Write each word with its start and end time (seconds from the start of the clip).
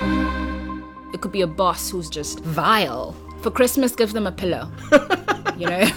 It 0.00 1.22
could 1.22 1.32
be 1.32 1.40
a 1.40 1.46
boss 1.46 1.90
who's 1.90 2.10
just 2.10 2.40
vile. 2.40 3.16
For 3.40 3.50
Christmas, 3.50 3.96
give 3.96 4.12
them 4.12 4.26
a 4.26 4.32
pillow. 4.32 4.70
you 5.56 5.66
know? 5.66 5.88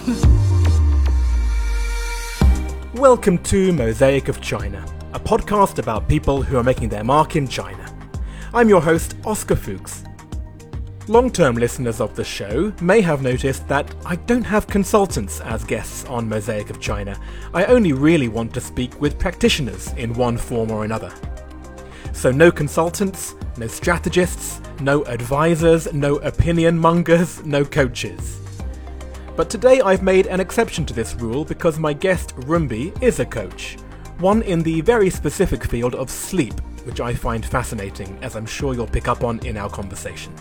Welcome 2.93 3.39
to 3.39 3.73
Mosaic 3.73 4.29
of 4.29 4.39
China, 4.39 4.85
a 5.13 5.19
podcast 5.19 5.79
about 5.79 6.07
people 6.07 6.41
who 6.41 6.57
are 6.57 6.63
making 6.63 6.87
their 6.89 7.03
mark 7.03 7.35
in 7.35 7.45
China. 7.45 7.93
I'm 8.53 8.69
your 8.69 8.81
host, 8.81 9.15
Oscar 9.25 9.57
Fuchs. 9.57 10.05
Long 11.09 11.29
term 11.29 11.55
listeners 11.55 11.99
of 11.99 12.15
the 12.15 12.23
show 12.23 12.71
may 12.81 13.01
have 13.01 13.21
noticed 13.21 13.67
that 13.67 13.93
I 14.05 14.15
don't 14.15 14.43
have 14.43 14.67
consultants 14.67 15.41
as 15.41 15.65
guests 15.65 16.05
on 16.05 16.29
Mosaic 16.29 16.69
of 16.69 16.79
China. 16.79 17.19
I 17.53 17.65
only 17.65 17.91
really 17.91 18.29
want 18.29 18.53
to 18.53 18.61
speak 18.61 19.01
with 19.01 19.19
practitioners 19.19 19.91
in 19.93 20.13
one 20.13 20.37
form 20.37 20.71
or 20.71 20.85
another. 20.85 21.11
So, 22.19 22.31
no 22.31 22.51
consultants, 22.51 23.33
no 23.55 23.67
strategists, 23.67 24.59
no 24.81 25.05
advisors, 25.05 25.93
no 25.93 26.17
opinion 26.17 26.77
mongers, 26.77 27.41
no 27.45 27.63
coaches. 27.63 28.41
But 29.37 29.49
today 29.49 29.79
I've 29.79 30.03
made 30.03 30.27
an 30.27 30.41
exception 30.41 30.85
to 30.87 30.93
this 30.93 31.15
rule 31.15 31.45
because 31.45 31.79
my 31.79 31.93
guest, 31.93 32.35
Rumbi, 32.35 33.01
is 33.01 33.21
a 33.21 33.25
coach. 33.25 33.77
One 34.17 34.41
in 34.41 34.61
the 34.61 34.81
very 34.81 35.09
specific 35.09 35.63
field 35.63 35.95
of 35.95 36.09
sleep, 36.09 36.59
which 36.83 36.99
I 36.99 37.13
find 37.13 37.45
fascinating, 37.45 38.19
as 38.21 38.35
I'm 38.35 38.45
sure 38.45 38.73
you'll 38.73 38.85
pick 38.85 39.07
up 39.07 39.23
on 39.23 39.39
in 39.45 39.55
our 39.55 39.69
conversation. 39.69 40.33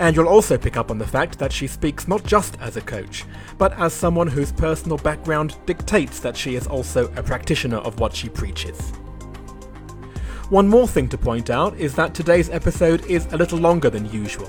And 0.00 0.16
you'll 0.16 0.28
also 0.28 0.58
pick 0.58 0.76
up 0.76 0.90
on 0.90 0.98
the 0.98 1.06
fact 1.06 1.38
that 1.38 1.52
she 1.52 1.68
speaks 1.68 2.08
not 2.08 2.24
just 2.24 2.58
as 2.60 2.76
a 2.76 2.80
coach, 2.80 3.24
but 3.56 3.72
as 3.78 3.92
someone 3.92 4.26
whose 4.26 4.50
personal 4.50 4.98
background 4.98 5.56
dictates 5.64 6.18
that 6.18 6.36
she 6.36 6.56
is 6.56 6.66
also 6.66 7.06
a 7.14 7.22
practitioner 7.22 7.78
of 7.78 8.00
what 8.00 8.12
she 8.12 8.28
preaches. 8.28 8.92
One 10.50 10.68
more 10.68 10.86
thing 10.86 11.08
to 11.08 11.18
point 11.18 11.50
out 11.50 11.76
is 11.76 11.96
that 11.96 12.14
today's 12.14 12.50
episode 12.50 13.04
is 13.06 13.26
a 13.32 13.36
little 13.36 13.58
longer 13.58 13.90
than 13.90 14.08
usual. 14.12 14.48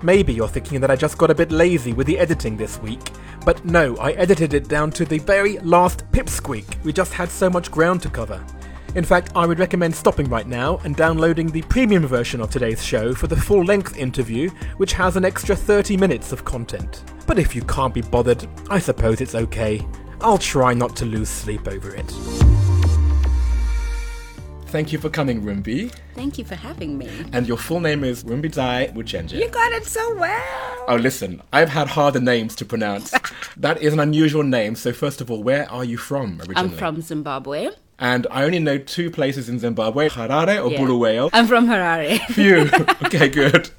Maybe 0.00 0.32
you're 0.32 0.46
thinking 0.46 0.80
that 0.80 0.90
I 0.90 0.94
just 0.94 1.18
got 1.18 1.32
a 1.32 1.34
bit 1.34 1.50
lazy 1.50 1.92
with 1.92 2.06
the 2.06 2.16
editing 2.16 2.56
this 2.56 2.80
week, 2.80 3.10
but 3.44 3.64
no, 3.64 3.96
I 3.96 4.12
edited 4.12 4.54
it 4.54 4.68
down 4.68 4.92
to 4.92 5.04
the 5.04 5.18
very 5.18 5.58
last 5.58 6.08
pipsqueak. 6.12 6.84
We 6.84 6.92
just 6.92 7.12
had 7.12 7.28
so 7.28 7.50
much 7.50 7.72
ground 7.72 8.02
to 8.02 8.08
cover. 8.08 8.40
In 8.94 9.02
fact, 9.02 9.32
I 9.34 9.46
would 9.46 9.58
recommend 9.58 9.96
stopping 9.96 10.28
right 10.28 10.46
now 10.46 10.78
and 10.84 10.94
downloading 10.94 11.50
the 11.50 11.62
premium 11.62 12.06
version 12.06 12.40
of 12.40 12.50
today's 12.50 12.84
show 12.84 13.12
for 13.12 13.26
the 13.26 13.34
full 13.34 13.64
length 13.64 13.96
interview, 13.96 14.50
which 14.76 14.92
has 14.92 15.16
an 15.16 15.24
extra 15.24 15.56
30 15.56 15.96
minutes 15.96 16.30
of 16.30 16.44
content. 16.44 17.02
But 17.26 17.40
if 17.40 17.52
you 17.52 17.62
can't 17.62 17.92
be 17.92 18.02
bothered, 18.02 18.46
I 18.70 18.78
suppose 18.78 19.20
it's 19.20 19.34
okay. 19.34 19.84
I'll 20.20 20.38
try 20.38 20.72
not 20.72 20.94
to 20.96 21.04
lose 21.04 21.28
sleep 21.28 21.66
over 21.66 21.92
it. 21.96 22.75
Thank 24.76 24.92
you 24.92 24.98
for 24.98 25.08
coming, 25.08 25.40
Rumbi. 25.40 25.90
Thank 26.14 26.36
you 26.36 26.44
for 26.44 26.54
having 26.54 26.98
me. 26.98 27.08
And 27.32 27.48
your 27.48 27.56
full 27.56 27.80
name 27.80 28.04
is 28.04 28.24
Rumbidzai 28.24 28.92
Wuchenje. 28.94 29.32
You 29.32 29.48
got 29.48 29.72
it 29.72 29.86
so 29.86 30.14
well. 30.16 30.84
Oh, 30.86 30.96
listen, 30.96 31.40
I've 31.50 31.70
had 31.70 31.88
harder 31.88 32.20
names 32.20 32.54
to 32.56 32.66
pronounce. 32.66 33.10
that 33.56 33.80
is 33.80 33.94
an 33.94 34.00
unusual 34.00 34.42
name. 34.42 34.76
So, 34.76 34.92
first 34.92 35.22
of 35.22 35.30
all, 35.30 35.42
where 35.42 35.66
are 35.70 35.82
you 35.82 35.96
from 35.96 36.40
originally? 36.40 36.56
I'm 36.56 36.68
from 36.76 37.00
Zimbabwe. 37.00 37.70
And 37.98 38.26
I 38.30 38.44
only 38.44 38.58
know 38.58 38.76
two 38.76 39.10
places 39.10 39.48
in 39.48 39.58
Zimbabwe 39.58 40.10
Harare 40.10 40.62
or 40.62 40.70
Yeah. 40.70 40.80
Bulawayo. 40.80 41.30
I'm 41.32 41.46
from 41.46 41.68
Harare. 41.68 42.18
Phew. 42.34 42.68
okay, 43.06 43.30
good. 43.30 43.70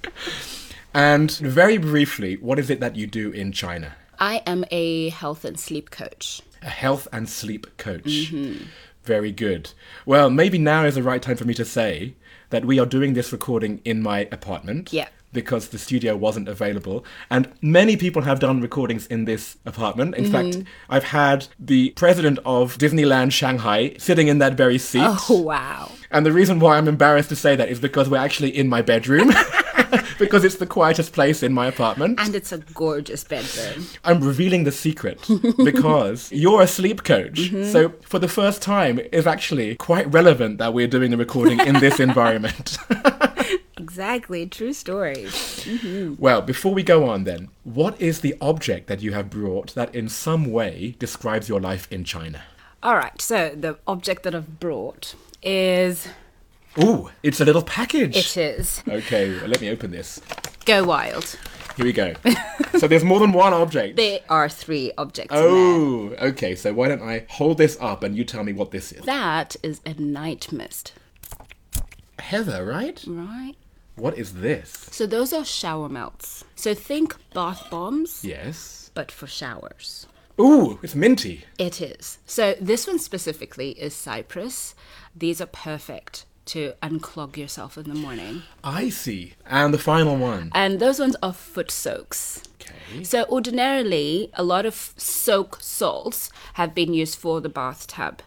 And 0.95 1.29
very 1.29 1.77
briefly, 1.77 2.37
what 2.37 2.57
is 2.57 2.71
it 2.71 2.79
that 2.79 2.95
you 2.95 3.05
do 3.05 3.29
in 3.29 3.51
China? 3.51 3.93
I 4.19 4.41
am 4.47 4.65
a 4.71 5.09
health 5.09 5.45
and 5.45 5.59
sleep 5.59 5.91
coach. 5.91 6.41
A 6.63 6.69
health 6.71 7.07
and 7.13 7.29
sleep 7.29 7.77
coach. 7.77 8.01
Mm-hmm. 8.31 8.65
Very 9.07 9.31
good. 9.31 9.71
Well, 10.05 10.29
maybe 10.29 10.57
now 10.57 10.83
is 10.85 10.95
the 10.95 11.03
right 11.11 11.21
time 11.21 11.37
for 11.37 11.45
me 11.45 11.53
to 11.55 11.65
say 11.65 12.13
that 12.49 12.65
we 12.65 12.79
are 12.79 12.85
doing 12.85 13.13
this 13.13 13.31
recording 13.31 13.81
in 13.85 14.01
my 14.01 14.27
apartment. 14.31 14.91
Yeah. 14.93 15.07
Because 15.33 15.67
the 15.69 15.77
studio 15.77 16.15
wasn't 16.15 16.47
available. 16.47 17.03
And 17.29 17.51
many 17.61 17.95
people 17.97 18.21
have 18.23 18.39
done 18.39 18.61
recordings 18.61 19.05
in 19.07 19.25
this 19.25 19.57
apartment. 19.65 20.15
In 20.15 20.23
Mm-hmm. 20.25 20.51
fact, 20.51 20.67
I've 20.89 21.03
had 21.03 21.47
the 21.59 21.89
president 21.91 22.39
of 22.45 22.77
Disneyland 22.77 23.31
Shanghai 23.33 23.95
sitting 23.97 24.27
in 24.29 24.37
that 24.39 24.53
very 24.55 24.77
seat. 24.77 25.03
Oh, 25.29 25.41
wow. 25.41 25.91
And 26.11 26.25
the 26.25 26.31
reason 26.31 26.59
why 26.59 26.77
I'm 26.77 26.87
embarrassed 26.87 27.29
to 27.29 27.35
say 27.35 27.55
that 27.57 27.69
is 27.69 27.79
because 27.79 28.09
we're 28.09 28.17
actually 28.27 28.55
in 28.57 28.67
my 28.69 28.81
bedroom. 28.81 29.31
because 30.17 30.43
it's 30.43 30.55
the 30.55 30.65
quietest 30.65 31.13
place 31.13 31.43
in 31.43 31.53
my 31.53 31.67
apartment. 31.67 32.19
And 32.19 32.35
it's 32.35 32.51
a 32.51 32.59
gorgeous 32.59 33.23
bedroom. 33.23 33.87
I'm 34.03 34.21
revealing 34.21 34.63
the 34.63 34.71
secret 34.71 35.19
because 35.63 36.31
you're 36.31 36.61
a 36.61 36.67
sleep 36.67 37.03
coach. 37.03 37.39
Mm-hmm. 37.39 37.71
So 37.71 37.93
for 38.03 38.19
the 38.19 38.27
first 38.27 38.61
time, 38.61 38.99
it's 39.11 39.27
actually 39.27 39.75
quite 39.75 40.11
relevant 40.11 40.57
that 40.57 40.73
we're 40.73 40.87
doing 40.87 41.11
the 41.11 41.17
recording 41.17 41.59
in 41.59 41.75
this 41.79 41.99
environment. 41.99 42.77
Exactly. 43.77 44.45
True 44.45 44.73
story. 44.73 45.15
Mm-hmm. 45.15 46.15
well, 46.17 46.41
before 46.41 46.73
we 46.73 46.83
go 46.83 47.07
on 47.07 47.23
then, 47.23 47.49
what 47.63 47.99
is 48.01 48.21
the 48.21 48.35
object 48.41 48.87
that 48.87 49.01
you 49.01 49.13
have 49.13 49.29
brought 49.29 49.73
that 49.75 49.93
in 49.95 50.09
some 50.09 50.51
way 50.51 50.95
describes 50.99 51.47
your 51.47 51.59
life 51.59 51.87
in 51.91 52.03
China? 52.03 52.43
All 52.83 52.95
right. 52.95 53.19
So 53.21 53.53
the 53.55 53.77
object 53.87 54.23
that 54.23 54.35
I've 54.35 54.59
brought 54.59 55.15
is. 55.41 56.07
Ooh, 56.79 57.09
it's 57.23 57.39
a 57.39 57.45
little 57.45 57.63
package. 57.63 58.15
It 58.17 58.37
is. 58.37 58.83
Okay, 58.87 59.31
well, 59.39 59.47
let 59.47 59.61
me 59.61 59.69
open 59.69 59.91
this. 59.91 60.21
Go 60.65 60.83
wild. 60.83 61.35
Here 61.75 61.85
we 61.85 61.93
go. 61.93 62.13
so 62.77 62.87
there's 62.87 63.03
more 63.03 63.19
than 63.19 63.31
one 63.31 63.53
object. 63.53 63.95
There 63.97 64.19
are 64.29 64.49
three 64.49 64.91
objects. 64.97 65.31
Oh, 65.35 66.09
okay. 66.19 66.55
So 66.55 66.73
why 66.73 66.87
don't 66.87 67.01
I 67.01 67.25
hold 67.29 67.57
this 67.57 67.77
up 67.79 68.03
and 68.03 68.15
you 68.15 68.23
tell 68.23 68.43
me 68.43 68.53
what 68.53 68.71
this 68.71 68.91
is? 68.91 69.05
That 69.05 69.55
is 69.63 69.81
a 69.85 69.93
night 69.93 70.51
mist, 70.51 70.93
Heather, 72.19 72.65
right? 72.65 73.03
right? 73.07 73.53
What 73.95 74.17
is 74.17 74.33
this? 74.35 74.87
So 74.91 75.05
those 75.07 75.33
are 75.33 75.45
shower 75.45 75.89
melts. 75.89 76.43
So 76.55 76.73
think 76.73 77.15
bath 77.33 77.67
bombs, 77.71 78.23
Yes. 78.23 78.91
but 78.93 79.11
for 79.11 79.25
showers. 79.27 80.05
Ooh, 80.39 80.79
it's 80.83 80.93
minty. 80.93 81.45
It 81.57 81.81
is. 81.81 82.19
So 82.27 82.55
this 82.61 82.85
one 82.85 82.99
specifically 82.99 83.71
is 83.71 83.95
cypress. 83.95 84.75
These 85.15 85.41
are 85.41 85.47
perfect 85.47 86.25
to 86.47 86.73
unclog 86.81 87.37
yourself 87.37 87.77
in 87.77 87.87
the 87.87 87.95
morning. 87.95 88.43
I 88.63 88.89
see. 88.89 89.33
And 89.45 89.73
the 89.73 89.77
final 89.77 90.17
one. 90.17 90.51
And 90.53 90.79
those 90.79 90.99
ones 90.99 91.15
are 91.21 91.33
foot 91.33 91.71
soaks. 91.71 92.43
Okay. 92.61 93.03
So 93.03 93.25
ordinarily, 93.25 94.29
a 94.33 94.43
lot 94.43 94.65
of 94.65 94.93
soak 94.97 95.59
salts 95.61 96.31
have 96.53 96.73
been 96.73 96.93
used 96.93 97.17
for 97.17 97.41
the 97.41 97.49
bathtub. 97.49 98.21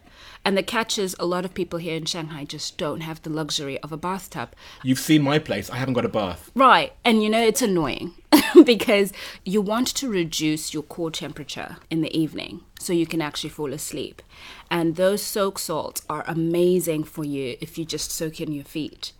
And 0.44 0.56
the 0.56 0.62
catch 0.62 0.98
is 0.98 1.14
a 1.18 1.26
lot 1.26 1.44
of 1.44 1.52
people 1.52 1.78
here 1.78 1.96
in 1.96 2.06
Shanghai 2.06 2.44
just 2.44 2.78
don't 2.78 3.00
have 3.00 3.22
the 3.22 3.30
luxury 3.30 3.78
of 3.80 3.92
a 3.92 3.96
bathtub. 3.96 4.50
You've 4.82 4.98
seen 4.98 5.22
my 5.22 5.38
place. 5.38 5.68
I 5.68 5.76
haven't 5.76 5.94
got 5.94 6.06
a 6.06 6.08
bath. 6.08 6.50
Right. 6.54 6.92
And 7.04 7.22
you 7.22 7.28
know, 7.28 7.42
it's 7.42 7.62
annoying 7.62 8.14
because 8.64 9.12
you 9.44 9.60
want 9.60 9.88
to 9.88 10.08
reduce 10.08 10.72
your 10.74 10.82
core 10.82 11.10
temperature 11.10 11.76
in 11.90 12.00
the 12.00 12.16
evening 12.16 12.60
so 12.78 12.92
you 12.92 13.06
can 13.06 13.22
actually 13.22 13.50
fall 13.50 13.72
asleep. 13.72 14.22
And 14.70 14.96
those 14.96 15.22
soak 15.22 15.58
salts 15.58 16.02
are 16.08 16.24
amazing 16.26 17.04
for 17.04 17.24
you 17.24 17.56
if 17.60 17.78
you 17.78 17.84
just 17.84 18.10
soak 18.10 18.40
in 18.40 18.52
your 18.52 18.64
feet. 18.64 19.12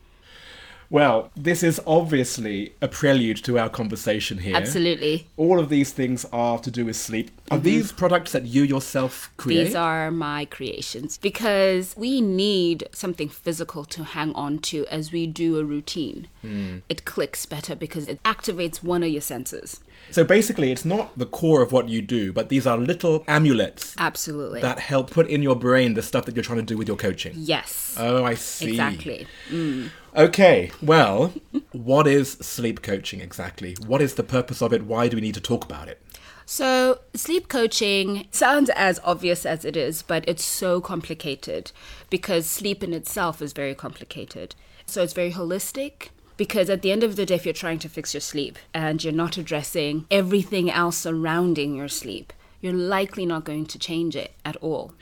Well, 0.91 1.31
this 1.37 1.62
is 1.62 1.81
obviously 1.87 2.73
a 2.83 2.89
prelude 2.89 3.37
to 3.45 3.59
our 3.59 3.69
conversation 3.69 4.39
here. 4.39 4.56
Absolutely. 4.56 5.28
All 5.37 5.61
of 5.61 5.69
these 5.69 5.93
things 5.93 6.27
are 6.33 6.59
to 6.59 6.71
do 6.71 6.84
with 6.84 6.97
sleep. 6.97 7.31
Are 7.53 7.59
mhm. 7.59 7.62
these 7.62 7.93
products 7.93 8.33
that 8.33 8.47
you 8.47 8.65
yourself 8.65 9.31
create? 9.37 9.67
These 9.67 9.75
are 9.77 10.11
my 10.11 10.47
creations 10.47 11.17
because 11.17 11.95
we 11.97 12.21
need 12.21 12.89
something 12.93 13.28
physical 13.28 13.84
to 13.84 14.03
hang 14.03 14.34
on 14.34 14.59
to 14.59 14.84
as 14.87 15.12
we 15.12 15.28
do 15.28 15.59
a 15.59 15.65
routine. 15.65 16.27
Hmm. 16.43 16.78
It 16.89 17.05
clicks 17.05 17.47
better 17.47 17.77
because 17.77 18.09
it 18.09 18.21
activates 18.25 18.83
one 18.83 19.05
of 19.05 19.11
your 19.11 19.22
senses. 19.22 19.81
So 20.11 20.25
basically, 20.25 20.72
it's 20.72 20.84
not 20.84 21.16
the 21.16 21.27
core 21.27 21.62
of 21.62 21.72
what 21.72 21.88
you 21.88 22.03
do, 22.03 22.33
but 22.33 22.49
these 22.49 22.66
are 22.66 22.77
little 22.77 23.25
amulets 23.28 23.94
Absolutely. 23.99 24.61
that 24.61 24.78
help 24.78 25.11
put 25.11 25.28
in 25.28 25.43
your 25.43 25.56
brain 25.56 25.94
the 25.94 26.03
stuff 26.03 26.27
that 26.27 26.34
you're 26.34 26.43
trying 26.43 26.59
to 26.59 26.65
do 26.65 26.77
with 26.77 26.88
your 26.88 26.97
coaching. 26.97 27.33
yes. 27.37 27.94
Oh, 27.99 28.25
I 28.25 28.34
see. 28.34 28.71
exactly. 28.71 29.27
Mm. 29.49 29.91
Okay, 30.16 30.72
well, 30.83 31.33
what 31.72 32.07
is 32.07 32.33
sleep 32.33 32.83
coaching 32.83 33.21
exactly? 33.21 33.77
What 33.86 34.03
is 34.03 34.15
the 34.15 34.25
purpose 34.25 34.60
of 34.60 34.72
it? 34.72 34.84
Why 34.84 35.09
do 35.09 35.16
we 35.16 35.21
need 35.21 35.34
to 35.34 35.41
talk 35.41 35.65
about 35.65 35.89
it? 35.89 36.01
So, 36.47 36.98
sleep 37.15 37.48
coaching 37.48 38.27
sounds 38.33 38.71
as 38.71 38.98
obvious 39.04 39.47
as 39.47 39.65
it 39.65 39.77
is, 39.77 40.03
but 40.03 40.25
it's 40.28 40.45
so 40.45 40.80
complicated 40.80 41.71
because 42.10 42.45
sleep 42.47 42.83
in 42.83 42.92
itself 42.92 43.41
is 43.41 43.53
very 43.53 43.77
complicated. 43.77 44.57
So, 44.84 45.04
it's 45.04 45.13
very 45.13 45.30
holistic 45.30 46.09
because 46.41 46.71
at 46.71 46.81
the 46.81 46.91
end 46.91 47.04
of 47.04 47.16
the 47.16 47.27
day, 47.27 47.34
if 47.34 47.45
you're 47.45 47.53
trying 47.53 47.78
to 47.78 47.87
fix 47.87 48.15
your 48.15 48.21
sleep 48.22 48.59
and 48.72 49.04
you're 49.04 49.13
not 49.13 49.37
addressing 49.37 50.07
everything 50.10 50.71
else 50.71 50.97
surrounding 50.97 51.75
your 51.75 51.87
sleep, 51.87 52.33
you're 52.63 52.72
likely 52.72 53.27
not 53.27 53.45
going 53.45 53.66
to 53.66 53.78
change 53.78 54.16
it 54.16 54.33
at 54.42 54.57
all. 54.63 54.95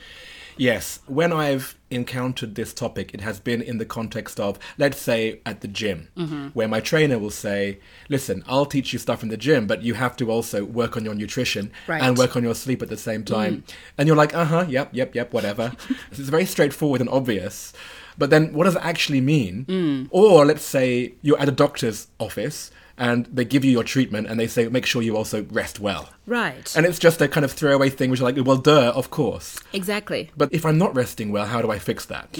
Yes, 0.57 0.99
when 1.07 1.31
I've 1.31 1.77
encountered 1.89 2.55
this 2.55 2.73
topic, 2.73 3.13
it 3.13 3.21
has 3.21 3.39
been 3.39 3.61
in 3.61 3.77
the 3.77 3.85
context 3.85 4.37
of, 4.37 4.59
let's 4.77 4.99
say, 4.99 5.39
at 5.45 5.61
the 5.61 5.69
gym, 5.69 6.09
where 6.53 6.67
my 6.67 6.81
trainer 6.81 7.17
will 7.17 7.29
say, 7.29 7.79
Listen, 8.09 8.43
I'll 8.45 8.65
teach 8.65 8.91
you 8.91 8.99
stuff 8.99 9.23
in 9.23 9.29
the 9.29 9.37
gym, 9.37 9.65
but 9.65 9.81
you 9.81 9.93
have 9.93 10.17
to 10.17 10.29
also 10.29 10.65
work 10.65 10.97
on 10.97 11.05
your 11.05 11.15
nutrition 11.15 11.71
Right. 11.87 12.01
and 12.03 12.17
work 12.17 12.35
on 12.35 12.43
your 12.43 12.53
sleep 12.55 12.81
at 12.81 12.89
the 12.89 12.97
same 12.97 13.23
time. 13.23 13.63
And 13.97 14.07
you're 14.07 14.17
like, 14.17 14.35
Uh 14.35 14.43
huh, 14.43 14.65
yep, 14.67 14.89
yep, 14.91 15.15
yep, 15.15 15.31
whatever. 15.31 15.71
it's 16.11 16.19
very 16.19 16.43
straightforward 16.45 16.99
and 16.99 17.09
obvious. 17.09 17.71
But 18.19 18.29
then 18.29 18.53
what 18.53 18.65
does 18.65 18.75
it 18.75 18.83
actually 18.83 19.21
mean? 19.21 19.65
Mm. 19.65 20.07
Or 20.11 20.45
let's 20.45 20.63
say 20.63 21.13
you're 21.21 21.39
at 21.39 21.47
a 21.47 21.51
doctor's 21.53 22.07
office 22.19 22.69
and 22.99 23.25
they 23.27 23.45
give 23.45 23.63
you 23.63 23.71
your 23.71 23.85
treatment 23.85 24.27
and 24.27 24.37
they 24.37 24.45
say, 24.45 24.67
make 24.67 24.85
sure 24.85 25.01
you 25.01 25.15
also 25.15 25.45
rest 25.51 25.79
well. 25.79 26.09
Right. 26.27 26.71
And 26.75 26.85
it's 26.85 26.99
just 26.99 27.21
a 27.21 27.29
kind 27.29 27.45
of 27.45 27.51
throwaway 27.53 27.89
thing, 27.89 28.09
which 28.11 28.19
is 28.19 28.23
like, 28.23 28.35
well, 28.45 28.57
duh, 28.57 28.91
of 28.93 29.09
course. 29.09 29.57
exactly. 29.71 30.29
But 30.35 30.53
if 30.53 30.65
I'm 30.65 30.77
not 30.77 30.93
resting 30.93 31.31
well, 31.31 31.45
how 31.45 31.61
do 31.61 31.71
I 31.71 31.79
fix 31.79 32.05
that? 32.07 32.37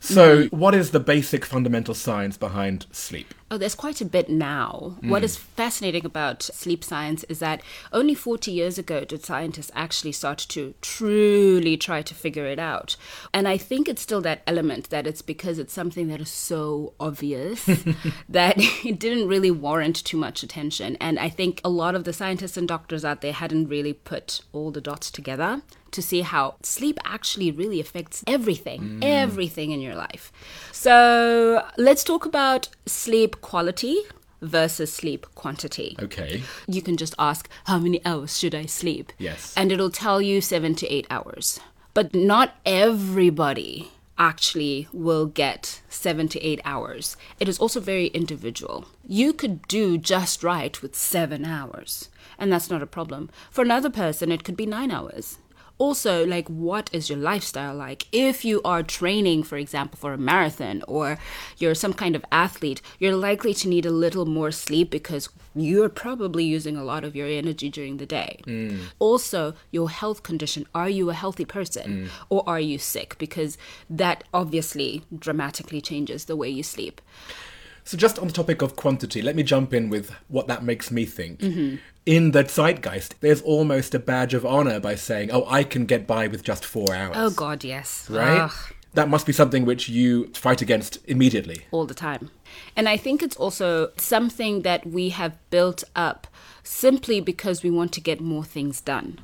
So, 0.00 0.46
what 0.46 0.74
is 0.74 0.90
the 0.90 1.00
basic 1.00 1.44
fundamental 1.44 1.94
science 1.94 2.36
behind 2.36 2.86
sleep? 2.90 3.32
Oh, 3.54 3.56
there's 3.56 3.76
quite 3.76 4.00
a 4.00 4.04
bit 4.04 4.28
now. 4.28 4.96
What 5.00 5.20
hmm. 5.20 5.26
is 5.26 5.36
fascinating 5.36 6.04
about 6.04 6.42
sleep 6.42 6.82
science 6.82 7.22
is 7.28 7.38
that 7.38 7.62
only 7.92 8.12
40 8.12 8.50
years 8.50 8.78
ago 8.78 9.04
did 9.04 9.24
scientists 9.24 9.70
actually 9.76 10.10
start 10.10 10.38
to 10.48 10.74
truly 10.82 11.76
try 11.76 12.02
to 12.02 12.14
figure 12.16 12.46
it 12.46 12.58
out. 12.58 12.96
And 13.32 13.46
I 13.46 13.56
think 13.56 13.88
it's 13.88 14.02
still 14.02 14.20
that 14.22 14.42
element 14.48 14.90
that 14.90 15.06
it's 15.06 15.22
because 15.22 15.60
it's 15.60 15.72
something 15.72 16.08
that 16.08 16.20
is 16.20 16.30
so 16.30 16.94
obvious 16.98 17.64
that 18.28 18.56
it 18.84 18.98
didn't 18.98 19.28
really 19.28 19.52
warrant 19.52 20.04
too 20.04 20.16
much 20.16 20.42
attention. 20.42 20.96
And 20.96 21.20
I 21.20 21.28
think 21.28 21.60
a 21.62 21.68
lot 21.68 21.94
of 21.94 22.02
the 22.02 22.12
scientists 22.12 22.56
and 22.56 22.66
doctors 22.66 23.04
out 23.04 23.20
there 23.20 23.32
hadn't 23.32 23.68
really 23.68 23.92
put 23.92 24.40
all 24.52 24.72
the 24.72 24.80
dots 24.80 25.12
together 25.12 25.62
to 25.94 26.02
see 26.02 26.20
how 26.20 26.56
sleep 26.62 26.98
actually 27.04 27.50
really 27.50 27.80
affects 27.80 28.22
everything, 28.26 28.80
mm. 28.80 28.98
everything 29.02 29.70
in 29.70 29.80
your 29.80 29.94
life. 29.94 30.32
So 30.72 31.64
let's 31.78 32.04
talk 32.04 32.26
about 32.26 32.68
sleep 32.86 33.40
quality 33.40 34.02
versus 34.42 34.92
sleep 34.92 35.26
quantity. 35.34 35.96
Okay. 36.00 36.42
You 36.66 36.82
can 36.82 36.96
just 36.96 37.14
ask, 37.18 37.48
how 37.64 37.78
many 37.78 38.04
hours 38.04 38.38
should 38.38 38.54
I 38.54 38.66
sleep? 38.66 39.12
Yes. 39.18 39.54
And 39.56 39.72
it'll 39.72 39.90
tell 39.90 40.20
you 40.20 40.40
seven 40.40 40.74
to 40.76 40.86
eight 40.92 41.06
hours. 41.08 41.60
But 41.94 42.14
not 42.14 42.56
everybody 42.66 43.90
actually 44.18 44.86
will 44.92 45.26
get 45.26 45.80
seven 45.88 46.28
to 46.28 46.40
eight 46.40 46.60
hours. 46.64 47.16
It 47.40 47.48
is 47.48 47.58
also 47.58 47.80
very 47.80 48.08
individual. 48.08 48.86
You 49.06 49.32
could 49.32 49.66
do 49.66 49.98
just 49.98 50.44
right 50.44 50.80
with 50.82 50.94
seven 50.94 51.44
hours, 51.44 52.10
and 52.38 52.52
that's 52.52 52.70
not 52.70 52.82
a 52.82 52.86
problem. 52.86 53.30
For 53.50 53.62
another 53.62 53.90
person, 53.90 54.30
it 54.30 54.44
could 54.44 54.56
be 54.56 54.66
nine 54.66 54.90
hours. 54.90 55.38
Also, 55.78 56.24
like, 56.24 56.48
what 56.48 56.88
is 56.92 57.10
your 57.10 57.18
lifestyle 57.18 57.74
like? 57.74 58.06
If 58.12 58.44
you 58.44 58.62
are 58.64 58.82
training, 58.82 59.42
for 59.42 59.56
example, 59.56 59.98
for 59.98 60.12
a 60.12 60.18
marathon 60.18 60.82
or 60.86 61.18
you're 61.58 61.74
some 61.74 61.92
kind 61.92 62.14
of 62.14 62.24
athlete, 62.30 62.80
you're 63.00 63.16
likely 63.16 63.52
to 63.54 63.68
need 63.68 63.84
a 63.84 63.90
little 63.90 64.24
more 64.24 64.52
sleep 64.52 64.90
because 64.90 65.28
you're 65.54 65.88
probably 65.88 66.44
using 66.44 66.76
a 66.76 66.84
lot 66.84 67.02
of 67.04 67.16
your 67.16 67.26
energy 67.26 67.68
during 67.70 67.96
the 67.96 68.06
day. 68.06 68.40
Also, 69.00 69.54
your 69.72 69.90
health 69.90 70.22
condition 70.22 70.66
are 70.74 70.88
you 70.88 71.10
a 71.10 71.14
healthy 71.14 71.44
person 71.44 72.08
or 72.28 72.44
are 72.46 72.60
you 72.60 72.78
sick? 72.78 73.16
Because 73.18 73.58
that 73.90 74.22
obviously 74.32 75.02
dramatically 75.16 75.80
changes 75.80 76.26
the 76.26 76.36
way 76.36 76.48
you 76.48 76.62
sleep. 76.62 77.00
So, 77.86 77.98
just 77.98 78.18
on 78.18 78.28
the 78.28 78.32
topic 78.32 78.62
of 78.62 78.76
quantity, 78.76 79.20
let 79.20 79.36
me 79.36 79.42
jump 79.42 79.74
in 79.74 79.90
with 79.90 80.10
what 80.28 80.46
that 80.46 80.64
makes 80.64 80.90
me 80.90 81.04
think. 81.04 81.40
Mm-hmm. 81.40 81.76
In 82.06 82.32
the 82.32 82.44
zeitgeist, 82.44 83.14
there's 83.20 83.40
almost 83.40 83.94
a 83.94 83.98
badge 83.98 84.34
of 84.34 84.44
honor 84.44 84.78
by 84.78 84.94
saying, 84.94 85.30
oh, 85.32 85.46
I 85.48 85.64
can 85.64 85.86
get 85.86 86.06
by 86.06 86.26
with 86.26 86.42
just 86.42 86.64
four 86.64 86.94
hours. 86.94 87.16
Oh, 87.18 87.30
God, 87.30 87.64
yes. 87.64 88.08
Right? 88.10 88.40
Ugh. 88.42 88.52
That 88.92 89.08
must 89.08 89.26
be 89.26 89.32
something 89.32 89.64
which 89.64 89.88
you 89.88 90.28
fight 90.34 90.62
against 90.62 90.98
immediately. 91.06 91.64
all 91.72 91.86
the 91.86 91.94
time. 91.94 92.30
And 92.76 92.88
I 92.88 92.96
think 92.96 93.22
it's 93.22 93.36
also 93.36 93.90
something 93.96 94.62
that 94.62 94.86
we 94.86 95.08
have 95.08 95.36
built 95.50 95.82
up 95.96 96.28
simply 96.62 97.20
because 97.20 97.62
we 97.62 97.70
want 97.70 97.92
to 97.92 98.00
get 98.00 98.20
more 98.20 98.44
things 98.44 98.80
done. 98.80 99.18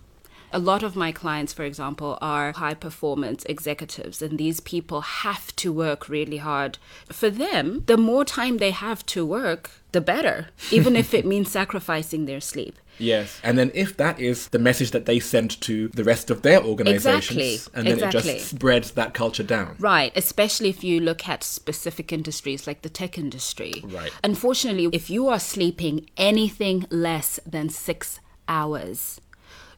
A 0.53 0.59
lot 0.59 0.83
of 0.83 0.97
my 0.97 1.13
clients, 1.13 1.53
for 1.53 1.65
example, 1.65 2.19
are 2.21 2.53
high 2.53 2.75
performance 2.75 3.45
executives, 3.45 4.21
and 4.21 4.39
these 4.39 4.61
people 4.61 5.01
have 5.01 5.55
to 5.57 5.73
work 5.73 6.09
really 6.09 6.39
hard. 6.39 6.79
For 7.09 7.31
them, 7.31 7.85
the 7.87 7.97
more 7.97 8.25
time 8.25 8.59
they 8.59 8.73
have 8.73 9.07
to 9.07 9.25
work, 9.25 9.71
the 9.93 10.01
better, 10.01 10.49
even 10.71 10.97
if 10.97 11.15
it 11.15 11.25
means 11.25 11.51
sacrificing 11.51 12.27
their 12.27 12.41
sleep. 12.41 12.79
Yes. 12.99 13.41
And 13.43 13.57
then 13.57 13.71
if 13.75 13.97
that 13.97 14.21
is 14.21 14.49
the 14.49 14.59
message 14.59 14.91
that 14.91 15.07
they 15.07 15.21
send 15.21 15.61
to 15.63 15.89
the 15.89 16.05
rest 16.05 16.31
of 16.31 16.43
their 16.43 16.63
organizations, 16.63 17.39
Exactly. 17.39 17.59
and 17.75 17.87
then 17.87 18.09
it 18.09 18.13
just 18.13 18.51
spreads 18.51 18.91
that 18.93 19.15
culture 19.15 19.43
down. 19.43 19.77
Right, 19.79 20.13
especially 20.17 20.69
if 20.69 20.85
you 20.85 21.01
look 21.01 21.29
at 21.29 21.43
specific 21.43 22.13
industries 22.13 22.67
like 22.67 22.83
the 22.83 22.91
tech 22.91 23.17
industry. 23.17 23.83
Right. 23.85 24.13
Unfortunately, 24.23 24.89
if 24.93 25.09
you 25.09 25.29
are 25.29 25.41
sleeping 25.41 26.11
anything 26.17 26.87
less 26.91 27.41
than 27.47 27.71
six 27.71 28.21
hours, 28.49 29.21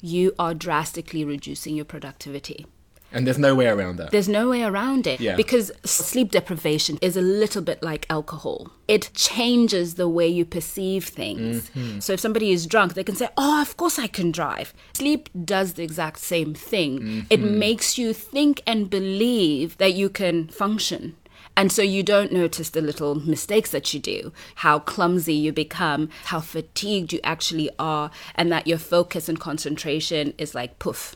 you 0.02 0.34
are 0.38 0.52
drastically 0.52 1.25
reducing 1.25 1.75
your 1.75 1.87
productivity. 1.87 2.66
And 3.14 3.26
there's 3.26 3.38
no 3.38 3.54
way 3.54 3.66
around 3.66 3.96
that. 3.96 4.10
There's 4.10 4.28
no 4.28 4.49
way 4.49 4.62
around 4.62 5.06
it 5.06 5.20
Yeah. 5.20 5.37
because 5.37 5.70
sleep 5.84 6.31
deprivation 6.31 6.99
is 7.02 7.16
a 7.16 7.20
little 7.20 7.62
bit 7.62 7.82
like 7.82 8.06
alcohol. 8.08 8.72
It 8.88 9.10
changes 9.14 9.94
the 9.94 10.08
way 10.08 10.26
you 10.26 10.44
perceive 10.44 11.04
things. 11.04 11.70
Mm-hmm. 11.70 12.00
So 12.00 12.14
if 12.14 12.20
somebody 12.20 12.52
is 12.52 12.66
drunk, 12.66 12.94
they 12.94 13.04
can 13.04 13.16
say, 13.16 13.28
"Oh, 13.37 13.60
of 13.60 13.76
course 13.76 13.99
I 13.99 14.06
can 14.06 14.32
drive." 14.32 14.72
Sleep 14.94 15.28
does 15.44 15.75
the 15.75 15.82
exact 15.82 16.20
same 16.20 16.55
thing. 16.55 17.26
It 17.28 17.40
mm-hmm. 17.40 17.58
makes 17.58 17.98
you 17.98 18.14
think 18.14 18.62
and 18.66 18.88
believe 18.88 19.76
that 19.76 19.93
you 19.93 20.08
can 20.08 20.48
function. 20.48 21.14
And 21.56 21.70
so 21.70 21.82
you 21.82 22.02
don't 22.02 22.32
notice 22.32 22.70
the 22.70 22.81
little 22.81 23.14
mistakes 23.14 23.70
that 23.70 23.93
you 23.93 24.00
do, 24.00 24.32
how 24.56 24.78
clumsy 24.78 25.34
you 25.34 25.52
become, 25.52 26.08
how 26.25 26.40
fatigued 26.40 27.12
you 27.12 27.20
actually 27.22 27.70
are, 27.78 28.10
and 28.34 28.50
that 28.50 28.66
your 28.66 28.78
focus 28.78 29.28
and 29.28 29.38
concentration 29.38 30.32
is 30.38 30.54
like 30.54 30.78
poof. 30.78 31.14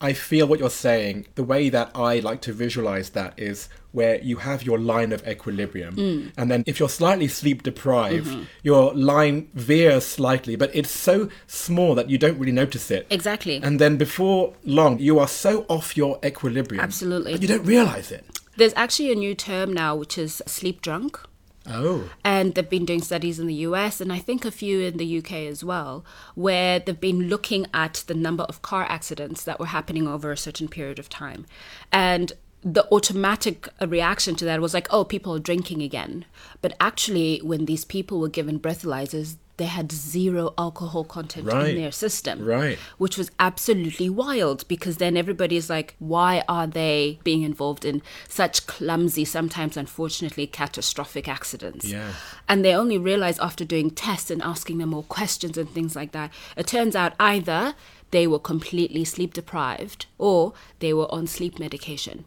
I 0.00 0.14
feel 0.14 0.48
what 0.48 0.58
you're 0.58 0.70
saying. 0.70 1.26
The 1.36 1.44
way 1.44 1.68
that 1.68 1.92
I 1.94 2.18
like 2.18 2.40
to 2.42 2.52
visualize 2.52 3.10
that 3.10 3.38
is 3.38 3.68
where 3.92 4.20
you 4.20 4.38
have 4.38 4.64
your 4.64 4.78
line 4.78 5.12
of 5.12 5.26
equilibrium. 5.28 5.94
Mm. 5.94 6.32
And 6.36 6.50
then 6.50 6.64
if 6.66 6.80
you're 6.80 6.88
slightly 6.88 7.28
sleep 7.28 7.62
deprived, 7.62 8.26
Mm-hmm. 8.26 8.42
your 8.64 8.92
line 8.94 9.48
veers 9.54 10.04
slightly, 10.04 10.56
but 10.56 10.74
it's 10.74 10.90
so 10.90 11.28
small 11.46 11.94
that 11.94 12.10
you 12.10 12.18
don't 12.18 12.36
really 12.38 12.52
notice 12.52 12.90
it. 12.90 13.06
Exactly. 13.10 13.60
And 13.62 13.78
then 13.78 13.96
before 13.96 14.54
long, 14.64 14.98
you 14.98 15.20
are 15.20 15.28
so 15.28 15.66
off 15.68 15.96
your 15.96 16.18
equilibrium. 16.24 16.82
Absolutely. 16.82 17.36
You 17.36 17.46
don't 17.46 17.64
realize 17.64 18.10
it. 18.10 18.24
There's 18.56 18.74
actually 18.74 19.12
a 19.12 19.16
new 19.16 19.34
term 19.34 19.72
now, 19.72 19.94
which 19.96 20.18
is 20.18 20.42
sleep 20.46 20.82
drunk. 20.82 21.18
Oh. 21.66 22.10
And 22.24 22.54
they've 22.54 22.68
been 22.68 22.84
doing 22.84 23.02
studies 23.02 23.38
in 23.38 23.46
the 23.46 23.54
US 23.54 24.00
and 24.00 24.12
I 24.12 24.18
think 24.18 24.44
a 24.44 24.50
few 24.50 24.80
in 24.80 24.96
the 24.96 25.18
UK 25.18 25.32
as 25.32 25.62
well, 25.62 26.04
where 26.34 26.80
they've 26.80 26.98
been 26.98 27.28
looking 27.28 27.66
at 27.72 28.04
the 28.06 28.14
number 28.14 28.42
of 28.44 28.62
car 28.62 28.84
accidents 28.88 29.44
that 29.44 29.60
were 29.60 29.66
happening 29.66 30.08
over 30.08 30.32
a 30.32 30.36
certain 30.36 30.68
period 30.68 30.98
of 30.98 31.08
time. 31.08 31.46
And 31.92 32.32
the 32.64 32.86
automatic 32.92 33.68
reaction 33.80 34.36
to 34.36 34.44
that 34.44 34.60
was 34.60 34.74
like, 34.74 34.86
oh, 34.90 35.04
people 35.04 35.34
are 35.34 35.40
drinking 35.40 35.82
again. 35.82 36.24
But 36.60 36.76
actually, 36.80 37.38
when 37.38 37.66
these 37.66 37.84
people 37.84 38.20
were 38.20 38.28
given 38.28 38.60
breathalyzers, 38.60 39.36
they 39.58 39.66
had 39.66 39.92
zero 39.92 40.54
alcohol 40.56 41.04
content 41.04 41.46
Right. 41.46 41.70
in 41.70 41.76
their 41.76 41.92
system. 41.92 42.44
Right. 42.44 42.78
Which 42.98 43.18
was 43.18 43.30
absolutely 43.38 44.08
wild 44.08 44.66
because 44.66 44.96
then 44.96 45.16
everybody's 45.16 45.68
like, 45.68 45.94
why 45.98 46.42
are 46.48 46.66
they 46.66 47.18
being 47.22 47.42
involved 47.42 47.84
in 47.84 48.00
such 48.28 48.66
clumsy, 48.66 49.24
sometimes 49.24 49.76
unfortunately 49.76 50.46
catastrophic 50.46 51.28
accidents? 51.28 51.84
Yeah. 51.84 52.12
And 52.48 52.64
they 52.64 52.74
only 52.74 52.96
realize 52.98 53.38
after 53.38 53.64
doing 53.64 53.90
tests 53.90 54.30
and 54.30 54.42
asking 54.42 54.78
them 54.78 54.88
more 54.90 55.02
questions 55.04 55.58
and 55.58 55.68
things 55.70 55.94
like 55.94 56.12
that. 56.12 56.32
It 56.56 56.66
turns 56.66 56.96
out 56.96 57.12
either 57.20 57.74
they 58.10 58.26
were 58.26 58.38
completely 58.38 59.04
sleep 59.04 59.34
deprived 59.34 60.06
or 60.18 60.54
they 60.80 60.92
were 60.94 61.12
on 61.12 61.26
sleep 61.26 61.58
medication. 61.58 62.24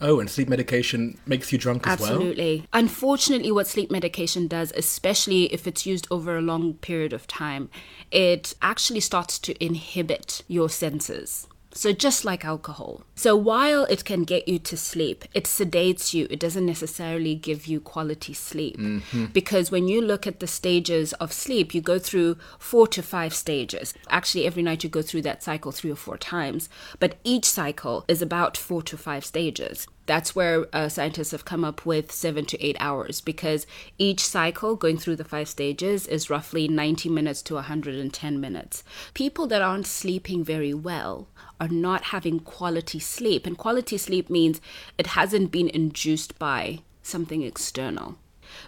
Oh, 0.00 0.20
and 0.20 0.28
sleep 0.28 0.48
medication 0.48 1.18
makes 1.24 1.52
you 1.52 1.58
drunk 1.58 1.86
as 1.86 2.00
well? 2.00 2.14
Absolutely. 2.14 2.66
Unfortunately, 2.72 3.52
what 3.52 3.66
sleep 3.66 3.90
medication 3.90 4.48
does, 4.48 4.72
especially 4.76 5.52
if 5.52 5.66
it's 5.66 5.86
used 5.86 6.06
over 6.10 6.36
a 6.36 6.42
long 6.42 6.74
period 6.74 7.12
of 7.12 7.26
time, 7.26 7.70
it 8.10 8.54
actually 8.60 9.00
starts 9.00 9.38
to 9.38 9.64
inhibit 9.64 10.42
your 10.48 10.68
senses. 10.68 11.46
So, 11.76 11.92
just 11.92 12.24
like 12.24 12.44
alcohol. 12.44 13.02
So, 13.16 13.34
while 13.34 13.84
it 13.86 14.04
can 14.04 14.22
get 14.22 14.46
you 14.46 14.60
to 14.60 14.76
sleep, 14.76 15.24
it 15.34 15.44
sedates 15.44 16.14
you. 16.14 16.28
It 16.30 16.38
doesn't 16.38 16.64
necessarily 16.64 17.34
give 17.34 17.66
you 17.66 17.80
quality 17.80 18.32
sleep. 18.32 18.78
Mm-hmm. 18.78 19.26
Because 19.26 19.72
when 19.72 19.88
you 19.88 20.00
look 20.00 20.24
at 20.24 20.38
the 20.38 20.46
stages 20.46 21.12
of 21.14 21.32
sleep, 21.32 21.74
you 21.74 21.80
go 21.80 21.98
through 21.98 22.36
four 22.60 22.86
to 22.88 23.02
five 23.02 23.34
stages. 23.34 23.92
Actually, 24.08 24.46
every 24.46 24.62
night 24.62 24.84
you 24.84 24.88
go 24.88 25.02
through 25.02 25.22
that 25.22 25.42
cycle 25.42 25.72
three 25.72 25.90
or 25.90 25.96
four 25.96 26.16
times. 26.16 26.68
But 27.00 27.16
each 27.24 27.44
cycle 27.44 28.04
is 28.06 28.22
about 28.22 28.56
four 28.56 28.80
to 28.84 28.96
five 28.96 29.24
stages. 29.24 29.88
That's 30.06 30.36
where 30.36 30.66
uh, 30.72 30.88
scientists 30.88 31.30
have 31.30 31.44
come 31.44 31.64
up 31.64 31.86
with 31.86 32.12
seven 32.12 32.44
to 32.46 32.62
eight 32.62 32.76
hours 32.78 33.20
because 33.20 33.66
each 33.98 34.20
cycle 34.20 34.76
going 34.76 34.98
through 34.98 35.16
the 35.16 35.24
five 35.24 35.48
stages 35.48 36.06
is 36.06 36.28
roughly 36.28 36.68
90 36.68 37.08
minutes 37.08 37.40
to 37.42 37.54
110 37.54 38.40
minutes. 38.40 38.84
People 39.14 39.46
that 39.46 39.62
aren't 39.62 39.86
sleeping 39.86 40.44
very 40.44 40.74
well 40.74 41.28
are 41.58 41.68
not 41.68 42.04
having 42.04 42.40
quality 42.40 42.98
sleep. 42.98 43.46
And 43.46 43.56
quality 43.56 43.96
sleep 43.96 44.28
means 44.28 44.60
it 44.98 45.08
hasn't 45.08 45.50
been 45.50 45.68
induced 45.68 46.38
by 46.38 46.80
something 47.02 47.42
external. 47.42 48.16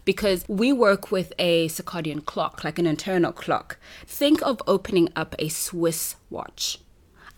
Because 0.05 0.45
we 0.49 0.73
work 0.73 1.13
with 1.13 1.33
a 1.39 1.69
circadian 1.69 2.25
clock, 2.25 2.65
like 2.65 2.79
an 2.79 2.87
internal 2.87 3.33
clock. 3.33 3.79
Think 4.07 4.41
of 4.43 4.63
opening 4.67 5.11
up 5.15 5.35
a 5.39 5.49
Swiss 5.49 6.17
watch. 6.31 6.79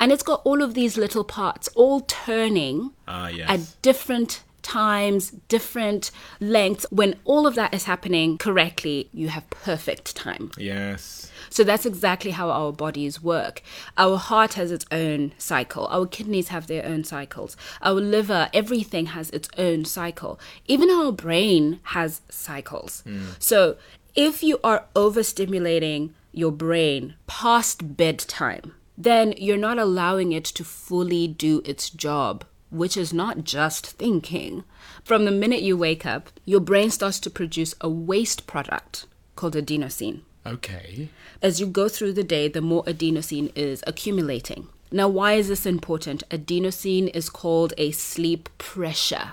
And 0.00 0.12
it's 0.12 0.23
got 0.23 0.43
all 0.45 0.62
of 0.62 0.75
these 0.75 0.97
little 0.97 1.25
parts 1.25 1.69
all 1.75 2.00
turning 2.02 2.93
Ah, 3.07 3.28
yes. 3.28 3.49
at 3.50 3.83
different 3.83 4.43
times, 4.62 5.31
different 5.49 6.11
lengths. 6.40 6.85
When 6.90 7.17
all 7.25 7.47
of 7.47 7.55
that 7.55 7.73
is 7.73 7.85
happening 7.85 8.37
correctly, 8.38 9.09
you 9.14 9.28
have 9.28 9.49
perfect 9.50 10.14
time. 10.14 10.50
Yes. 10.59 11.31
So 11.50 11.64
that's 11.64 11.87
exactly 11.87 12.33
how 12.33 12.50
our 12.50 12.73
bodies 12.73 13.23
work. 13.23 13.62
Our 13.97 14.19
heart 14.19 14.55
has 14.55 14.71
its 14.71 14.85
own 14.93 15.33
cycle. 15.38 15.87
Our 15.87 16.07
kidneys 16.07 16.49
have 16.49 16.67
their 16.67 16.85
own 16.85 17.05
cycles. 17.05 17.57
Our 17.81 17.95
liver, 17.95 18.50
everything 18.52 19.07
has 19.07 19.31
its 19.31 19.49
own 19.57 19.87
cycle. 19.87 20.38
Even 20.67 20.90
our 20.90 21.12
brain 21.12 21.81
has 21.85 22.21
cycles. 22.28 23.02
So 23.38 23.76
if 24.14 24.43
you 24.43 24.61
are 24.62 24.85
overstimulating 24.95 26.11
your 26.33 26.52
brain 26.52 27.14
past 27.26 27.97
bedtime, 27.97 28.75
then 29.00 29.33
you're 29.37 29.57
not 29.57 29.78
allowing 29.78 30.33
it 30.33 30.45
to 30.45 30.64
fully 30.64 31.28
do 31.28 31.62
its 31.64 31.88
job, 31.88 32.45
which 32.71 32.97
is 32.97 33.12
not 33.12 33.45
just 33.45 33.87
thinking. 33.87 34.64
From 35.05 35.25
the 35.25 35.31
minute 35.31 35.62
you 35.62 35.76
wake 35.76 36.05
up, 36.05 36.31
your 36.45 36.59
brain 36.59 36.90
starts 36.90 37.21
to 37.21 37.31
produce 37.31 37.76
a 37.81 37.88
waste 37.88 38.49
product 38.49 39.07
called 39.37 39.55
adenosine. 39.55 40.23
Okay. 40.45 41.11
As 41.40 41.61
you 41.61 41.67
go 41.67 41.88
through 41.88 42.14
the 42.14 42.25
day, 42.25 42.49
the 42.49 42.61
more 42.61 42.83
adenosine 42.85 43.52
is 43.55 43.85
accumulating. 43.87 44.67
Now, 44.90 45.07
why 45.09 45.35
is 45.35 45.49
this 45.49 45.64
important? 45.64 46.28
Adenosine 46.31 47.14
is 47.14 47.31
called 47.31 47.75
a 47.78 47.93
sleep 47.93 48.49
pressure. 48.59 49.33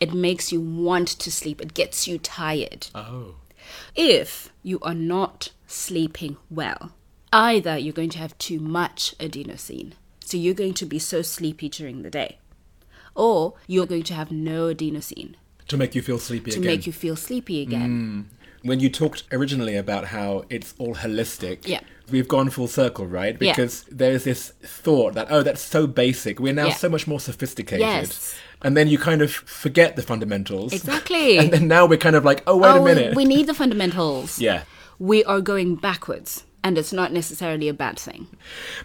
It 0.00 0.14
makes 0.14 0.50
you 0.50 0.60
want 0.60 1.08
to 1.08 1.30
sleep, 1.30 1.60
it 1.60 1.74
gets 1.74 2.08
you 2.08 2.18
tired. 2.18 2.86
Oh. 2.94 3.34
If 3.94 4.50
you 4.62 4.78
are 4.80 4.94
not 4.94 5.50
sleeping 5.66 6.36
well, 6.50 6.92
either 7.34 7.76
you're 7.76 7.92
going 7.92 8.10
to 8.10 8.18
have 8.18 8.38
too 8.38 8.60
much 8.60 9.14
adenosine, 9.18 9.92
so 10.24 10.36
you're 10.36 10.54
going 10.54 10.74
to 10.74 10.86
be 10.86 10.98
so 10.98 11.20
sleepy 11.20 11.68
during 11.68 12.02
the 12.02 12.10
day, 12.10 12.38
or 13.14 13.54
you're 13.66 13.86
going 13.86 14.04
to 14.04 14.14
have 14.14 14.30
no 14.30 14.72
adenosine 14.74 15.34
To 15.68 15.76
make 15.76 15.94
you 15.94 16.02
feel 16.02 16.18
sleepy 16.18 16.50
to 16.52 16.58
again. 16.58 16.70
make 16.72 16.86
you 16.86 16.92
feel 16.92 17.16
sleepy 17.16 17.60
again. 17.62 18.28
Mm. 18.30 18.68
when 18.70 18.80
you 18.80 18.88
talked 18.88 19.24
originally 19.30 19.76
about 19.76 20.06
how 20.06 20.44
it's 20.48 20.74
all 20.78 20.94
holistic, 20.94 21.66
Yeah. 21.68 21.80
we've 22.10 22.28
gone 22.28 22.48
full 22.50 22.66
circle, 22.68 23.06
right? 23.06 23.36
Yeah. 23.40 23.52
Because 23.52 23.84
there's 23.90 24.24
this 24.24 24.52
thought 24.62 25.12
that, 25.14 25.26
oh, 25.28 25.42
that's 25.42 25.60
so 25.60 25.86
basic. 25.86 26.40
We're 26.40 26.54
now 26.54 26.68
Yeah. 26.68 26.74
so 26.74 26.88
much 26.88 27.06
more 27.06 27.20
sophisticated. 27.20 27.80
Yes. 27.80 28.34
And 28.62 28.74
then 28.74 28.88
you 28.88 28.96
kind 28.96 29.20
of 29.20 29.30
forget 29.30 29.96
the 29.96 30.02
fundamentals. 30.02 30.72
Exactly. 30.72 31.36
And 31.40 31.50
then 31.52 31.68
now 31.68 31.84
we're 31.84 31.98
kind 31.98 32.16
of 32.16 32.24
like, 32.24 32.42
oh, 32.46 32.56
wait 32.56 32.68
oh, 32.70 32.80
a 32.82 32.84
minute. 32.84 33.14
we 33.14 33.26
need 33.26 33.46
the 33.46 33.54
fundamentals. 33.54 34.38
yeah. 34.40 34.62
We 34.98 35.22
are 35.24 35.42
going 35.42 35.74
backwards, 35.74 36.44
and 36.64 36.78
it's 36.78 36.92
not 36.92 37.12
necessarily 37.12 37.68
a 37.68 37.74
bad 37.74 37.98
thing. 37.98 38.26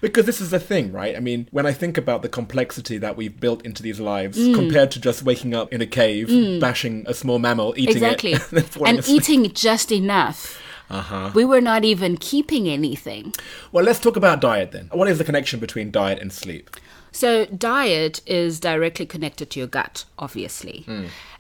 Because 0.02 0.26
this 0.26 0.42
is 0.42 0.52
the 0.52 0.60
thing, 0.60 0.92
right? 0.92 1.16
I 1.16 1.22
mean, 1.22 1.48
when 1.52 1.66
I 1.66 1.72
think 1.72 1.98
about 1.98 2.22
the 2.22 2.30
complexity 2.30 2.98
that 2.98 3.16
we've 3.16 3.40
built 3.40 3.66
into 3.66 3.82
these 3.82 4.00
lives 4.02 4.38
Mm. 4.38 4.54
compared 4.54 4.92
to 4.92 5.00
just 5.00 5.24
waking 5.24 5.56
up 5.56 5.72
in 5.74 5.82
a 5.82 5.88
cave, 5.88 6.28
bashing 6.60 7.06
a 7.08 7.14
small 7.14 7.40
mammal, 7.40 7.74
eating 7.78 7.96
exactly. 7.96 8.34
it, 8.34 8.52
and, 8.54 8.98
and 9.00 9.08
eating 9.08 9.50
just 9.54 9.92
enough. 9.92 10.62
Uh-huh. 10.90 11.32
We 11.34 11.46
were 11.46 11.62
not 11.62 11.86
even 11.86 12.18
keeping 12.18 12.68
anything. 12.68 13.34
Well, 13.72 13.86
let's 13.86 14.00
talk 14.00 14.18
about 14.18 14.42
diet 14.42 14.72
then. 14.72 14.90
What 14.92 15.08
is 15.08 15.18
the 15.18 15.24
connection 15.24 15.60
between 15.60 15.90
diet 15.92 16.20
and 16.20 16.34
sleep? 16.34 16.76
So, 17.12 17.46
diet 17.46 18.22
is 18.26 18.60
directly 18.60 19.06
connected 19.06 19.50
to 19.52 19.60
your 19.60 19.68
gut, 19.68 20.06
obviously. 20.18 20.86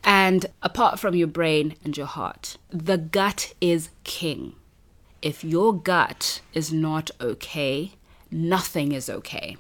And 0.03 0.45
apart 0.63 0.99
from 0.99 1.15
your 1.15 1.27
brain 1.27 1.75
and 1.83 1.95
your 1.97 2.05
heart, 2.07 2.57
the 2.69 2.97
gut 2.97 3.53
is 3.59 3.89
king. 4.03 4.53
If 5.21 5.43
your 5.43 5.73
gut 5.73 6.41
is 6.53 6.71
not 6.71 7.11
okay, 7.19 7.93
nothing 8.31 8.91
is 8.91 9.09
okay. 9.09 9.55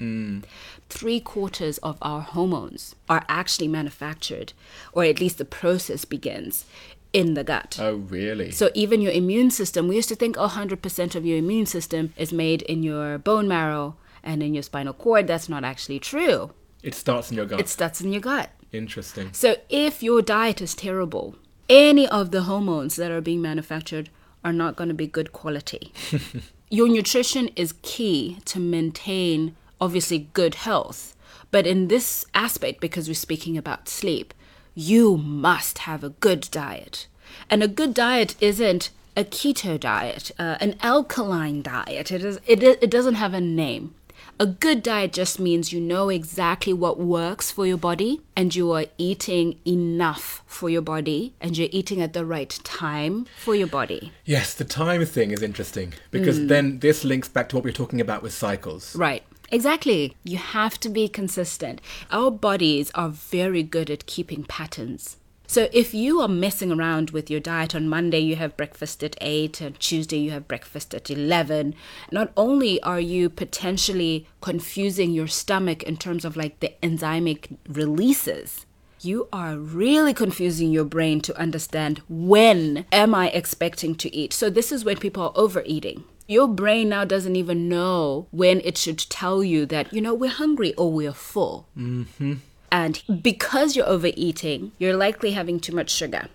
Three 0.89 1.19
quarters 1.19 1.77
of 1.79 1.97
our 2.01 2.21
hormones 2.21 2.95
are 3.07 3.25
actually 3.27 3.67
manufactured, 3.67 4.53
or 4.93 5.03
at 5.03 5.19
least 5.19 5.37
the 5.37 5.45
process 5.45 6.05
begins 6.05 6.65
in 7.11 7.33
the 7.33 7.43
gut. 7.43 7.77
Oh, 7.79 7.95
really? 7.95 8.51
So 8.51 8.69
even 8.73 9.01
your 9.01 9.11
immune 9.11 9.51
system, 9.51 9.87
we 9.87 9.95
used 9.95 10.09
to 10.09 10.15
think 10.15 10.35
100% 10.35 11.15
of 11.15 11.25
your 11.25 11.37
immune 11.37 11.65
system 11.65 12.13
is 12.17 12.31
made 12.31 12.61
in 12.63 12.83
your 12.83 13.17
bone 13.17 13.47
marrow 13.47 13.95
and 14.23 14.43
in 14.43 14.53
your 14.53 14.63
spinal 14.63 14.93
cord. 14.93 15.27
That's 15.27 15.49
not 15.49 15.63
actually 15.63 15.99
true. 15.99 16.51
it 16.83 16.95
starts 16.95 17.31
in 17.31 17.37
your 17.37 17.45
gut. 17.45 17.59
It 17.59 17.67
starts 17.67 18.01
in 18.01 18.13
your 18.13 18.21
gut. 18.21 18.49
Interesting. 18.71 19.33
So 19.33 19.55
if 19.69 20.03
your 20.03 20.21
diet 20.21 20.61
is 20.61 20.75
terrible, 20.75 21.35
any 21.67 22.07
of 22.07 22.31
the 22.31 22.43
hormones 22.43 22.95
that 22.95 23.11
are 23.11 23.21
being 23.21 23.41
manufactured 23.41 24.09
are 24.43 24.53
not 24.53 24.75
going 24.75 24.87
to 24.89 24.93
be 24.93 25.07
good 25.07 25.31
quality. 25.31 25.93
your 26.69 26.87
nutrition 26.87 27.49
is 27.55 27.73
key 27.81 28.37
to 28.45 28.59
maintain 28.59 29.55
obviously 29.81 30.29
good 30.33 30.55
health. 30.55 31.15
But 31.51 31.65
in 31.65 31.87
this 31.87 32.25
aspect, 32.33 32.79
because 32.79 33.07
we're 33.07 33.15
speaking 33.15 33.57
about 33.57 33.89
sleep, 33.89 34.33
you 34.75 35.17
must 35.17 35.79
have 35.79 36.03
a 36.03 36.09
good 36.09 36.47
diet. 36.51 37.07
And 37.49 37.63
a 37.63 37.67
good 37.67 37.93
diet 37.93 38.35
isn't 38.39 38.91
a 39.17 39.23
keto 39.23 39.79
diet, 39.79 40.31
uh, 40.39 40.57
an 40.61 40.75
alkaline 40.81 41.61
diet. 41.61 42.11
It, 42.11 42.23
is, 42.23 42.39
it, 42.45 42.63
it 42.63 42.89
doesn't 42.91 43.15
have 43.15 43.33
a 43.33 43.41
name. 43.41 43.95
A 44.41 44.45
good 44.45 44.81
diet 44.81 45.11
just 45.11 45.37
means 45.37 45.73
you 45.73 45.81
know 45.81 46.07
exactly 46.07 46.71
what 46.71 46.97
works 46.97 47.51
for 47.51 47.67
your 47.67 47.77
body 47.77 48.21
and 48.37 48.55
you 48.55 48.71
are 48.71 48.85
eating 48.97 49.59
enough 49.67 50.43
for 50.47 50.69
your 50.69 50.81
body 50.81 51.33
and 51.41 51.57
you're 51.57 51.67
eating 51.73 52.01
at 52.01 52.13
the 52.13 52.25
right 52.25 52.57
time 52.63 53.25
for 53.37 53.53
your 53.53 53.67
body. 53.67 54.13
Yes, 54.23 54.53
the 54.53 54.63
time 54.63 55.05
thing 55.05 55.31
is 55.31 55.41
interesting 55.41 55.93
because 56.09 56.39
mm. 56.39 56.47
then 56.47 56.79
this 56.79 57.03
links 57.03 57.27
back 57.27 57.49
to 57.49 57.57
what 57.57 57.65
we're 57.65 57.73
talking 57.73 57.99
about 57.99 58.23
with 58.23 58.31
cycles. 58.31 58.95
Right. 58.95 59.23
Exactly. 59.51 60.15
You 60.23 60.37
have 60.37 60.79
to 60.79 60.89
be 60.89 61.09
consistent. 61.09 61.81
Our 62.09 62.31
bodies 62.31 62.91
are 62.95 63.09
very 63.09 63.63
good 63.63 63.89
at 63.89 64.05
keeping 64.05 64.45
patterns. 64.45 65.17
So 65.49 65.67
if 65.73 65.95
you 65.95 66.21
are 66.21 66.27
messing 66.27 66.71
around 66.71 67.09
with 67.09 67.31
your 67.31 67.39
diet 67.39 67.73
on 67.73 67.89
Monday, 67.89 68.19
you 68.19 68.35
have 68.35 68.55
breakfast 68.55 69.03
at 69.03 69.15
8, 69.19 69.61
and 69.61 69.79
Tuesday, 69.79 70.19
you 70.19 70.29
have 70.29 70.47
breakfast 70.47 70.93
at 70.93 71.09
11, 71.09 71.73
not 72.11 72.31
only 72.37 72.79
are 72.83 72.99
you 72.99 73.31
potentially 73.31 74.27
confusing 74.41 75.11
your 75.11 75.25
stomach 75.25 75.81
in 75.81 75.97
terms 75.97 76.23
of 76.23 76.37
like 76.37 76.59
the 76.59 76.75
enzymic 76.83 77.57
releases, 77.67 78.67
you 79.01 79.27
are 79.33 79.57
really 79.57 80.13
confusing 80.13 80.71
your 80.71 80.85
brain 80.85 81.19
to 81.21 81.35
understand 81.35 82.03
when 82.07 82.85
am 82.91 83.15
I 83.15 83.29
expecting 83.29 83.95
to 83.95 84.15
eat. 84.15 84.33
So 84.33 84.51
this 84.51 84.71
is 84.71 84.85
when 84.85 84.97
people 84.97 85.23
are 85.23 85.33
overeating. 85.33 86.03
Your 86.27 86.47
brain 86.47 86.89
now 86.89 87.05
doesn't 87.05 87.35
even 87.35 87.67
know 87.67 88.27
when 88.29 88.61
it 88.63 88.77
should 88.77 88.99
tell 88.99 89.43
you 89.43 89.65
that, 89.65 89.91
you 89.91 89.99
know, 89.99 90.13
we're 90.13 90.29
hungry 90.29 90.75
or 90.75 90.91
we're 90.91 91.11
full. 91.11 91.67
Mm-hmm. 91.75 92.35
And 92.71 93.01
because 93.21 93.75
you're 93.75 93.87
overeating, 93.87 94.71
you're 94.77 94.95
likely 94.95 95.31
having 95.31 95.59
too 95.59 95.73
much 95.73 95.89
sugar. 95.89 96.27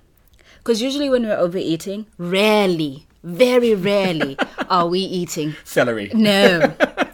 Because 0.58 0.80
usually 0.80 1.10
when 1.10 1.24
we're 1.26 1.36
overeating, 1.36 2.06
rarely, 2.16 3.06
very 3.22 3.74
rarely 3.74 4.36
are 4.70 4.86
we 4.88 5.00
eating. 5.00 5.54
Celery. 5.64 6.10
No, 6.14 6.58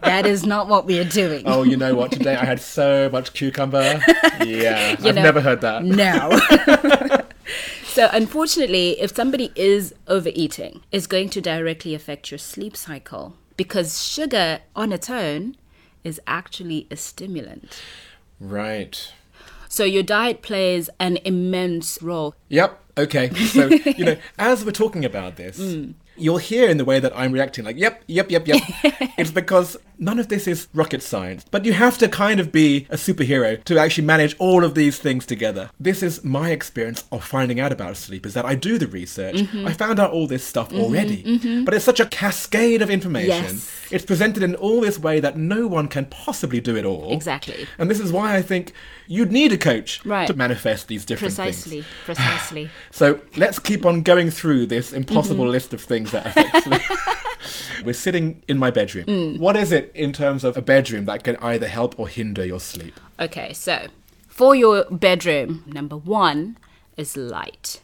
that 0.02 0.24
is 0.26 0.46
not 0.46 0.68
what 0.68 0.86
we 0.86 0.98
are 0.98 1.04
doing. 1.04 1.42
Oh, 1.46 1.62
you 1.64 1.76
know 1.76 1.94
what? 1.94 2.12
Today 2.12 2.36
I 2.36 2.44
had 2.44 2.60
so 2.60 3.08
much 3.10 3.32
cucumber. 3.32 4.00
Yeah, 4.46 4.96
I've 4.98 5.04
know- 5.04 5.12
never 5.22 5.42
heard 5.42 5.60
that. 5.60 5.84
No. 5.84 6.30
so, 7.84 8.08
unfortunately, 8.10 8.98
if 8.98 9.14
somebody 9.14 9.52
is 9.54 9.94
overeating, 10.08 10.80
it's 10.92 11.06
going 11.06 11.28
to 11.30 11.42
directly 11.42 11.94
affect 11.94 12.30
your 12.30 12.38
sleep 12.38 12.74
cycle 12.74 13.36
because 13.58 14.02
sugar 14.02 14.60
on 14.74 14.92
its 14.92 15.10
own 15.10 15.56
is 16.04 16.18
actually 16.26 16.86
a 16.90 16.96
stimulant. 16.96 17.82
Right. 18.40 19.12
So, 19.68 19.84
your 19.84 20.02
diet 20.02 20.42
plays 20.42 20.90
an 20.98 21.18
immense 21.24 22.00
role. 22.02 22.34
Yep. 22.48 22.80
Okay. 22.98 23.30
So, 23.34 23.66
you 23.96 24.04
know, 24.04 24.16
as 24.38 24.64
we're 24.64 24.72
talking 24.72 25.04
about 25.04 25.36
this, 25.36 25.58
Mm. 25.60 25.94
you'll 26.16 26.38
hear 26.38 26.68
in 26.68 26.76
the 26.78 26.84
way 26.84 26.98
that 27.00 27.12
I'm 27.16 27.32
reacting, 27.32 27.64
like, 27.64 27.76
yep, 27.76 28.02
yep, 28.08 28.30
yep, 28.30 28.48
yep. 28.48 28.60
it's 29.16 29.30
because 29.30 29.76
none 30.00 30.18
of 30.18 30.26
this 30.28 30.48
is 30.48 30.66
rocket 30.74 31.02
science. 31.02 31.44
But 31.50 31.64
you 31.64 31.72
have 31.74 31.98
to 31.98 32.08
kind 32.08 32.40
of 32.40 32.50
be 32.50 32.86
a 32.90 32.96
superhero 32.96 33.62
to 33.64 33.78
actually 33.78 34.06
manage 34.06 34.34
all 34.38 34.64
of 34.64 34.74
these 34.74 34.98
things 34.98 35.24
together. 35.26 35.70
This 35.78 36.02
is 36.02 36.24
my 36.24 36.50
experience 36.50 37.04
of 37.12 37.22
finding 37.24 37.60
out 37.60 37.70
about 37.70 37.96
sleep 37.96 38.26
is 38.26 38.34
that 38.34 38.44
I 38.44 38.54
do 38.54 38.78
the 38.78 38.86
research. 38.88 39.36
Mm-hmm. 39.36 39.66
I 39.68 39.72
found 39.74 40.00
out 40.00 40.10
all 40.10 40.26
this 40.26 40.42
stuff 40.44 40.72
already. 40.72 41.62
But 41.64 41.74
it's 41.74 41.84
such 41.84 42.00
a 42.00 42.06
cascade 42.06 42.82
of 42.82 42.90
information. 42.90 43.28
Yes. 43.56 43.76
It's 43.92 44.04
presented 44.04 44.42
in 44.42 44.54
all 44.56 44.80
this 44.80 44.98
way 44.98 45.20
that 45.20 45.36
no 45.36 45.66
one 45.66 45.88
can 45.88 46.06
possibly 46.06 46.60
do 46.60 46.76
it 46.76 46.84
all. 46.84 47.12
Exactly. 47.12 47.66
And 47.78 47.90
this 47.90 48.00
is 48.00 48.10
why 48.12 48.36
I 48.36 48.42
think 48.42 48.72
you'd 49.08 49.32
need 49.32 49.52
a 49.52 49.58
coach 49.58 50.00
Right. 50.04 50.26
to 50.28 50.34
manifest 50.34 50.88
these 50.88 51.04
different 51.04 51.34
things. 51.34 51.56
Precisely. 51.62 51.84
Precisely. 52.04 52.70
So 52.92 53.20
let's 53.36 53.58
keep 53.58 53.84
on 53.86 54.02
going 54.02 54.30
through 54.30 54.66
this 54.66 54.92
impossible 54.92 55.44
Mm-hmm. 55.44 55.52
list 55.52 55.74
of 55.74 55.80
things 55.82 56.10
that 56.12 56.26
affect 56.26 56.64
sleep. 56.64 56.82
We're 57.84 57.94
sitting 57.94 58.42
in 58.48 58.58
my 58.58 58.70
bedroom. 58.70 59.06
Mm. 59.06 59.38
What 59.38 59.56
is 59.56 59.72
it 59.72 59.89
in 59.94 60.12
terms 60.12 60.44
of 60.44 60.56
a 60.56 60.62
bedroom 60.62 61.04
that 61.06 61.24
can 61.24 61.36
either 61.36 61.68
help 61.68 61.98
or 61.98 62.08
hinder 62.08 62.44
your 62.44 62.60
sleep? 62.60 62.98
Okay, 63.18 63.52
so 63.52 63.86
for 64.26 64.54
your 64.54 64.84
bedroom, 64.90 65.64
number 65.66 65.96
one 65.96 66.56
is 66.96 67.16
light. 67.16 67.80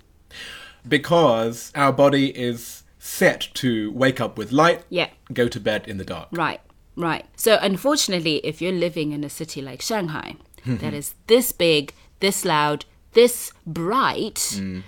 Because 0.88 1.72
our 1.75 1.92
body 1.92 2.28
is 2.36 2.84
set 2.98 3.48
to 3.54 3.90
wake 3.92 4.20
up 4.20 4.36
with 4.38 4.52
light, 4.52 4.84
Yeah. 4.88 5.08
go 5.32 5.48
to 5.48 5.60
bed 5.60 5.84
in 5.86 5.98
the 5.98 6.04
dark. 6.04 6.28
Right, 6.32 6.60
right. 6.96 7.25
So, 7.36 7.58
unfortunately, 7.60 8.36
if 8.44 8.60
you're 8.60 8.72
living 8.72 9.12
in 9.12 9.22
a 9.22 9.30
city 9.30 9.62
like 9.62 9.82
Shanghai, 9.82 10.36
that 10.66 10.94
is 10.94 11.14
this 11.26 11.52
big, 11.52 11.92
this 12.20 12.44
loud, 12.44 12.84
this 13.12 13.52
bright, 13.66 14.34
mm. 14.56 14.82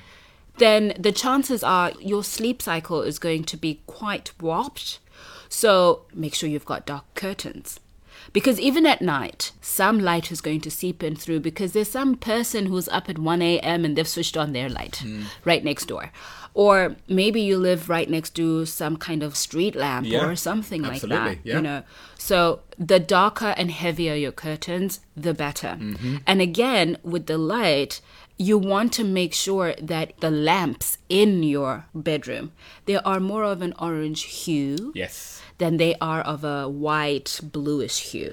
then 0.58 0.94
the 0.98 1.12
chances 1.12 1.62
are 1.62 1.92
your 2.00 2.24
sleep 2.24 2.60
cycle 2.60 3.02
is 3.02 3.18
going 3.18 3.44
to 3.44 3.56
be 3.56 3.80
quite 3.86 4.32
warped. 4.40 4.98
So 5.48 6.02
make 6.14 6.34
sure 6.34 6.48
you've 6.48 6.64
got 6.64 6.86
dark 6.86 7.04
curtains. 7.14 7.80
Because 8.32 8.60
even 8.60 8.84
at 8.84 9.00
night, 9.00 9.52
some 9.62 9.98
light 10.00 10.30
is 10.30 10.42
going 10.42 10.60
to 10.62 10.70
seep 10.70 11.02
in 11.02 11.16
through 11.16 11.40
because 11.40 11.72
there's 11.72 11.88
some 11.88 12.14
person 12.14 12.66
who's 12.66 12.88
up 12.88 13.08
at 13.08 13.18
1 13.18 13.40
a.m. 13.40 13.84
and 13.86 13.96
they've 13.96 14.06
switched 14.08 14.36
on 14.36 14.52
their 14.52 14.68
light 14.68 15.02
right 15.44 15.64
next 15.64 15.86
door. 15.86 16.10
Or 16.52 16.96
maybe 17.08 17.40
you 17.40 17.56
live 17.56 17.88
right 17.88 18.10
next 18.10 18.30
to 18.36 18.66
some 18.66 18.96
kind 18.96 19.22
of 19.22 19.36
street 19.36 19.74
lamp 19.74 20.06
Yeah, 20.06 20.26
or 20.26 20.34
something 20.36 20.82
like 20.82 21.00
that. 21.02 21.38
yeah. 21.44 21.56
You 21.56 21.62
know. 21.62 21.82
So 22.18 22.60
the 22.78 22.98
darker 22.98 23.54
and 23.56 23.70
heavier 23.70 24.14
your 24.14 24.32
curtains, 24.32 25.00
the 25.16 25.32
better. 25.32 25.78
Mm-hmm. 25.80 26.16
And 26.26 26.42
again, 26.42 26.98
with 27.02 27.26
the 27.26 27.38
light, 27.38 28.00
you 28.38 28.56
want 28.56 28.92
to 28.92 29.04
make 29.04 29.34
sure 29.34 29.74
that 29.82 30.12
the 30.20 30.30
lamps 30.30 30.96
in 31.08 31.42
your 31.42 31.86
bedroom 31.94 32.52
they 32.86 32.96
are 32.96 33.20
more 33.20 33.44
of 33.44 33.60
an 33.62 33.74
orange 33.78 34.22
hue 34.24 34.92
Yes. 34.94 35.42
than 35.58 35.76
they 35.76 35.94
are 36.00 36.20
of 36.22 36.44
a 36.44 36.68
white 36.68 37.40
bluish 37.42 37.98
hue. 38.12 38.32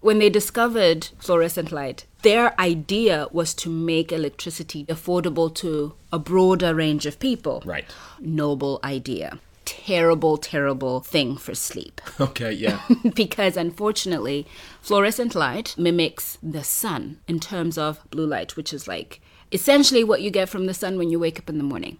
When 0.00 0.18
they 0.18 0.30
discovered 0.30 1.08
fluorescent 1.18 1.70
light, 1.70 2.06
their 2.22 2.58
idea 2.60 3.28
was 3.30 3.54
to 3.54 3.68
make 3.70 4.10
electricity 4.10 4.84
affordable 4.86 5.54
to 5.56 5.94
a 6.12 6.18
broader 6.18 6.74
range 6.74 7.06
of 7.06 7.20
people. 7.20 7.62
Right. 7.64 7.84
Noble 8.18 8.80
idea. 8.82 9.38
Terrible, 9.64 10.38
terrible 10.38 11.00
thing 11.00 11.36
for 11.36 11.54
sleep. 11.54 12.00
Okay, 12.20 12.52
yeah. 12.52 12.80
because 13.14 13.56
unfortunately, 13.56 14.44
fluorescent 14.80 15.34
light 15.36 15.74
mimics 15.78 16.36
the 16.42 16.64
sun 16.64 17.18
in 17.28 17.38
terms 17.38 17.78
of 17.78 18.00
blue 18.10 18.26
light, 18.26 18.56
which 18.56 18.72
is 18.72 18.88
like 18.88 19.20
essentially 19.52 20.02
what 20.04 20.22
you 20.22 20.30
get 20.30 20.48
from 20.48 20.66
the 20.66 20.74
sun 20.74 20.98
when 20.98 21.10
you 21.10 21.18
wake 21.18 21.38
up 21.38 21.48
in 21.48 21.58
the 21.58 21.64
morning. 21.64 21.98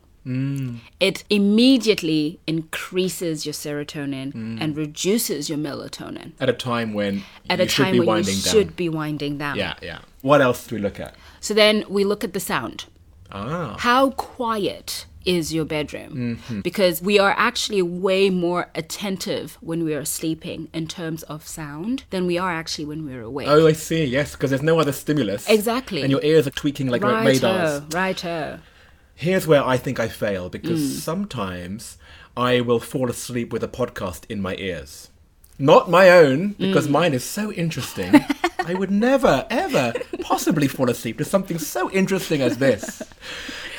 It 1.01 1.25
immediately 1.31 2.39
increases 2.47 3.45
your 3.45 3.53
serotonin 3.53 4.33
and 4.61 4.77
reduces 4.77 5.49
your 5.51 5.59
melatonin 5.59 6.33
At 6.41 6.49
a 6.49 6.53
time 6.53 6.95
when 6.95 7.23
at 7.51 7.59
you 7.59 7.65
a 7.65 7.69
should 7.69 7.83
time 7.85 7.93
be 7.93 7.99
when 7.99 8.07
you 8.07 8.13
winding 8.15 8.35
down. 8.41 8.53
should 8.53 8.77
be 8.77 8.89
winding 8.89 9.39
down. 9.39 9.57
Yeah, 9.57 9.75
yeah. 9.83 9.99
What 10.21 10.41
else 10.41 10.67
do 10.67 10.77
we 10.77 10.81
look 10.81 11.01
at? 11.01 11.17
So 11.41 11.55
then 11.55 11.85
we 11.89 12.05
look 12.05 12.23
at 12.23 12.35
the 12.35 12.41
sound. 12.41 12.85
Ah. 13.33 13.77
How 13.81 14.11
quiet 14.11 15.07
is 15.25 15.53
your 15.53 15.65
bedroom? 15.65 16.39
Mm-hmm. 16.39 16.61
Because 16.61 17.01
we 17.03 17.19
are 17.19 17.35
actually 17.37 17.83
way 17.83 18.31
more 18.31 18.71
attentive 18.75 19.59
when 19.61 19.85
we 19.85 19.95
are 19.95 20.05
sleeping 20.05 20.69
in 20.73 20.87
terms 20.89 21.23
of 21.25 21.47
sound 21.47 22.05
than 22.11 22.27
we 22.27 22.39
are 22.39 22.53
actually 22.53 22.85
when 22.85 23.05
we're 23.05 23.23
awake. 23.23 23.49
Oh, 23.49 23.67
I 23.67 23.73
see. 23.73 24.05
Yes, 24.05 24.33
because 24.33 24.51
there's 24.51 24.63
no 24.63 24.79
other 24.81 24.93
stimulus. 24.93 25.49
Exactly. 25.49 26.03
And 26.03 26.11
your 26.11 26.23
ears 26.23 26.47
are 26.47 26.51
tweaking 26.51 26.89
like 26.89 27.03
radars. 27.03 27.43
Righto, 27.43 27.87
righto. 27.93 28.59
Here's 29.15 29.47
where 29.47 29.65
I 29.65 29.77
think 29.77 30.01
I 30.01 30.09
fail 30.09 30.49
because 30.49 30.81
Mm. 30.81 31.01
sometimes 31.01 31.99
I 32.37 32.61
will 32.61 32.81
fall 32.81 33.11
asleep 33.11 33.53
with 33.53 33.63
a 33.63 33.69
podcast 33.69 34.23
in 34.29 34.41
my 34.41 34.57
ears. 34.57 35.11
Not 35.63 35.89
my 35.89 36.11
own, 36.11 36.57
because 36.59 36.89
Mm. 36.89 36.91
mine 36.99 37.15
is 37.15 37.23
so 37.25 37.53
interesting. 37.53 38.13
I 38.67 38.75
would 38.75 38.91
never, 38.91 39.47
ever 39.49 39.93
possibly 40.21 40.67
fall 40.67 40.91
asleep 40.91 41.19
to 41.19 41.25
something 41.25 41.59
so 41.59 41.89
interesting 41.93 42.41
as 42.43 42.57
this. 42.59 43.01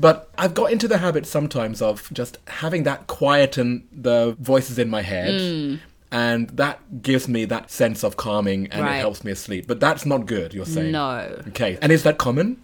but 0.00 0.28
I've 0.36 0.54
got 0.54 0.72
into 0.72 0.88
the 0.88 0.98
habit 0.98 1.26
sometimes 1.26 1.80
of 1.80 2.08
just 2.12 2.38
having 2.46 2.82
that 2.84 3.06
quieten 3.06 3.84
the 3.92 4.36
voices 4.40 4.78
in 4.78 4.88
my 4.90 5.02
head. 5.02 5.40
Mm. 5.40 5.78
And 6.12 6.48
that 6.50 7.02
gives 7.02 7.28
me 7.28 7.44
that 7.44 7.70
sense 7.70 8.02
of 8.02 8.16
calming 8.16 8.66
and 8.72 8.82
Right. 8.82 8.96
it 8.96 9.00
helps 9.00 9.22
me 9.22 9.30
asleep. 9.30 9.66
But 9.68 9.78
that's 9.78 10.04
not 10.04 10.26
good, 10.26 10.52
you're 10.54 10.64
saying. 10.66 10.90
No. 10.90 11.42
Okay. 11.48 11.78
And 11.80 11.92
is 11.92 12.02
that 12.02 12.18
common? 12.18 12.56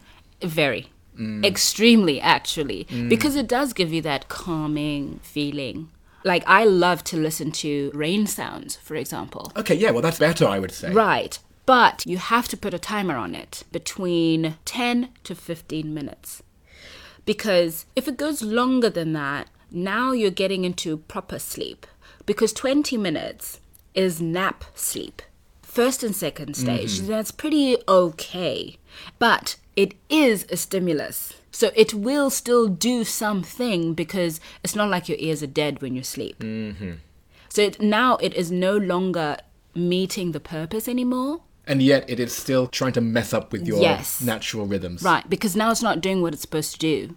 Very. 0.43 0.89
Mm. 1.17 1.45
Extremely, 1.47 2.21
actually. 2.21 2.87
Because 3.09 3.37
it 3.37 3.47
does 3.47 3.73
give 3.73 3.93
you 3.93 4.03
that 4.03 4.29
calming 4.29 5.21
feeling. 5.23 5.89
Like, 6.27 6.43
I 6.49 6.65
love 6.65 7.05
to 7.05 7.17
listen 7.17 7.53
to 7.53 7.93
rain 7.95 8.27
sounds, 8.27 8.75
for 8.75 8.97
example. 8.97 9.53
Okay, 9.57 9.77
yeah, 9.77 9.93
well, 9.93 10.03
that's 10.03 10.19
better, 10.19 10.45
I 10.45 10.59
would 10.59 10.73
say. 10.73 10.93
Right. 10.93 11.39
But 11.67 12.05
you 12.05 12.19
have 12.19 12.49
to 12.49 12.57
put 12.57 12.75
a 12.75 12.81
timer 12.81 13.15
on 13.15 13.33
it 13.33 13.63
between 13.71 14.57
10 14.65 15.11
to 15.23 15.35
15 15.37 15.95
minutes. 15.95 16.43
Because 17.25 17.87
if 17.95 18.09
it 18.09 18.17
goes 18.17 18.43
longer 18.43 18.91
than 18.91 19.13
that, 19.13 19.51
now 19.71 20.11
you're 20.11 20.33
getting 20.33 20.65
into 20.65 20.97
proper 20.97 21.39
sleep. 21.39 21.87
Because 22.27 22.53
20 22.53 22.97
minutes 22.97 23.61
is 23.95 24.21
nap 24.21 24.65
sleep. 24.75 25.23
First 25.63 26.03
and 26.03 26.15
second 26.15 26.57
stage. 26.57 26.99
Mm-hmm. 26.99 27.07
That's 27.07 27.31
pretty 27.31 27.77
okay. 27.87 28.79
But 29.21 29.55
it 29.77 29.95
is 30.11 30.45
a 30.51 30.57
stimulus. 30.57 31.35
So 31.57 31.71
it 31.75 31.95
will 31.95 32.29
still 32.29 32.69
do 32.69 33.03
something 33.03 33.95
because 33.95 34.41
it's 34.63 34.77
not 34.77 34.91
like 34.91 35.09
your 35.09 35.17
ears 35.19 35.43
are 35.43 35.47
dead 35.47 35.81
when 35.81 35.95
you 35.97 36.03
sleep. 36.03 36.41
Mm-hmm. 36.41 36.97
So 37.49 37.63
it, 37.63 37.81
now 37.81 38.19
it 38.19 38.35
is 38.35 38.51
no 38.53 38.77
longer 38.77 39.39
meeting 39.75 40.33
the 40.33 40.39
purpose 40.41 40.87
anymore. 40.87 41.41
And 41.67 41.81
yet 41.81 42.05
it 42.11 42.21
is 42.21 42.35
still 42.35 42.67
trying 42.67 42.93
to 42.93 43.01
mess 43.01 43.33
up 43.33 43.53
with 43.53 43.67
your 43.67 43.81
Yes. 43.81 44.21
natural 44.21 44.67
rhythms. 44.67 45.03
Right, 45.03 45.29
because 45.31 45.57
now 45.57 45.71
it's 45.71 45.81
not 45.83 46.03
doing 46.03 46.21
what 46.21 46.35
it's 46.35 46.43
supposed 46.43 46.73
to 46.75 46.79
do. 46.79 47.15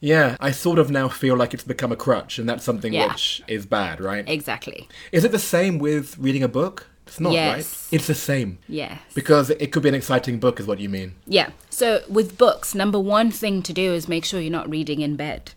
Yeah, 0.00 0.36
I 0.40 0.50
sort 0.50 0.80
of 0.80 0.90
now 0.90 1.08
feel 1.08 1.36
like 1.36 1.54
it's 1.54 1.62
become 1.62 1.92
a 1.92 1.96
crutch, 1.96 2.36
and 2.40 2.48
that's 2.48 2.64
something 2.64 2.92
Yeah. 2.92 3.12
which 3.12 3.42
is 3.46 3.64
bad, 3.64 4.00
right? 4.00 4.28
Exactly. 4.28 4.88
Is 5.12 5.22
it 5.22 5.30
the 5.30 5.38
same 5.38 5.78
with 5.78 6.18
reading 6.18 6.42
a 6.42 6.48
book? 6.48 6.88
It's 7.08 7.18
not, 7.20 7.32
Yes. 7.32 7.54
right? 7.56 7.94
It's 7.96 8.06
the 8.06 8.14
same. 8.14 8.58
Yes. 8.68 8.98
Because 9.14 9.50
it 9.50 9.72
could 9.72 9.82
be 9.82 9.88
an 9.88 9.94
exciting 9.94 10.38
book, 10.38 10.60
is 10.60 10.66
what 10.66 10.78
you 10.78 10.88
mean. 10.88 11.14
Yeah. 11.26 11.50
So 11.70 12.02
with 12.08 12.38
books, 12.38 12.74
number 12.74 13.00
one 13.00 13.30
thing 13.30 13.62
to 13.62 13.72
do 13.72 13.92
is 13.94 14.08
make 14.08 14.24
sure 14.24 14.40
you're 14.40 14.52
not 14.52 14.68
reading 14.70 15.00
in 15.00 15.16
bed. 15.16 15.52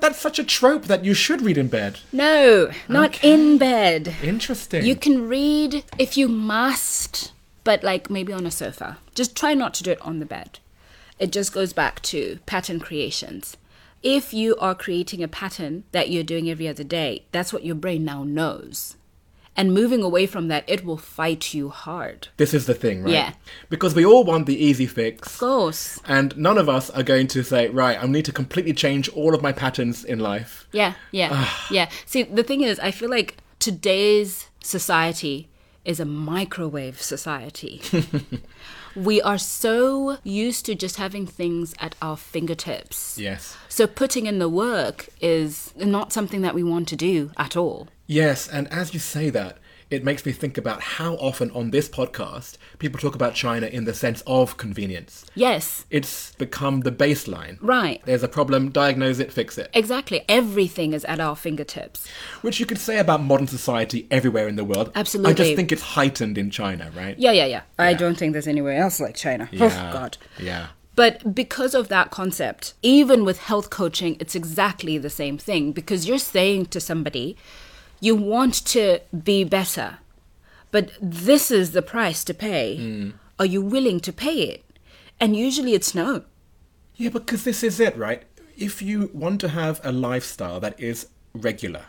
That's 0.00 0.20
such 0.20 0.38
a 0.38 0.44
trope 0.44 0.84
that 0.84 1.04
you 1.04 1.14
should 1.14 1.40
read 1.40 1.56
in 1.56 1.68
bed. 1.68 2.00
No, 2.12 2.70
not 2.88 3.16
Okay. 3.16 3.32
in 3.32 3.58
bed. 3.58 4.14
Interesting. 4.22 4.84
You 4.84 4.94
can 4.96 5.26
read 5.28 5.84
if 5.98 6.16
you 6.18 6.28
must, 6.28 7.32
but 7.64 7.82
like 7.82 8.10
maybe 8.10 8.32
on 8.32 8.44
a 8.46 8.50
sofa. 8.50 8.98
Just 9.14 9.34
try 9.34 9.54
not 9.54 9.72
to 9.74 9.82
do 9.82 9.92
it 9.92 10.00
on 10.02 10.18
the 10.18 10.26
bed. 10.26 10.58
It 11.18 11.32
just 11.32 11.52
goes 11.54 11.72
back 11.72 12.02
to 12.02 12.38
pattern 12.44 12.80
creations. 12.80 13.56
If 14.02 14.34
you 14.34 14.56
are 14.56 14.74
creating 14.74 15.22
a 15.22 15.28
pattern 15.28 15.84
that 15.92 16.10
you're 16.10 16.24
doing 16.24 16.50
every 16.50 16.68
other 16.68 16.84
day, 16.84 17.24
that's 17.32 17.52
what 17.54 17.64
your 17.64 17.76
brain 17.76 18.04
now 18.04 18.22
knows. 18.24 18.96
And 19.56 19.72
moving 19.72 20.02
away 20.02 20.26
from 20.26 20.48
that, 20.48 20.64
it 20.66 20.84
will 20.84 20.96
fight 20.96 21.54
you 21.54 21.68
hard. 21.68 22.28
This 22.38 22.52
is 22.52 22.66
the 22.66 22.74
thing, 22.74 23.04
right? 23.04 23.12
Yeah. 23.12 23.32
Because 23.70 23.94
we 23.94 24.04
all 24.04 24.24
want 24.24 24.46
the 24.46 24.56
easy 24.56 24.86
fix. 24.86 25.34
Of 25.34 25.38
course. 25.38 26.00
And 26.06 26.36
none 26.36 26.58
of 26.58 26.68
us 26.68 26.90
are 26.90 27.04
going 27.04 27.28
to 27.28 27.44
say, 27.44 27.68
right, 27.68 28.02
I 28.02 28.06
need 28.06 28.24
to 28.24 28.32
completely 28.32 28.72
change 28.72 29.08
all 29.10 29.34
of 29.34 29.42
my 29.42 29.52
patterns 29.52 30.04
in 30.04 30.18
life. 30.18 30.66
Yeah, 30.72 30.94
yeah, 31.12 31.28
ah. 31.32 31.66
yeah. 31.70 31.88
See, 32.04 32.24
the 32.24 32.42
thing 32.42 32.62
is, 32.62 32.80
I 32.80 32.90
feel 32.90 33.10
like 33.10 33.36
today's 33.60 34.48
society 34.60 35.48
is 35.84 36.00
a 36.00 36.04
microwave 36.04 37.00
society. 37.00 37.80
we 38.96 39.20
are 39.22 39.38
so 39.38 40.18
used 40.22 40.66
to 40.66 40.74
just 40.74 40.96
having 40.96 41.26
things 41.26 41.74
at 41.78 41.94
our 42.00 42.16
fingertips. 42.16 43.18
Yes. 43.18 43.56
So 43.68 43.86
putting 43.86 44.26
in 44.26 44.38
the 44.38 44.48
work 44.48 45.08
is 45.20 45.72
not 45.76 46.12
something 46.12 46.42
that 46.42 46.54
we 46.54 46.62
want 46.62 46.88
to 46.88 46.96
do 46.96 47.30
at 47.36 47.56
all. 47.56 47.88
Yes, 48.06 48.48
and 48.48 48.68
as 48.68 48.92
you 48.92 49.00
say 49.00 49.30
that, 49.30 49.58
it 49.90 50.02
makes 50.04 50.24
me 50.26 50.32
think 50.32 50.56
about 50.58 50.80
how 50.80 51.14
often 51.16 51.50
on 51.52 51.70
this 51.70 51.88
podcast 51.88 52.56
people 52.78 52.98
talk 52.98 53.14
about 53.14 53.34
China 53.34 53.66
in 53.66 53.84
the 53.84 53.94
sense 53.94 54.22
of 54.26 54.56
convenience. 54.56 55.24
Yes, 55.34 55.84
It's 55.90 56.34
become 56.36 56.80
the 56.80 56.92
baseline. 56.92 57.58
right. 57.60 58.00
There's 58.04 58.22
a 58.22 58.28
problem, 58.28 58.70
diagnose 58.70 59.18
it, 59.18 59.32
fix 59.32 59.58
it. 59.58 59.70
Exactly. 59.74 60.24
Everything 60.28 60.92
is 60.92 61.04
at 61.04 61.20
our 61.20 61.36
fingertips. 61.36 62.08
Which 62.42 62.58
you 62.60 62.66
could 62.66 62.78
say 62.78 62.98
about 62.98 63.22
modern 63.22 63.46
society 63.46 64.06
everywhere 64.10 64.48
in 64.48 64.56
the 64.56 64.64
world. 64.64 64.90
Absolutely. 64.94 65.32
I 65.32 65.34
just 65.34 65.54
think 65.56 65.70
it's 65.72 65.82
heightened 65.82 66.38
in 66.38 66.50
China, 66.50 66.90
right? 66.96 67.18
Yeah, 67.18 67.32
yeah, 67.32 67.46
yeah. 67.46 67.62
I 67.78 67.94
don't 67.94 68.16
think 68.16 68.32
there's 68.32 68.48
anywhere 68.48 68.76
else 68.78 69.00
like 69.00 69.14
China. 69.16 69.48
Yeah. 69.52 69.90
Oh, 69.90 69.92
God. 69.92 70.18
Yeah. 70.38 70.68
But 70.96 71.34
because 71.34 71.74
of 71.74 71.88
that 71.88 72.12
concept, 72.12 72.74
even 72.82 73.24
with 73.24 73.40
health 73.40 73.68
coaching, 73.68 74.16
it's 74.20 74.36
exactly 74.36 74.96
the 74.96 75.10
same 75.10 75.38
thing 75.38 75.72
because 75.72 76.06
you're 76.06 76.18
saying 76.18 76.66
to 76.66 76.80
somebody, 76.80 77.36
you 78.04 78.14
want 78.14 78.54
to 78.66 79.00
be 79.22 79.44
better, 79.44 79.98
but 80.70 80.90
this 81.00 81.50
is 81.50 81.72
the 81.72 81.82
price 81.82 82.22
to 82.24 82.34
pay. 82.34 82.76
Hmm. 82.76 83.10
Are 83.38 83.46
you 83.46 83.62
willing 83.62 83.98
to 84.00 84.12
pay 84.12 84.42
it? 84.42 84.64
And 85.18 85.34
usually 85.36 85.72
it's 85.72 85.94
no. 85.94 86.24
Yeah, 86.96 87.08
because 87.08 87.44
this 87.44 87.62
is 87.62 87.80
it, 87.80 87.96
right? 87.96 88.22
If 88.56 88.82
you 88.82 89.10
want 89.14 89.40
to 89.40 89.48
have 89.48 89.80
a 89.82 89.90
lifestyle 89.90 90.60
that 90.60 90.78
is 90.78 91.08
regular, 91.32 91.86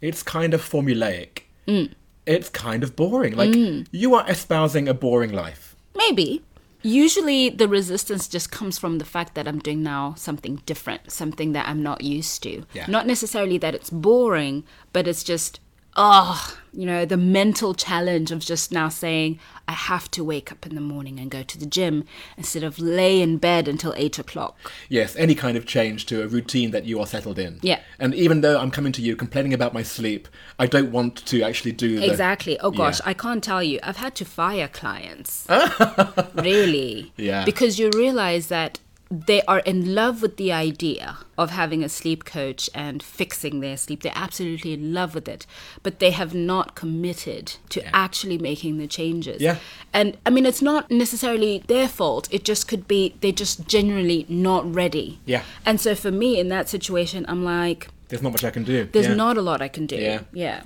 it's 0.00 0.22
kind 0.22 0.54
of 0.54 0.62
formulaic, 0.62 1.42
hmm. 1.66 1.86
it's 2.24 2.48
kind 2.48 2.82
of 2.82 2.94
boring. 2.94 3.34
Like, 3.34 3.54
hmm. 3.54 3.82
you 3.90 4.14
are 4.14 4.28
espousing 4.30 4.88
a 4.88 4.94
boring 4.94 5.32
life. 5.32 5.74
Maybe. 5.96 6.42
Usually 6.86 7.48
the 7.48 7.66
resistance 7.66 8.28
just 8.28 8.52
comes 8.52 8.78
from 8.78 8.98
the 8.98 9.04
fact 9.04 9.34
that 9.34 9.48
I'm 9.48 9.58
doing 9.58 9.82
now 9.82 10.14
something 10.16 10.62
different, 10.66 11.10
something 11.10 11.52
that 11.52 11.68
I'm 11.68 11.82
not 11.82 12.04
used 12.04 12.42
to. 12.44 12.64
Yeah. 12.74 12.86
Not 12.86 13.06
necessarily 13.06 13.58
that 13.58 13.74
it's 13.74 13.90
boring, 13.90 14.62
but 14.92 15.08
it's 15.08 15.24
just 15.24 15.58
oh, 15.96 16.56
you 16.72 16.84
know, 16.84 17.04
the 17.06 17.16
mental 17.16 17.72
challenge 17.74 18.30
of 18.30 18.40
just 18.40 18.70
now 18.70 18.88
saying, 18.88 19.38
I 19.66 19.72
have 19.72 20.10
to 20.12 20.22
wake 20.22 20.52
up 20.52 20.66
in 20.66 20.74
the 20.74 20.80
morning 20.80 21.18
and 21.18 21.30
go 21.30 21.42
to 21.42 21.58
the 21.58 21.66
gym 21.66 22.04
instead 22.36 22.62
of 22.62 22.78
lay 22.78 23.20
in 23.20 23.38
bed 23.38 23.66
until 23.66 23.94
eight 23.96 24.18
o'clock. 24.18 24.56
Yes, 24.88 25.16
any 25.16 25.34
kind 25.34 25.56
of 25.56 25.64
change 25.66 26.06
to 26.06 26.22
a 26.22 26.28
routine 26.28 26.70
that 26.72 26.84
you 26.84 27.00
are 27.00 27.06
settled 27.06 27.38
in. 27.38 27.58
Yeah. 27.62 27.80
And 27.98 28.14
even 28.14 28.42
though 28.42 28.60
I'm 28.60 28.70
coming 28.70 28.92
to 28.92 29.02
you 29.02 29.16
complaining 29.16 29.54
about 29.54 29.72
my 29.72 29.82
sleep, 29.82 30.28
I 30.58 30.66
don't 30.66 30.92
want 30.92 31.24
to 31.26 31.42
actually 31.42 31.72
do 31.72 31.98
the, 31.98 32.10
Exactly. 32.10 32.60
Oh 32.60 32.70
gosh, 32.70 33.00
Yeah. 33.00 33.10
I 33.10 33.14
can't 33.14 33.42
tell 33.42 33.62
you. 33.62 33.80
I've 33.82 33.96
had 33.96 34.14
to 34.16 34.24
fire 34.24 34.68
clients. 34.68 35.46
really? 36.34 37.12
Yeah. 37.16 37.44
Because 37.44 37.78
you 37.78 37.90
realize 37.94 38.48
that 38.48 38.80
they 39.10 39.40
are 39.42 39.60
in 39.60 39.94
love 39.94 40.20
with 40.20 40.36
the 40.36 40.50
idea 40.52 41.18
of 41.38 41.50
having 41.50 41.84
a 41.84 41.88
sleep 41.88 42.24
coach 42.24 42.68
and 42.74 43.02
fixing 43.02 43.60
their 43.60 43.76
sleep. 43.76 44.02
They're 44.02 44.12
absolutely 44.14 44.72
in 44.72 44.92
love 44.92 45.14
with 45.14 45.28
it, 45.28 45.46
but 45.84 46.00
they 46.00 46.10
have 46.10 46.34
not 46.34 46.74
committed 46.74 47.54
to 47.68 47.84
actually 47.94 48.36
making 48.38 48.78
the 48.78 48.86
changes. 48.88 49.40
Yeah. 49.40 49.58
And 49.92 50.16
I 50.26 50.30
mean, 50.30 50.44
it's 50.44 50.62
not 50.62 50.90
necessarily 50.90 51.62
their 51.68 51.86
fault. 51.88 52.26
It 52.32 52.44
just 52.44 52.66
could 52.66 52.88
be 52.88 53.14
they're 53.20 53.30
just 53.32 53.68
genuinely 53.68 54.26
not 54.28 54.72
ready. 54.74 55.20
Yeah. 55.24 55.42
And 55.64 55.80
so 55.80 55.94
for 55.94 56.10
me 56.10 56.40
in 56.40 56.48
that 56.48 56.68
situation, 56.68 57.24
I'm 57.28 57.44
like, 57.44 57.88
There's 58.08 58.22
not 58.22 58.32
much 58.32 58.42
I 58.44 58.50
can 58.50 58.64
do. 58.64 58.88
there's 58.92 59.06
Yeah. 59.06 59.14
not 59.14 59.36
a 59.36 59.42
lot 59.42 59.62
I 59.62 59.68
can 59.68 59.86
do. 59.86 59.96
Yeah. 59.96 60.20
Yeah. 60.32 60.62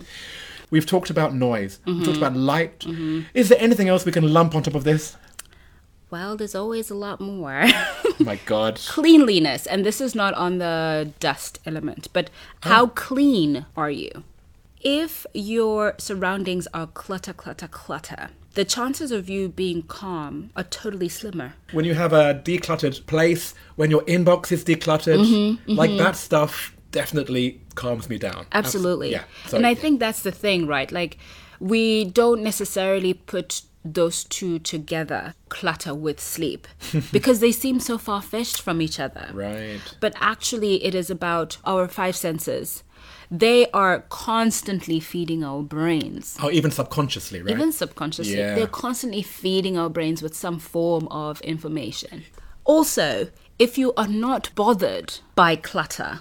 We've 0.70 0.86
talked 0.86 1.10
about 1.10 1.34
noise. 1.34 1.80
We've 1.84 1.96
Mm-hmm. 1.96 2.04
talked 2.04 2.16
about 2.16 2.36
light. 2.36 2.86
Is 3.34 3.48
there 3.48 3.58
anything 3.60 3.88
else 3.88 4.06
we 4.06 4.12
can 4.12 4.32
lump 4.32 4.54
on 4.54 4.62
top 4.62 4.76
of 4.76 4.84
this? 4.84 5.16
Well, 6.10 6.36
there's 6.36 6.54
always 6.54 6.90
a 6.90 6.94
lot 6.94 7.20
more. 7.20 7.62
Oh 7.64 8.14
my 8.18 8.36
god. 8.46 8.80
Cleanliness, 8.88 9.66
and 9.66 9.84
this 9.84 10.00
is 10.00 10.14
not 10.14 10.34
on 10.34 10.58
the 10.58 11.12
dust 11.20 11.58
element, 11.64 12.08
but 12.12 12.30
how 12.62 12.88
clean 12.88 13.66
are 13.76 13.90
you? 13.90 14.24
If 14.80 15.26
your 15.34 15.94
surroundings 15.98 16.66
are 16.72 16.86
clutter, 16.86 17.32
clutter, 17.32 17.68
clutter, 17.68 18.30
the 18.54 18.64
chances 18.64 19.12
of 19.12 19.28
you 19.28 19.48
being 19.48 19.82
calm 19.82 20.50
are 20.56 20.64
totally 20.64 21.08
slimmer. 21.08 21.54
When 21.72 21.84
you 21.84 21.94
have 21.94 22.12
a 22.12 22.34
decluttered 22.34 23.06
place, 23.06 23.54
when 23.76 23.90
your 23.90 24.02
inbox 24.02 24.50
is 24.50 24.64
decluttered, 24.64 25.24
Mm-hmm, 25.24 25.72
like 25.72 25.96
that 25.98 26.16
stuff 26.16 26.74
definitely 26.90 27.60
calms 27.76 28.08
me 28.08 28.18
down. 28.18 28.46
Abs- 28.52 28.74
Absolutely. 28.74 29.12
yeah. 29.12 29.24
So, 29.46 29.56
and 29.56 29.66
I 29.66 29.70
yeah. 29.70 29.74
think 29.80 30.00
that's 30.00 30.22
the 30.22 30.32
thing, 30.32 30.66
right? 30.66 30.90
Like, 30.90 31.18
we 31.60 32.06
don't 32.06 32.42
necessarily 32.42 33.14
put 33.14 33.62
those 33.84 34.24
two 34.24 34.58
together, 34.58 35.34
clutter 35.48 35.94
with 35.94 36.20
sleep, 36.20 36.68
because 37.12 37.40
they 37.40 37.52
seem 37.52 37.80
so 37.80 37.98
far 37.98 38.20
fetched 38.20 38.60
from 38.60 38.82
each 38.82 39.00
other. 39.00 39.30
Right. 39.32 39.80
But 40.00 40.14
actually, 40.20 40.84
it 40.84 40.94
is 40.94 41.10
about 41.10 41.56
our 41.64 41.88
five 41.88 42.16
senses. 42.16 42.82
They 43.30 43.70
are 43.70 44.00
constantly 44.08 44.98
feeding 44.98 45.44
our 45.44 45.62
brains. 45.62 46.36
Oh, 46.42 46.50
even 46.50 46.70
subconsciously, 46.72 47.40
right? 47.42 47.52
Even 47.52 47.70
subconsciously, 47.72 48.36
Yeah. 48.36 48.54
they're 48.54 48.66
constantly 48.66 49.22
feeding 49.22 49.78
our 49.78 49.88
brains 49.88 50.20
with 50.20 50.34
some 50.34 50.58
form 50.58 51.06
of 51.08 51.40
information. 51.42 52.24
Also, 52.64 53.28
if 53.58 53.78
you 53.78 53.92
are 53.96 54.08
not 54.08 54.50
bothered 54.54 55.18
by 55.34 55.54
clutter, 55.56 56.20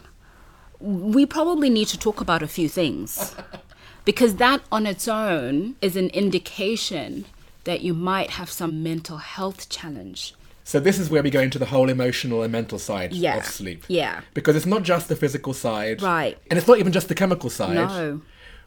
we 0.80 1.26
probably 1.26 1.70
need 1.70 1.88
to 1.88 1.98
talk 1.98 2.22
about 2.22 2.44
a 2.44 2.48
few 2.48 2.70
things. 2.70 3.36
because 4.06 4.36
that 4.36 4.62
on 4.72 4.86
its 4.86 5.08
own 5.08 5.76
is 5.82 5.96
an 5.96 6.10
indication 6.10 7.26
that 7.70 7.82
you 7.82 7.94
might 7.94 8.32
have 8.32 8.50
some 8.50 8.82
mental 8.82 9.18
health 9.18 9.70
challenge. 9.70 10.34
So 10.64 10.80
this 10.80 10.98
is 10.98 11.12
where 11.12 11.22
we 11.22 11.30
go 11.30 11.40
into 11.40 11.60
the 11.60 11.68
whole 11.68 11.88
emotional 11.88 12.42
and 12.42 12.52
mental 12.52 12.80
side 12.80 13.14
Yeah. 13.14 13.38
of 13.38 13.46
sleep. 13.46 13.84
Yeah. 13.88 14.22
Because 14.34 14.56
it's 14.56 14.66
not 14.66 14.82
just 14.82 15.08
the 15.08 15.16
physical 15.16 15.54
side. 15.54 16.02
Right. 16.02 16.36
And 16.50 16.58
it's 16.58 16.68
not 16.68 16.80
even 16.80 16.92
just 16.92 17.10
the 17.10 17.16
chemical 17.16 17.52
side. 17.52 17.76
No. 17.76 18.22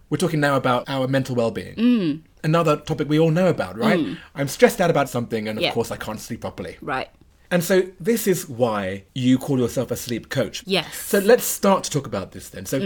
We're 0.08 0.18
talking 0.18 0.38
now 0.38 0.54
about 0.56 0.84
our 0.88 1.08
mental 1.08 1.34
well-being. 1.34 1.74
Mm. 1.74 2.20
Another 2.44 2.76
topic 2.76 3.08
we 3.08 3.18
all 3.18 3.32
know 3.32 3.48
about, 3.48 3.76
right? 3.76 4.00
I'm 4.36 4.46
stressed 4.46 4.80
out 4.80 4.90
about 4.90 5.08
something 5.08 5.48
and 5.48 5.58
of 5.58 5.62
Mm. 5.62 5.66
Yeah. 5.66 5.72
course 5.72 5.90
I 5.90 5.96
can't 5.96 6.20
sleep 6.20 6.40
properly. 6.42 6.76
Right. 6.80 7.08
And 7.50 7.64
so 7.64 7.82
this 7.98 8.28
is 8.28 8.48
why 8.48 9.02
you 9.16 9.36
call 9.36 9.58
yourself 9.58 9.90
a 9.90 9.96
sleep 9.96 10.28
coach. 10.28 10.62
Yes. 10.64 10.86
Mm. 10.86 11.08
So 11.12 11.18
let's 11.18 11.44
start 11.44 11.82
to 11.84 11.90
talk 11.90 12.06
about 12.06 12.30
this 12.32 12.48
then. 12.50 12.66
So 12.66 12.78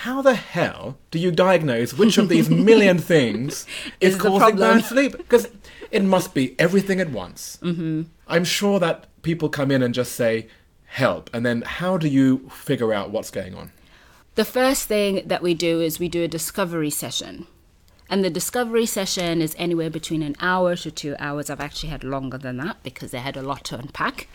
how 0.00 0.20
the 0.20 0.34
hell 0.34 0.98
do 1.10 1.18
you 1.18 1.30
diagnose 1.30 1.94
which 1.94 2.18
of 2.18 2.28
these 2.28 2.50
million 2.50 2.98
things 3.14 3.66
is, 3.98 4.14
Is 4.14 4.20
causing 4.20 4.56
bad 4.56 4.84
sleep? 4.84 5.16
Because 5.16 5.48
it 5.90 6.04
must 6.04 6.34
be 6.34 6.54
everything 6.60 7.00
at 7.00 7.10
once. 7.10 7.58
Mm-hmm. 7.62 8.02
I'm 8.28 8.44
sure 8.44 8.78
that 8.78 9.06
people 9.22 9.48
come 9.48 9.70
in 9.70 9.82
and 9.82 9.94
just 9.94 10.12
say, 10.12 10.48
help. 10.84 11.30
And 11.32 11.46
then 11.46 11.62
how 11.62 11.96
do 11.96 12.08
you 12.08 12.50
figure 12.50 12.92
out 12.92 13.10
what's 13.10 13.30
going 13.30 13.54
on? 13.54 13.72
The 14.34 14.44
first 14.44 14.86
thing 14.86 15.22
that 15.26 15.42
we 15.42 15.54
do 15.54 15.80
is 15.80 15.98
we 15.98 16.08
do 16.08 16.22
a 16.22 16.28
discovery 16.28 16.90
session. 16.90 17.46
And 18.10 18.22
the 18.22 18.30
discovery 18.30 18.84
session 18.84 19.40
is 19.40 19.56
anywhere 19.58 19.90
between 19.90 20.22
an 20.22 20.36
hour 20.40 20.76
to 20.76 20.90
two 20.90 21.16
hours. 21.18 21.48
I've 21.48 21.60
actually 21.60 21.88
had 21.88 22.04
longer 22.04 22.36
than 22.36 22.58
that 22.58 22.82
because 22.82 23.12
they 23.12 23.18
had 23.18 23.36
a 23.36 23.42
lot 23.42 23.64
to 23.64 23.78
unpack. 23.78 24.28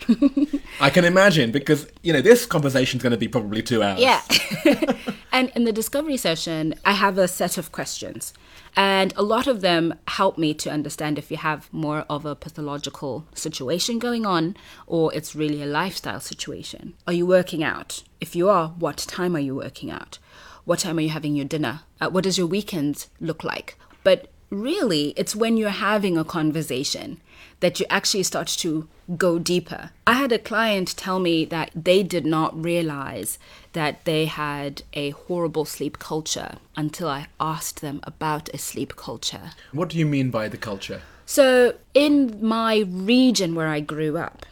I 0.80 0.90
can 0.90 1.04
imagine 1.04 1.52
because, 1.52 1.86
you 2.02 2.12
know, 2.12 2.20
this 2.20 2.46
conversation 2.46 2.98
is 2.98 3.02
going 3.02 3.12
to 3.12 3.16
be 3.16 3.28
probably 3.28 3.62
two 3.62 3.80
hours. 3.80 4.00
Yeah. 4.00 4.22
and 5.32 5.50
in 5.56 5.64
the 5.64 5.72
discovery 5.72 6.18
session, 6.18 6.74
I 6.84 6.92
have 6.92 7.16
a 7.16 7.26
set 7.26 7.56
of 7.56 7.72
questions. 7.72 8.34
And 8.76 9.12
a 9.16 9.22
lot 9.22 9.46
of 9.46 9.62
them 9.62 9.94
help 10.08 10.38
me 10.38 10.54
to 10.54 10.70
understand 10.70 11.18
if 11.18 11.30
you 11.30 11.38
have 11.38 11.72
more 11.72 12.04
of 12.08 12.24
a 12.24 12.36
pathological 12.36 13.26
situation 13.34 13.98
going 13.98 14.24
on 14.24 14.56
or 14.86 15.12
it's 15.14 15.34
really 15.34 15.62
a 15.62 15.66
lifestyle 15.66 16.20
situation. 16.20 16.94
Are 17.06 17.12
you 17.12 17.26
working 17.26 17.64
out? 17.64 18.02
If 18.20 18.36
you 18.36 18.48
are, 18.48 18.68
what 18.68 18.98
time 18.98 19.34
are 19.34 19.40
you 19.40 19.54
working 19.54 19.90
out? 19.90 20.18
What 20.64 20.78
time 20.80 20.98
are 20.98 21.02
you 21.02 21.10
having 21.10 21.34
your 21.34 21.46
dinner? 21.46 21.80
Uh, 22.00 22.08
what 22.08 22.24
does 22.24 22.38
your 22.38 22.46
weekend 22.46 23.06
look 23.20 23.42
like? 23.42 23.76
But 24.04 24.30
really, 24.48 25.14
it's 25.16 25.34
when 25.34 25.56
you're 25.56 25.70
having 25.70 26.16
a 26.16 26.24
conversation 26.24 27.20
that 27.60 27.80
you 27.80 27.86
actually 27.88 28.22
start 28.22 28.48
to 28.48 28.88
go 29.16 29.38
deeper. 29.38 29.90
I 30.06 30.14
had 30.14 30.32
a 30.32 30.38
client 30.38 30.96
tell 30.96 31.18
me 31.18 31.44
that 31.46 31.70
they 31.74 32.02
did 32.02 32.26
not 32.26 32.62
realize 32.62 33.38
that 33.72 34.04
they 34.04 34.26
had 34.26 34.82
a 34.92 35.10
horrible 35.10 35.64
sleep 35.64 35.98
culture 35.98 36.56
until 36.76 37.08
I 37.08 37.26
asked 37.40 37.80
them 37.80 38.00
about 38.04 38.48
a 38.54 38.58
sleep 38.58 38.96
culture. 38.96 39.52
What 39.72 39.90
do 39.90 39.98
you 39.98 40.06
mean 40.06 40.30
by 40.30 40.48
the 40.48 40.56
culture? 40.56 41.02
So, 41.26 41.74
in 41.94 42.38
my 42.44 42.80
region 42.88 43.54
where 43.54 43.68
I 43.68 43.80
grew 43.80 44.18
up, 44.18 44.44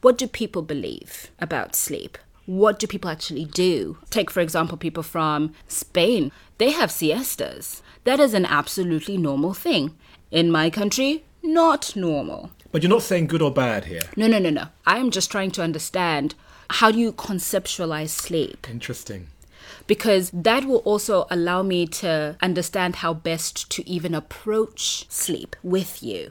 what 0.00 0.18
do 0.18 0.26
people 0.26 0.62
believe 0.62 1.30
about 1.38 1.76
sleep? 1.76 2.18
What 2.46 2.78
do 2.78 2.86
people 2.86 3.10
actually 3.10 3.44
do? 3.44 3.98
Take, 4.10 4.30
for 4.30 4.40
example, 4.40 4.76
people 4.78 5.02
from 5.02 5.52
Spain. 5.66 6.30
They 6.58 6.70
have 6.70 6.90
siestas. 6.90 7.82
That 8.04 8.20
is 8.20 8.34
an 8.34 8.46
absolutely 8.46 9.18
normal 9.18 9.52
thing. 9.52 9.96
In 10.30 10.50
my 10.50 10.70
country, 10.70 11.24
not 11.42 11.94
normal. 11.96 12.50
But 12.72 12.82
you're 12.82 12.90
not 12.90 13.02
saying 13.02 13.26
good 13.26 13.42
or 13.42 13.52
bad 13.52 13.86
here. 13.86 14.02
No, 14.16 14.26
no, 14.26 14.38
no, 14.38 14.50
no. 14.50 14.66
I 14.84 14.98
am 14.98 15.10
just 15.10 15.30
trying 15.30 15.50
to 15.52 15.62
understand 15.62 16.34
how 16.70 16.90
do 16.90 16.98
you 16.98 17.12
conceptualize 17.12 18.10
sleep? 18.10 18.66
Interesting. 18.70 19.28
Because 19.86 20.30
that 20.30 20.64
will 20.64 20.78
also 20.78 21.26
allow 21.30 21.62
me 21.62 21.86
to 21.86 22.36
understand 22.42 22.96
how 22.96 23.14
best 23.14 23.70
to 23.70 23.88
even 23.88 24.14
approach 24.14 25.06
sleep 25.08 25.54
with 25.62 26.02
you. 26.02 26.30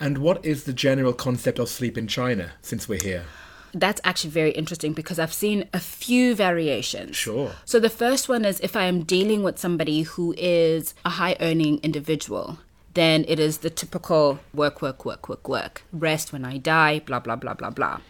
And 0.00 0.18
what 0.18 0.44
is 0.44 0.64
the 0.64 0.72
general 0.72 1.12
concept 1.12 1.58
of 1.58 1.68
sleep 1.68 1.96
in 1.96 2.08
China 2.08 2.52
since 2.62 2.88
we're 2.88 3.02
here? 3.02 3.24
That's 3.72 4.00
actually 4.04 4.30
very 4.30 4.50
interesting 4.52 4.92
because 4.92 5.18
I've 5.18 5.32
seen 5.32 5.68
a 5.72 5.80
few 5.80 6.34
variations. 6.34 7.16
Sure. 7.16 7.52
So 7.64 7.80
the 7.80 7.90
first 7.90 8.28
one 8.28 8.44
is 8.44 8.60
if 8.60 8.76
I 8.76 8.84
am 8.84 9.02
dealing 9.02 9.42
with 9.42 9.58
somebody 9.58 10.02
who 10.02 10.34
is 10.36 10.94
a 11.04 11.10
high 11.10 11.36
earning 11.40 11.80
individual, 11.82 12.58
then 12.94 13.24
it 13.26 13.40
is 13.40 13.58
the 13.58 13.70
typical 13.70 14.38
work, 14.52 14.80
work, 14.80 15.04
work, 15.04 15.28
work, 15.28 15.48
work, 15.48 15.82
rest 15.92 16.32
when 16.32 16.44
I 16.44 16.58
die, 16.58 17.00
blah, 17.00 17.18
blah, 17.18 17.36
blah, 17.36 17.54
blah, 17.54 17.70
blah. 17.70 18.00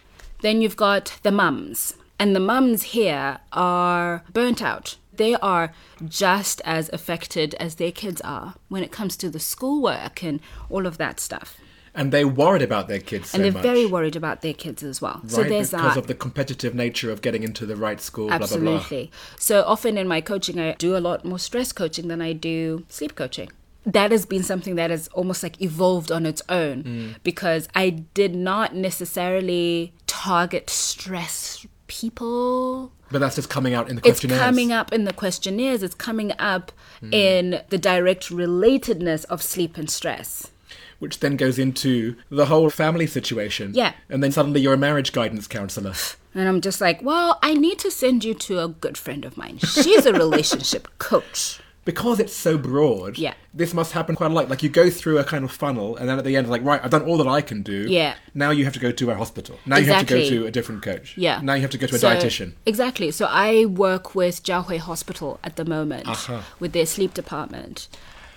Then 0.41 0.61
you've 0.61 0.75
got 0.77 1.17
the 1.23 1.31
mums. 1.31 1.95
And 2.19 2.35
the 2.35 2.39
mums 2.39 2.83
here 2.83 3.39
are 3.51 4.23
burnt 4.31 4.61
out. 4.61 4.97
They 5.13 5.35
are 5.35 5.73
just 6.07 6.61
as 6.65 6.89
affected 6.93 7.53
as 7.55 7.75
their 7.75 7.91
kids 7.91 8.21
are 8.21 8.55
when 8.69 8.83
it 8.83 8.91
comes 8.91 9.15
to 9.17 9.29
the 9.29 9.39
schoolwork 9.39 10.23
and 10.23 10.39
all 10.69 10.85
of 10.85 10.97
that 10.97 11.19
stuff. 11.19 11.57
And 11.93 12.11
they're 12.11 12.27
worried 12.27 12.61
about 12.61 12.89
their 12.89 12.99
kids 12.99 13.29
so 13.29 13.35
And 13.37 13.45
they're 13.45 13.53
much. 13.53 13.63
very 13.63 13.85
worried 13.85 14.17
about 14.17 14.41
their 14.41 14.53
kids 14.53 14.83
as 14.83 15.01
well. 15.01 15.21
right? 15.23 15.31
so 15.31 15.43
there's 15.43 15.71
because 15.71 15.93
that. 15.93 15.97
of 15.97 16.07
the 16.07 16.13
competitive 16.13 16.75
nature 16.75 17.09
of 17.11 17.21
getting 17.21 17.43
into 17.43 17.65
the 17.65 17.77
right 17.77 18.01
school, 18.01 18.27
blah, 18.27 18.37
blah, 18.39 18.47
blah. 18.47 18.55
Absolutely. 18.75 19.11
So 19.39 19.63
often 19.63 19.97
in 19.97 20.05
my 20.07 20.19
coaching, 20.19 20.59
I 20.59 20.73
do 20.73 20.97
a 20.97 20.99
lot 20.99 21.23
more 21.23 21.39
stress 21.39 21.71
coaching 21.71 22.09
than 22.09 22.21
I 22.21 22.33
do 22.33 22.85
sleep 22.89 23.15
coaching. 23.15 23.49
That 23.85 24.11
has 24.11 24.25
been 24.25 24.43
something 24.43 24.75
that 24.75 24.89
has 24.89 25.07
almost 25.09 25.43
like 25.43 25.61
evolved 25.61 26.11
on 26.11 26.25
its 26.25 26.41
own 26.49 26.83
Mm. 26.83 27.15
because 27.23 27.69
I 27.75 27.91
did 27.91 28.35
not 28.35 28.75
necessarily 28.75 29.93
target 30.25 30.71
stress 30.71 31.67
people. 31.85 32.91
But 33.11 33.19
that's 33.19 33.35
just 33.35 33.47
coming 33.47 33.75
out 33.75 33.89
in 33.89 33.95
the 33.95 34.01
questionnaires. 34.01 34.39
It's 34.41 34.45
coming 34.45 34.71
up 34.71 34.91
in 34.91 35.03
the 35.03 35.13
questionnaires, 35.13 35.83
it's 35.83 35.93
coming 35.93 36.31
up 36.39 36.71
in 37.11 37.61
the 37.69 37.77
direct 37.77 38.29
relatedness 38.29 39.25
of 39.25 39.43
sleep 39.43 39.77
and 39.77 39.87
stress. 39.87 40.49
Which 40.97 41.19
then 41.19 41.37
goes 41.37 41.59
into 41.59 42.15
the 42.31 42.47
whole 42.47 42.71
family 42.71 43.05
situation. 43.05 43.73
Yeah. 43.75 43.93
And 44.09 44.23
then 44.23 44.31
suddenly 44.31 44.61
you're 44.61 44.73
a 44.73 44.77
marriage 44.77 45.11
guidance 45.11 45.45
counselor. 45.45 45.93
And 46.33 46.47
I'm 46.47 46.59
just 46.59 46.81
like, 46.81 47.03
well, 47.03 47.37
I 47.43 47.53
need 47.53 47.77
to 47.79 47.91
send 47.91 48.23
you 48.23 48.33
to 48.33 48.63
a 48.63 48.67
good 48.67 48.97
friend 48.97 49.25
of 49.25 49.37
mine. 49.37 49.59
She's 49.59 50.07
a 50.07 50.13
relationship 50.25 50.87
coach. 50.97 51.59
Because 51.85 52.19
it's 52.19 52.33
so 52.33 52.57
broad, 52.57 53.17
Yeah. 53.17 53.33
this 53.53 53.73
must 53.73 53.91
happen 53.93 54.15
quite 54.15 54.31
a 54.31 54.33
lot. 54.33 54.49
Like 54.49 54.63
you 54.63 54.69
go 54.69 54.89
through 54.89 55.19
a 55.19 55.23
kind 55.23 55.45
of 55.45 55.51
funnel, 55.51 55.95
and 55.95 56.09
then 56.09 56.17
at 56.17 56.25
the 56.25 56.35
end, 56.35 56.45
it's 56.45 56.51
like, 56.51 56.63
right, 56.63 56.81
I've 56.83 56.89
done 56.91 57.03
all 57.03 57.17
that 57.17 57.27
I 57.27 57.41
can 57.41 57.61
do. 57.61 57.85
Yeah. 57.87 58.15
Now 58.33 58.49
you 58.51 58.63
have 58.65 58.73
to 58.73 58.79
go 58.79 58.91
to 58.91 59.11
a 59.11 59.15
hospital. 59.15 59.57
Now 59.65 59.77
you 59.77 59.85
have 59.93 60.05
to 60.07 60.13
go 60.15 60.27
to 60.29 60.47
a 60.47 60.51
different 60.51 60.81
coach. 60.81 61.15
Yeah. 61.17 61.39
Now 61.41 61.53
you 61.53 61.61
have 61.61 61.69
to 61.71 61.77
go 61.77 61.87
to 61.87 61.95
a 61.95 61.99
So- 61.99 62.09
dietitian. 62.09 62.53
Exactly. 62.65 63.11
So 63.11 63.27
I 63.29 63.65
work 63.65 64.15
with 64.15 64.43
Jiahui 64.43 64.79
Hospital 64.79 65.39
at 65.43 65.55
the 65.55 65.63
moment 65.65 66.07
Uh-huh. 66.07 66.41
with 66.59 66.73
their 66.73 66.85
sleep 66.87 67.13
department. 67.13 67.87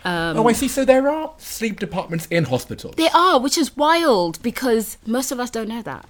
oh, 0.04 0.46
I 0.48 0.52
see. 0.52 0.68
So 0.68 0.84
there 0.84 1.08
are 1.08 1.32
sleep 1.38 1.80
departments 1.80 2.26
in 2.30 2.44
hospitals. 2.44 2.94
They 2.96 3.08
are, 3.10 3.38
which 3.40 3.58
is 3.58 3.76
wild 3.76 4.40
because 4.42 4.96
most 5.06 5.32
of 5.32 5.40
us 5.40 5.50
don't 5.50 5.68
know 5.68 5.82
that. 5.82 6.06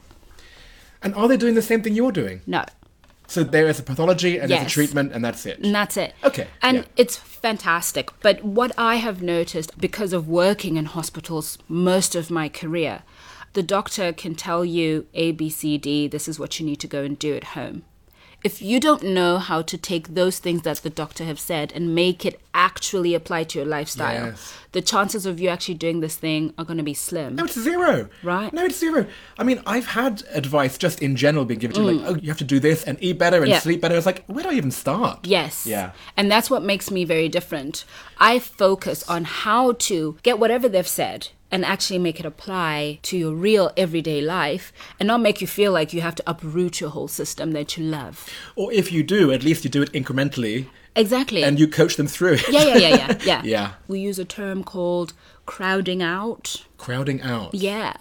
And 1.02 1.14
are 1.14 1.26
they 1.28 1.36
doing 1.36 1.54
the 1.54 1.62
same 1.62 1.82
thing 1.82 1.94
you're 1.94 2.12
doing? 2.12 2.40
No. 2.46 2.64
So 3.28 3.44
there 3.44 3.68
is 3.68 3.78
a 3.78 3.82
pathology 3.82 4.38
and 4.38 4.50
there's 4.50 4.66
a 4.66 4.68
treatment, 4.68 5.12
and 5.12 5.22
that's 5.22 5.44
it. 5.44 5.58
And 5.60 5.74
that's 5.74 5.98
it. 5.98 6.14
Okay, 6.24 6.48
And 6.62 6.78
yeah. 6.78 6.84
it's 6.96 7.16
fantastic. 7.16 8.10
But 8.20 8.42
what 8.42 8.72
I 8.78 8.96
have 8.96 9.22
noticed 9.22 9.78
because 9.78 10.14
of 10.14 10.26
working 10.26 10.76
in 10.78 10.86
hospitals 10.86 11.58
most 11.68 12.14
of 12.14 12.30
my 12.30 12.48
career, 12.48 13.02
the 13.52 13.62
doctor 13.62 14.14
can 14.14 14.34
tell 14.34 14.64
you 14.64 15.06
A, 15.12 15.32
B, 15.32 15.50
C, 15.50 15.76
D, 15.76 16.08
this 16.08 16.26
is 16.26 16.38
what 16.38 16.58
you 16.58 16.64
need 16.64 16.80
to 16.80 16.86
go 16.86 17.02
and 17.02 17.18
do 17.18 17.34
at 17.36 17.44
home. 17.44 17.84
If 18.44 18.62
you 18.62 18.78
don't 18.78 19.02
know 19.02 19.38
how 19.38 19.62
to 19.62 19.76
take 19.76 20.14
those 20.14 20.38
things 20.38 20.62
that 20.62 20.76
the 20.78 20.90
doctor 20.90 21.24
have 21.24 21.40
said 21.40 21.72
and 21.74 21.92
make 21.92 22.24
it 22.24 22.40
actually 22.54 23.12
apply 23.14 23.42
to 23.44 23.58
your 23.58 23.66
lifestyle, 23.66 24.26
Yes. 24.26 24.54
the 24.72 24.80
chances 24.80 25.26
of 25.26 25.40
you 25.40 25.48
actually 25.48 25.74
doing 25.74 25.98
this 25.98 26.14
thing 26.14 26.54
are 26.56 26.64
going 26.64 26.76
to 26.76 26.84
be 26.84 26.94
slim. 26.94 27.34
No, 27.34 27.46
it's 27.46 27.58
zero. 27.58 28.08
Right. 28.22 28.52
No, 28.52 28.64
it's 28.64 28.78
zero. 28.78 29.06
I 29.38 29.42
mean, 29.42 29.60
I've 29.66 29.86
had 29.86 30.22
advice 30.32 30.78
just 30.78 31.02
in 31.02 31.16
general 31.16 31.44
being 31.46 31.58
given 31.58 31.74
to 31.76 31.82
me, 31.82 31.92
like, 31.94 32.06
oh, 32.16 32.20
you 32.20 32.28
have 32.28 32.38
to 32.38 32.44
do 32.44 32.60
this 32.60 32.84
and 32.84 32.96
eat 33.00 33.18
better 33.18 33.38
and 33.38 33.46
Mm. 33.46 33.54
Yeah. 33.54 33.58
sleep 33.60 33.80
better. 33.80 33.96
It's 33.96 34.06
like, 34.06 34.24
where 34.26 34.44
do 34.44 34.50
I 34.50 34.54
even 34.54 34.70
start? 34.70 35.26
Yes. 35.26 35.66
Yeah. 35.66 35.90
And 36.16 36.30
that's 36.30 36.48
what 36.48 36.62
makes 36.62 36.92
me 36.92 37.04
very 37.04 37.28
different. 37.28 37.84
I 38.18 38.38
focus 38.38 39.02
on 39.08 39.24
how 39.24 39.72
to 39.72 40.16
get 40.22 40.38
whatever 40.38 40.68
they've 40.68 40.86
said 40.86 41.28
and 41.50 41.64
actually 41.64 41.98
make 41.98 42.20
it 42.20 42.26
apply 42.26 42.98
to 43.02 43.16
your 43.16 43.34
real 43.34 43.70
everyday 43.76 44.20
life 44.20 44.72
and 45.00 45.06
not 45.06 45.20
make 45.20 45.40
you 45.40 45.46
feel 45.46 45.72
like 45.72 45.92
you 45.92 46.00
have 46.00 46.14
to 46.14 46.22
uproot 46.26 46.80
your 46.80 46.90
whole 46.90 47.08
system 47.08 47.52
that 47.52 47.76
you 47.76 47.84
love. 47.84 48.28
Or 48.56 48.72
if 48.72 48.92
you 48.92 49.02
do, 49.02 49.30
at 49.32 49.42
least 49.42 49.64
you 49.64 49.70
do 49.70 49.82
it 49.82 49.92
incrementally 49.92 50.66
Exactly. 50.94 51.44
and 51.44 51.58
you 51.58 51.68
coach 51.68 51.96
them 51.96 52.06
through 52.06 52.34
it. 52.34 52.48
yeah, 52.50 52.64
yeah, 52.64 52.76
yeah, 52.76 52.88
yeah, 52.88 53.18
yeah. 53.24 53.42
Yeah. 53.44 53.72
We 53.86 54.00
use 54.00 54.18
a 54.18 54.24
term 54.24 54.62
called 54.64 55.12
crowding 55.46 56.02
out. 56.02 56.64
Crowding 56.76 57.22
out. 57.22 57.54
Yeah. 57.54 57.94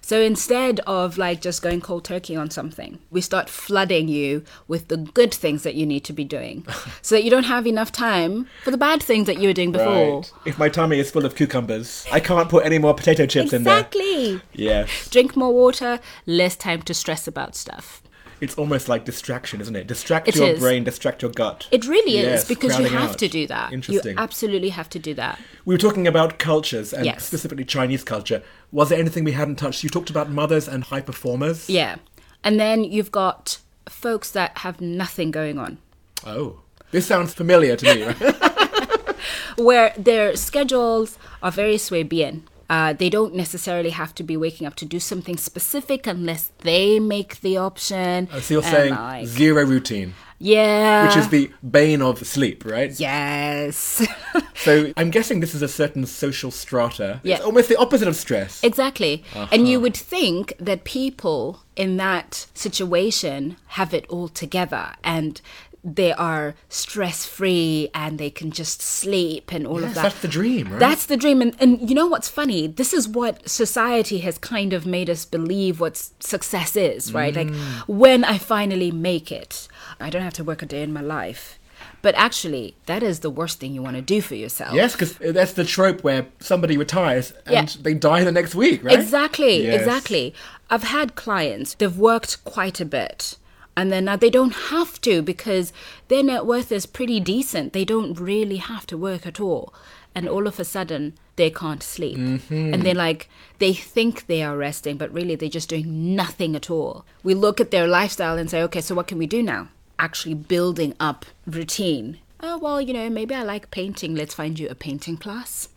So 0.00 0.20
instead 0.20 0.80
of 0.80 1.18
like 1.18 1.40
just 1.40 1.62
going 1.62 1.80
cold 1.80 2.04
turkey 2.04 2.36
on 2.36 2.50
something, 2.50 2.98
we 3.10 3.20
start 3.20 3.48
flooding 3.48 4.08
you 4.08 4.44
with 4.68 4.88
the 4.88 4.96
good 4.96 5.32
things 5.32 5.62
that 5.62 5.74
you 5.74 5.86
need 5.86 6.04
to 6.04 6.12
be 6.12 6.24
doing 6.24 6.66
so 7.02 7.14
that 7.14 7.24
you 7.24 7.30
don't 7.30 7.44
have 7.44 7.66
enough 7.66 7.92
time 7.92 8.46
for 8.64 8.70
the 8.70 8.76
bad 8.76 9.02
things 9.02 9.26
that 9.26 9.38
you 9.38 9.48
were 9.48 9.54
doing 9.54 9.72
before. 9.72 10.16
Right. 10.16 10.32
If 10.44 10.58
my 10.58 10.68
tummy 10.68 10.98
is 10.98 11.10
full 11.10 11.24
of 11.24 11.34
cucumbers, 11.34 12.06
I 12.12 12.20
can't 12.20 12.48
put 12.48 12.64
any 12.64 12.78
more 12.78 12.94
potato 12.94 13.26
chips 13.26 13.52
in 13.52 13.64
there. 13.64 13.78
Exactly. 13.78 14.40
Yes. 14.52 15.08
Drink 15.10 15.36
more 15.36 15.52
water, 15.52 16.00
less 16.26 16.56
time 16.56 16.82
to 16.82 16.94
stress 16.94 17.26
about 17.26 17.54
stuff. 17.54 18.01
It's 18.42 18.56
almost 18.56 18.88
like 18.88 19.04
distraction, 19.04 19.60
isn't 19.60 19.76
it? 19.76 19.86
Distract 19.86 20.26
It 20.26 20.34
your 20.34 20.48
is. 20.48 20.58
brain, 20.58 20.82
distract 20.82 21.22
your 21.22 21.30
gut. 21.30 21.68
It 21.70 21.86
really 21.86 22.14
Yes, 22.14 22.42
is 22.42 22.48
because 22.48 22.76
you 22.76 22.86
have 22.86 23.10
out. 23.12 23.18
to 23.18 23.28
do 23.28 23.46
that. 23.46 23.72
Interesting. 23.72 24.16
You 24.16 24.22
absolutely 24.22 24.70
have 24.70 24.88
to 24.90 24.98
do 24.98 25.14
that. 25.14 25.38
We 25.64 25.74
were 25.74 25.78
talking 25.78 26.08
about 26.08 26.40
cultures 26.40 26.92
and 26.92 27.06
Yes. 27.06 27.24
specifically 27.24 27.64
Chinese 27.64 28.02
culture. 28.02 28.42
Was 28.72 28.88
there 28.88 28.98
anything 28.98 29.22
we 29.22 29.30
hadn't 29.32 29.56
touched? 29.56 29.84
You 29.84 29.90
talked 29.90 30.10
about 30.10 30.28
mothers 30.28 30.66
and 30.66 30.82
high 30.82 31.02
performers. 31.02 31.70
Yeah. 31.70 31.96
And 32.42 32.58
then 32.58 32.82
you've 32.82 33.12
got 33.12 33.58
folks 33.88 34.32
that 34.32 34.58
have 34.58 34.80
nothing 34.80 35.30
going 35.30 35.58
on, 35.58 35.78
Oh, 36.26 36.60
this 36.90 37.06
sounds 37.06 37.32
familiar 37.34 37.76
to 37.76 37.94
me. 37.94 38.02
Right? 38.02 39.16
where 39.56 39.92
their 39.96 40.34
schedules 40.36 41.16
are 41.44 41.52
very 41.52 41.76
suibian. 41.76 42.42
Uh, 42.72 42.94
they 42.94 43.10
don't 43.10 43.34
necessarily 43.34 43.90
have 43.90 44.12
to 44.14 44.22
be 44.22 44.34
waking 44.34 44.66
up 44.66 44.74
to 44.76 44.86
do 44.86 44.98
something 44.98 45.36
specific 45.36 46.06
unless 46.06 46.50
they 46.68 46.98
make 46.98 47.32
the 47.42 47.54
option. 47.68 48.28
Oh, 48.32 48.40
so 48.40 48.54
you're 48.54 48.64
And, 48.64 48.72
saying 48.74 48.94
like, 48.94 49.26
zero 49.26 49.62
routine, 49.74 50.14
yeah. 50.38 51.06
which 51.06 51.18
is 51.18 51.28
the 51.28 51.50
bane 51.76 52.00
of 52.00 52.26
sleep, 52.26 52.64
right? 52.64 52.92
Yes. 52.98 54.06
So 54.54 54.72
I'm 54.96 55.10
guessing 55.10 55.40
this 55.40 55.54
is 55.54 55.60
a 55.60 55.68
certain 55.68 56.06
social 56.06 56.50
strata. 56.50 57.20
Yeah. 57.22 57.36
It's 57.36 57.44
almost 57.44 57.68
the 57.68 57.76
opposite 57.76 58.08
of 58.08 58.16
stress. 58.16 58.64
Exactly. 58.64 59.22
And 59.52 59.68
you 59.68 59.78
would 59.84 59.96
think 59.96 60.54
that 60.58 60.84
people 60.84 61.62
in 61.76 61.98
that 61.98 62.46
situation 62.54 63.56
have 63.78 63.92
it 63.92 64.06
all 64.08 64.28
together 64.28 64.94
and 65.04 65.42
they 65.84 66.12
are 66.12 66.54
stress 66.68 67.26
free 67.26 67.90
and 67.94 68.18
they 68.18 68.30
can 68.30 68.50
just 68.50 68.80
sleep 68.80 69.52
and 69.52 69.66
all 69.66 69.82
of 69.82 69.94
that. 69.94 70.02
that's 70.02 70.20
the 70.20 70.28
dream, 70.28 70.70
right? 70.70 70.78
That's 70.78 71.06
the 71.06 71.16
dream. 71.16 71.42
And, 71.42 71.56
and 71.58 71.88
you 71.88 71.94
know 71.94 72.06
what's 72.06 72.28
funny? 72.28 72.66
This 72.68 72.92
is 72.92 73.08
what 73.08 73.48
society 73.48 74.18
has 74.18 74.38
kind 74.38 74.72
of 74.72 74.86
made 74.86 75.10
us 75.10 75.24
believe 75.24 75.80
what 75.80 75.96
success 75.96 76.76
is, 76.76 77.12
right? 77.12 77.34
Like 77.34 77.48
mm. 77.48 77.88
when 77.88 78.24
I 78.24 78.38
finally 78.38 78.92
make 78.92 79.32
it, 79.32 79.66
I 79.98 80.08
don't 80.10 80.22
have 80.22 80.34
to 80.34 80.44
work 80.44 80.62
a 80.62 80.66
day 80.66 80.82
in 80.82 80.92
my 80.92 81.00
life. 81.00 81.58
But 82.00 82.14
actually, 82.16 82.76
that 82.86 83.02
is 83.02 83.20
the 83.20 83.30
worst 83.30 83.60
thing 83.60 83.74
you 83.74 83.82
want 83.82 83.96
to 83.96 84.02
do 84.02 84.20
for 84.20 84.34
yourself. 84.34 84.74
Yes, 84.74 84.92
because 84.92 85.16
that's 85.18 85.52
the 85.52 85.64
trope 85.64 86.02
where 86.02 86.26
somebody 86.40 86.76
retires 86.76 87.32
and 87.46 87.68
Yeah. 87.68 87.82
they 87.82 87.94
die 87.94 88.24
the 88.24 88.32
next 88.32 88.54
week, 88.54 88.84
right? 88.84 88.98
Exactly, 88.98 89.64
Yes. 89.64 89.80
exactly. 89.80 90.34
I've 90.68 90.84
had 90.84 91.14
clients, 91.14 91.74
they've 91.74 91.96
worked 91.96 92.44
quite 92.44 92.80
a 92.80 92.84
bit. 92.84 93.36
And 93.76 93.90
then 93.90 94.04
now 94.04 94.16
they 94.16 94.30
don't 94.30 94.54
have 94.54 95.00
to 95.02 95.22
because 95.22 95.72
their 96.08 96.22
net 96.22 96.44
worth 96.44 96.70
is 96.70 96.86
pretty 96.86 97.20
decent. 97.20 97.72
They 97.72 97.84
don't 97.84 98.18
really 98.18 98.58
have 98.58 98.86
to 98.88 98.98
work 98.98 99.26
at 99.26 99.40
all. 99.40 99.72
And 100.14 100.28
all 100.28 100.46
of 100.46 100.60
a 100.60 100.64
sudden, 100.64 101.14
they 101.36 101.50
can't 101.50 101.82
sleep. 101.82 102.18
Mm-hmm. 102.18 102.74
And 102.74 102.82
they're 102.82 102.94
like, 102.94 103.30
they 103.58 103.72
think 103.72 104.26
they 104.26 104.42
are 104.42 104.56
resting, 104.56 104.98
but 104.98 105.12
really 105.12 105.36
they're 105.36 105.48
just 105.48 105.70
doing 105.70 106.14
nothing 106.14 106.54
at 106.54 106.70
all. 106.70 107.06
We 107.22 107.34
look 107.34 107.60
at 107.60 107.70
their 107.70 107.88
lifestyle 107.88 108.36
and 108.36 108.50
say, 108.50 108.62
okay, 108.64 108.82
so 108.82 108.94
what 108.94 109.06
can 109.06 109.16
we 109.16 109.26
do 109.26 109.42
now? 109.42 109.68
Actually 109.98 110.34
building 110.34 110.94
up 111.00 111.24
routine. 111.46 112.18
Oh, 112.40 112.58
well, 112.58 112.80
you 112.80 112.92
know, 112.92 113.08
maybe 113.08 113.34
I 113.34 113.42
like 113.42 113.70
painting. 113.70 114.14
Let's 114.14 114.34
find 114.34 114.58
you 114.58 114.68
a 114.68 114.74
painting 114.74 115.16
class. 115.16 115.68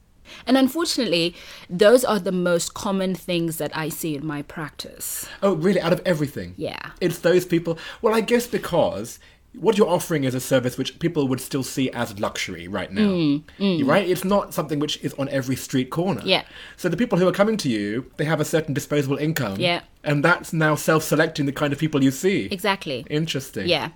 And 0.47 0.57
unfortunately, 0.57 1.35
those 1.69 2.03
are 2.05 2.19
the 2.19 2.31
most 2.31 2.73
common 2.73 3.15
things 3.15 3.57
that 3.57 3.75
I 3.75 3.89
see 3.89 4.15
in 4.15 4.25
my 4.25 4.41
practice. 4.41 5.27
Oh, 5.41 5.53
really? 5.55 5.81
Out 5.81 5.93
of 5.93 6.01
everything? 6.05 6.53
Yeah. 6.57 6.91
It's 7.01 7.19
those 7.19 7.45
people. 7.45 7.77
Well, 8.01 8.13
I 8.13 8.21
guess 8.21 8.47
because 8.47 9.19
what 9.57 9.77
you're 9.77 9.87
offering 9.87 10.25
is 10.25 10.35
a 10.35 10.39
service 10.41 10.77
which 10.77 10.99
people 10.99 11.29
would 11.29 11.39
still 11.39 11.63
see 11.63 11.89
as 11.91 12.19
luxury 12.19 12.67
right 12.67 12.91
now. 12.91 13.39
Right? 13.57 14.05
It's 14.09 14.25
not 14.25 14.53
something 14.53 14.79
which 14.79 15.01
is 15.01 15.13
on 15.13 15.29
every 15.29 15.55
street 15.55 15.89
corner. 15.91 16.19
Mm, 16.21 16.27
Yeah. 16.27 16.43
So 16.75 16.89
the 16.89 16.97
people 16.97 17.17
who 17.17 17.25
are 17.27 17.31
coming 17.31 17.55
to 17.57 17.69
you, 17.69 18.11
they 18.17 18.25
have 18.25 18.41
a 18.41 18.45
certain 18.45 18.73
disposable 18.73 19.15
income. 19.15 19.55
Yeah. 19.57 19.81
And 20.03 20.25
that's 20.25 20.51
now 20.51 20.75
self 20.75 21.03
selecting 21.03 21.45
the 21.45 21.53
kind 21.53 21.71
of 21.71 21.79
people 21.79 22.03
you 22.03 22.11
see. 22.11 22.49
Exactly. 22.51 23.05
Interesting. 23.09 23.67
Yeah. 23.69 23.91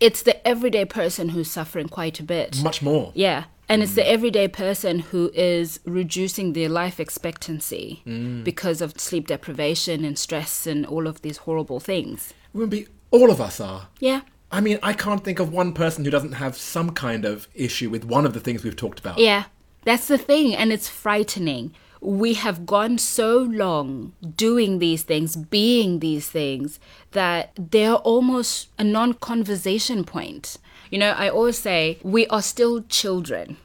It's 0.00 0.22
the 0.22 0.46
everyday 0.46 0.84
person 0.84 1.30
who's 1.30 1.50
suffering 1.50 1.88
quite 1.88 2.18
a 2.20 2.22
bit. 2.22 2.62
Much 2.62 2.82
more. 2.82 3.12
Yeah. 3.14 3.44
And 3.68 3.82
it's 3.82 3.94
the 3.94 4.02
mm. 4.02 4.06
everyday 4.06 4.48
person 4.48 4.98
who 4.98 5.30
is 5.32 5.78
reducing 5.84 6.54
their 6.54 6.68
life 6.68 6.98
expectancy 6.98 8.02
mm. 8.04 8.42
because 8.42 8.80
of 8.80 8.98
sleep 8.98 9.28
deprivation 9.28 10.04
and 10.04 10.18
stress 10.18 10.66
and 10.66 10.84
all 10.84 11.06
of 11.06 11.22
these 11.22 11.36
horrible 11.36 11.78
things. 11.78 12.34
Rumbi, 12.52 12.88
all 13.12 13.30
of 13.30 13.40
us 13.40 13.60
are. 13.60 13.86
Yeah. 14.00 14.22
I 14.50 14.60
mean, 14.60 14.78
I 14.82 14.92
can't 14.92 15.22
think 15.22 15.38
of 15.38 15.52
one 15.52 15.72
person 15.72 16.04
who 16.04 16.10
doesn't 16.10 16.32
have 16.32 16.56
some 16.56 16.90
kind 16.90 17.24
of 17.24 17.46
issue 17.54 17.88
with 17.90 18.04
one 18.04 18.26
of 18.26 18.32
the 18.32 18.40
things 18.40 18.64
we've 18.64 18.74
talked 18.74 18.98
about. 18.98 19.18
Yeah, 19.18 19.44
that's 19.84 20.08
the 20.08 20.18
thing, 20.18 20.54
and 20.56 20.72
it's 20.72 20.88
frightening. 20.88 21.72
We 22.00 22.34
have 22.34 22.66
gone 22.66 22.98
so 22.98 23.38
long 23.38 24.12
doing 24.36 24.78
these 24.78 25.02
things, 25.02 25.36
being 25.36 26.00
these 26.00 26.28
things, 26.28 26.80
that 27.12 27.52
they're 27.56 27.94
almost 27.94 28.68
a 28.78 28.84
non 28.84 29.14
conversation 29.14 30.04
point. 30.04 30.58
You 30.90 30.98
know, 30.98 31.10
I 31.10 31.28
always 31.28 31.58
say 31.58 31.98
we 32.02 32.26
are 32.28 32.42
still 32.42 32.82
children. 32.82 33.56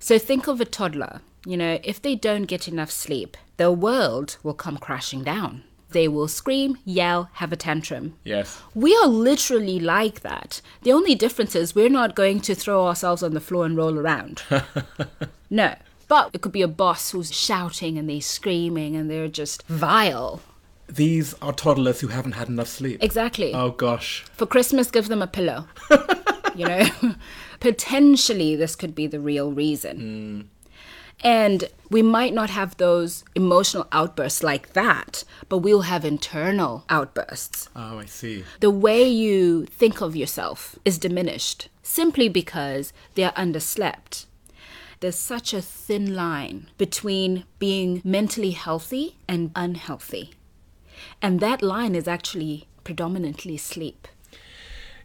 So 0.00 0.18
think 0.18 0.46
of 0.46 0.60
a 0.60 0.64
toddler. 0.64 1.20
You 1.46 1.56
know, 1.56 1.78
if 1.82 2.02
they 2.02 2.14
don't 2.14 2.44
get 2.44 2.68
enough 2.68 2.90
sleep, 2.90 3.36
the 3.56 3.72
world 3.72 4.36
will 4.42 4.54
come 4.54 4.76
crashing 4.76 5.24
down. 5.24 5.64
They 5.90 6.06
will 6.06 6.28
scream, 6.28 6.76
yell, 6.84 7.30
have 7.34 7.52
a 7.52 7.56
tantrum. 7.56 8.14
Yes. 8.24 8.60
We 8.74 8.94
are 8.96 9.06
literally 9.08 9.80
like 9.80 10.20
that. 10.20 10.60
The 10.82 10.92
only 10.92 11.14
difference 11.14 11.54
is 11.56 11.74
we're 11.74 11.88
not 11.88 12.14
going 12.14 12.40
to 12.40 12.54
throw 12.54 12.86
ourselves 12.86 13.22
on 13.22 13.32
the 13.32 13.40
floor 13.40 13.64
and 13.64 13.76
roll 13.76 13.98
around. 13.98 14.42
no. 15.50 15.74
But 16.08 16.30
it 16.32 16.40
could 16.40 16.52
be 16.52 16.62
a 16.62 16.68
boss 16.68 17.10
who's 17.10 17.32
shouting 17.34 17.98
and 17.98 18.08
they're 18.08 18.20
screaming 18.20 18.96
and 18.96 19.10
they're 19.10 19.28
just 19.28 19.62
vile. 19.68 20.40
These 20.88 21.34
are 21.42 21.52
toddlers 21.52 22.00
who 22.00 22.08
haven't 22.08 22.32
had 22.32 22.48
enough 22.48 22.68
sleep. 22.68 23.02
Exactly. 23.02 23.52
Oh, 23.52 23.70
gosh. 23.70 24.24
For 24.32 24.46
Christmas, 24.46 24.90
give 24.90 25.08
them 25.08 25.20
a 25.20 25.26
pillow. 25.26 25.66
you 26.56 26.66
know? 26.66 26.86
Potentially, 27.60 28.56
this 28.56 28.74
could 28.74 28.94
be 28.94 29.06
the 29.06 29.20
real 29.20 29.52
reason. 29.52 29.98
Hmm. 29.98 30.40
And 31.20 31.64
we 31.90 32.00
might 32.00 32.32
not 32.32 32.50
have 32.50 32.76
those 32.76 33.24
emotional 33.34 33.88
outbursts 33.90 34.42
like 34.42 34.72
that, 34.74 35.24
but 35.48 35.58
we'll 35.58 35.82
have 35.82 36.04
internal 36.04 36.84
outbursts. 36.88 37.68
Oh, 37.74 37.98
I 37.98 38.06
see. 38.06 38.44
the 38.60 38.70
way 38.70 39.02
you 39.02 39.66
think 39.66 40.00
of 40.00 40.14
yourself 40.14 40.78
is 40.84 40.96
diminished 40.96 41.68
simply 41.82 42.28
because 42.28 42.92
they 43.16 43.24
are 43.24 43.32
underslept. 43.32 44.26
There's 45.00 45.16
such 45.16 45.54
a 45.54 45.62
thin 45.62 46.14
line 46.14 46.68
between 46.76 47.44
being 47.58 48.00
mentally 48.04 48.50
healthy 48.50 49.16
and 49.28 49.50
unhealthy. 49.54 50.32
And 51.22 51.40
that 51.40 51.62
line 51.62 51.94
is 51.94 52.08
actually 52.08 52.66
predominantly 52.84 53.56
sleep. 53.56 54.08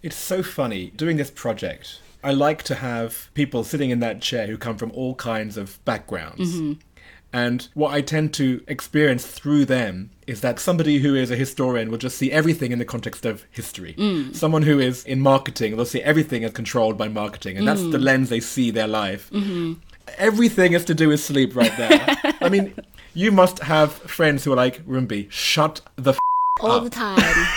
It's 0.01 0.15
so 0.15 0.43
funny 0.43 0.91
doing 0.95 1.17
this 1.17 1.31
project. 1.31 1.99
I 2.23 2.31
like 2.31 2.63
to 2.63 2.75
have 2.75 3.29
people 3.33 3.63
sitting 3.63 3.89
in 3.89 3.99
that 3.99 4.21
chair 4.21 4.47
who 4.47 4.57
come 4.57 4.77
from 4.77 4.91
all 4.91 5.15
kinds 5.15 5.57
of 5.57 5.83
backgrounds. 5.85 6.55
Mm-hmm. 6.55 6.73
And 7.33 7.67
what 7.73 7.91
I 7.91 8.01
tend 8.01 8.31
to 8.35 8.63
experience 8.67 9.25
through 9.25 9.65
them 9.65 10.11
is 10.27 10.41
that 10.41 10.59
somebody 10.59 10.99
who 10.99 11.15
is 11.15 11.31
a 11.31 11.35
historian 11.35 11.89
will 11.89 11.97
just 11.97 12.17
see 12.17 12.31
everything 12.31 12.71
in 12.71 12.77
the 12.77 12.85
context 12.85 13.25
of 13.25 13.43
history. 13.49 13.95
Mm. 13.97 14.35
Someone 14.35 14.61
who 14.61 14.79
is 14.79 15.03
in 15.05 15.19
marketing, 15.19 15.75
they'll 15.75 15.85
see 15.85 16.01
everything 16.03 16.43
as 16.43 16.51
controlled 16.51 16.97
by 16.97 17.07
marketing, 17.07 17.57
and 17.57 17.67
that's 17.67 17.81
the 17.81 17.97
mm. 17.97 18.03
lens 18.03 18.29
they 18.29 18.39
see 18.39 18.69
their 18.69 18.87
life. 18.87 19.31
Mm-hmm. 19.31 19.73
Everything 20.17 20.73
is 20.73 20.85
to 20.85 20.93
do 20.93 21.09
with 21.09 21.19
sleep 21.19 21.55
right 21.55 21.75
there. 21.75 22.17
I 22.39 22.49
mean, 22.49 22.73
you 23.15 23.31
must 23.31 23.59
have 23.59 23.93
friends 23.93 24.43
who 24.43 24.53
are 24.53 24.55
like, 24.55 24.85
Rumbi, 24.85 25.31
shut 25.31 25.81
the 25.95 26.11
f- 26.11 26.19
All 26.61 26.81
the 26.81 26.89
time. 26.89 27.47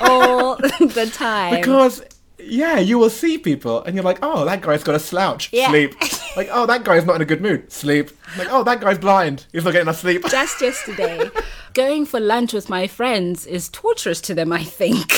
All 0.00 0.56
the 0.80 1.10
time. 1.14 1.60
Because 1.60 2.02
yeah, 2.44 2.78
you 2.78 2.98
will 2.98 3.10
see 3.10 3.38
people 3.38 3.82
and 3.84 3.94
you're 3.94 4.04
like, 4.04 4.18
oh, 4.22 4.44
that 4.44 4.60
guy's 4.60 4.82
got 4.84 4.94
a 4.94 4.98
slouch. 5.00 5.52
Yeah. 5.52 5.68
Sleep. 5.68 5.94
like, 6.36 6.48
oh, 6.50 6.66
that 6.66 6.84
guy's 6.84 7.04
not 7.04 7.16
in 7.16 7.22
a 7.22 7.24
good 7.24 7.40
mood. 7.40 7.70
Sleep. 7.72 8.10
Like, 8.38 8.48
oh, 8.50 8.62
that 8.64 8.80
guy's 8.80 8.98
blind. 8.98 9.46
He's 9.52 9.64
not 9.64 9.72
getting 9.72 9.86
enough 9.86 10.00
sleep. 10.00 10.24
just 10.28 10.60
yesterday. 10.60 11.30
Going 11.74 12.06
for 12.06 12.20
lunch 12.20 12.52
with 12.52 12.68
my 12.68 12.86
friends 12.86 13.46
is 13.46 13.68
torturous 13.68 14.20
to 14.22 14.34
them, 14.34 14.52
I 14.52 14.64
think. 14.64 15.14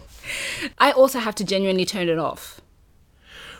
I 0.78 0.90
also 0.92 1.18
have 1.18 1.34
to 1.36 1.44
genuinely 1.44 1.84
turn 1.84 2.08
it 2.08 2.18
off. 2.18 2.60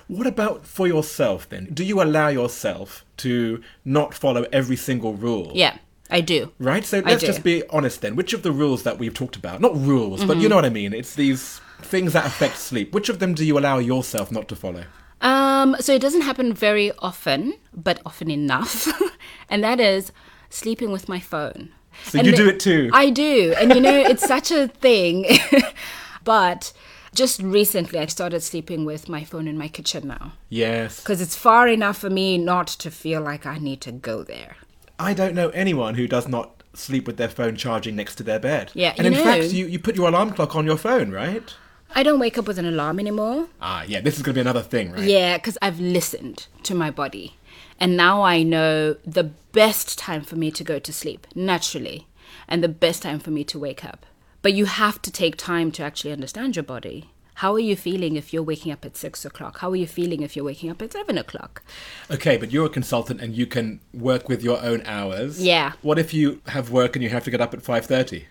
What 0.08 0.26
about 0.26 0.66
for 0.66 0.86
yourself 0.86 1.48
then? 1.48 1.68
Do 1.72 1.82
you 1.84 2.00
allow 2.00 2.28
yourself 2.28 3.04
to 3.18 3.62
not 3.84 4.14
follow 4.14 4.46
every 4.52 4.76
single 4.76 5.14
rule? 5.14 5.50
Yeah, 5.52 5.78
I 6.10 6.20
do. 6.20 6.52
Right? 6.60 6.84
So 6.84 7.00
let's 7.00 7.24
just 7.24 7.42
be 7.42 7.64
honest 7.70 8.02
then. 8.02 8.14
Which 8.14 8.32
of 8.32 8.42
the 8.42 8.52
rules 8.52 8.84
that 8.84 8.98
we've 8.98 9.14
talked 9.14 9.34
about, 9.34 9.60
not 9.60 9.76
rules, 9.76 10.20
but 10.24 10.34
Mm-hmm. 10.34 10.40
you 10.42 10.48
know 10.48 10.54
what 10.56 10.64
I 10.64 10.70
mean? 10.70 10.92
It's 10.92 11.16
these 11.16 11.60
things 11.82 12.12
that 12.12 12.26
affect 12.26 12.56
sleep. 12.56 12.92
Which 12.94 13.08
of 13.08 13.18
them 13.18 13.34
do 13.34 13.44
you 13.44 13.58
allow 13.58 13.78
yourself 13.78 14.30
not 14.32 14.48
to 14.48 14.56
follow? 14.56 14.84
Um, 15.20 15.76
so 15.80 15.94
it 15.94 16.00
doesn't 16.02 16.22
happen 16.22 16.52
very 16.52 16.92
often, 16.98 17.54
but 17.74 18.00
often 18.04 18.30
enough. 18.30 18.86
and 19.48 19.62
that 19.64 19.80
is 19.80 20.12
sleeping 20.50 20.92
with 20.92 21.08
my 21.08 21.20
phone. 21.20 21.70
So 22.04 22.18
And 22.18 22.26
you 22.26 22.32
the- 22.32 22.36
do 22.38 22.48
it 22.48 22.60
too. 22.60 22.90
I 22.92 23.10
do. 23.10 23.54
And 23.58 23.74
you 23.74 23.80
know, 23.80 23.94
it's 23.96 24.26
such 24.26 24.50
a 24.50 24.68
thing. 24.68 25.24
but 26.24 26.72
just 27.14 27.40
recently, 27.40 27.98
I 27.98 28.06
started 28.06 28.42
sleeping 28.42 28.84
with 28.84 29.08
my 29.08 29.24
phone 29.24 29.48
in 29.48 29.56
my 29.56 29.68
kitchen 29.68 30.08
now. 30.08 30.32
yes. 30.50 31.00
Because 31.00 31.20
it's 31.20 31.34
far 31.36 31.66
enough 31.68 31.98
for 31.98 32.10
me 32.10 32.36
not 32.36 32.66
to 32.68 32.90
feel 32.90 33.22
like 33.22 33.46
I 33.46 33.58
need 33.58 33.80
to 33.82 33.92
go 33.92 34.22
there. 34.22 34.56
I 34.98 35.14
don't 35.14 35.34
know 35.34 35.48
anyone 35.50 35.94
who 35.94 36.06
does 36.06 36.28
not 36.28 36.62
sleep 36.74 37.06
with 37.06 37.16
their 37.16 37.28
phone 37.28 37.56
charging 37.56 37.96
next 37.96 38.16
to 38.16 38.22
their 38.22 38.38
bed. 38.38 38.70
Yeah, 38.74 38.92
And 38.98 39.06
in 39.06 39.14
know- 39.14 39.24
fact, 39.24 39.44
you, 39.52 39.66
you 39.66 39.78
put 39.78 39.96
your 39.96 40.08
alarm 40.08 40.32
clock 40.32 40.54
on 40.54 40.66
your 40.66 40.76
phone, 40.76 41.10
right? 41.10 41.54
I 41.94 42.02
don't 42.02 42.18
wake 42.18 42.36
up 42.36 42.46
with 42.46 42.58
an 42.58 42.66
alarm 42.66 43.00
anymore. 43.00 43.48
Ah, 43.60 43.84
yeah, 43.86 44.00
this 44.00 44.16
is 44.16 44.22
going 44.22 44.34
to 44.34 44.38
be 44.38 44.40
another 44.40 44.62
thing, 44.62 44.92
right? 44.92 45.04
Yeah, 45.04 45.38
because 45.38 45.56
I've 45.62 45.80
listened 45.80 46.46
to 46.64 46.74
my 46.74 46.90
body. 46.90 47.36
And 47.78 47.96
now 47.96 48.22
I 48.22 48.42
know 48.42 48.94
the 49.04 49.24
best 49.24 49.98
time 49.98 50.22
for 50.22 50.36
me 50.36 50.50
to 50.50 50.64
go 50.64 50.78
to 50.78 50.92
sleep, 50.92 51.26
naturally, 51.34 52.06
and 52.48 52.62
the 52.62 52.68
best 52.68 53.02
time 53.02 53.18
for 53.18 53.30
me 53.30 53.44
to 53.44 53.58
wake 53.58 53.84
up. 53.84 54.06
But 54.42 54.54
you 54.54 54.66
have 54.66 55.02
to 55.02 55.10
take 55.10 55.36
time 55.36 55.70
to 55.72 55.82
actually 55.82 56.12
understand 56.12 56.56
your 56.56 56.62
body. 56.62 57.10
How 57.40 57.52
are 57.52 57.58
you 57.60 57.76
feeling 57.76 58.16
if 58.16 58.32
you're 58.32 58.42
waking 58.42 58.72
up 58.72 58.86
at 58.86 58.96
six 58.96 59.24
o'clock? 59.26 59.58
How 59.58 59.70
are 59.70 59.76
you 59.76 59.86
feeling 59.86 60.22
if 60.22 60.36
you're 60.36 60.44
waking 60.44 60.70
up 60.70 60.80
at 60.80 60.92
seven 60.92 61.18
o'clock? 61.18 61.62
Okay, 62.10 62.38
but 62.38 62.50
you're 62.50 62.64
a 62.64 62.70
consultant 62.70 63.20
and 63.20 63.34
you 63.36 63.46
can 63.46 63.80
work 63.92 64.26
with 64.26 64.42
your 64.42 64.62
own 64.62 64.82
hours. 64.86 65.42
Yeah. 65.42 65.72
What 65.82 65.98
if 65.98 66.14
you 66.14 66.40
have 66.46 66.70
work 66.70 66.96
and 66.96 67.02
you 67.02 67.10
have 67.10 67.24
to 67.24 67.30
get 67.30 67.42
up 67.42 67.52
at 67.52 67.60
5.30? 67.60 68.24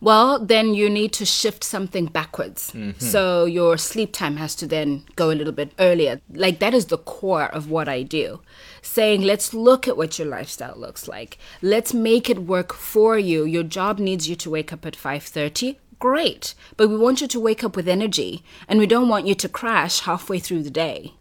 Well, 0.00 0.38
then 0.38 0.74
you 0.74 0.88
need 0.88 1.12
to 1.14 1.24
shift 1.24 1.64
something 1.64 2.06
backwards. 2.06 2.72
Mm-hmm. 2.72 3.00
So 3.00 3.44
your 3.44 3.76
sleep 3.76 4.12
time 4.12 4.36
has 4.36 4.54
to 4.56 4.66
then 4.66 5.04
go 5.16 5.30
a 5.30 5.34
little 5.34 5.52
bit 5.52 5.72
earlier. 5.78 6.20
Like 6.32 6.60
that 6.60 6.74
is 6.74 6.86
the 6.86 6.98
core 6.98 7.46
of 7.46 7.70
what 7.70 7.88
I 7.88 8.02
do. 8.02 8.40
Saying, 8.82 9.22
let's 9.22 9.52
look 9.52 9.88
at 9.88 9.96
what 9.96 10.18
your 10.18 10.28
lifestyle 10.28 10.76
looks 10.76 11.08
like. 11.08 11.38
Let's 11.62 11.92
make 11.92 12.30
it 12.30 12.44
work 12.44 12.72
for 12.72 13.18
you. 13.18 13.44
Your 13.44 13.64
job 13.64 13.98
needs 13.98 14.28
you 14.28 14.36
to 14.36 14.50
wake 14.50 14.72
up 14.72 14.86
at 14.86 14.96
5:30. 14.96 15.76
Great. 15.98 16.54
But 16.76 16.88
we 16.88 16.96
want 16.96 17.20
you 17.20 17.26
to 17.26 17.40
wake 17.40 17.64
up 17.64 17.74
with 17.74 17.88
energy 17.88 18.44
and 18.68 18.78
we 18.78 18.86
don't 18.86 19.08
want 19.08 19.26
you 19.26 19.34
to 19.34 19.48
crash 19.48 20.00
halfway 20.00 20.38
through 20.38 20.62
the 20.62 20.70
day. 20.70 21.14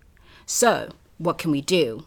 So, 0.45 0.89
what 1.17 1.39
can 1.39 1.51
we 1.51 1.61
do? 1.61 2.05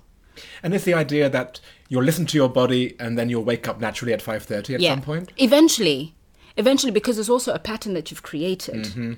And 0.62 0.72
it's 0.72 0.84
the 0.84 0.94
idea 0.94 1.28
that 1.28 1.60
you'll 1.88 2.04
listen 2.04 2.26
to 2.26 2.36
your 2.36 2.48
body 2.48 2.94
and 3.00 3.18
then 3.18 3.28
you'll 3.28 3.44
wake 3.44 3.66
up 3.68 3.80
naturally 3.80 4.12
at 4.12 4.22
5.30 4.22 4.76
at 4.76 4.80
some 4.80 5.02
point? 5.02 5.32
Eventually. 5.36 6.14
Eventually 6.60 6.92
because 6.92 7.18
it's 7.18 7.30
also 7.30 7.54
a 7.54 7.58
pattern 7.58 7.94
that 7.94 8.10
you've 8.10 8.22
created. 8.22 9.16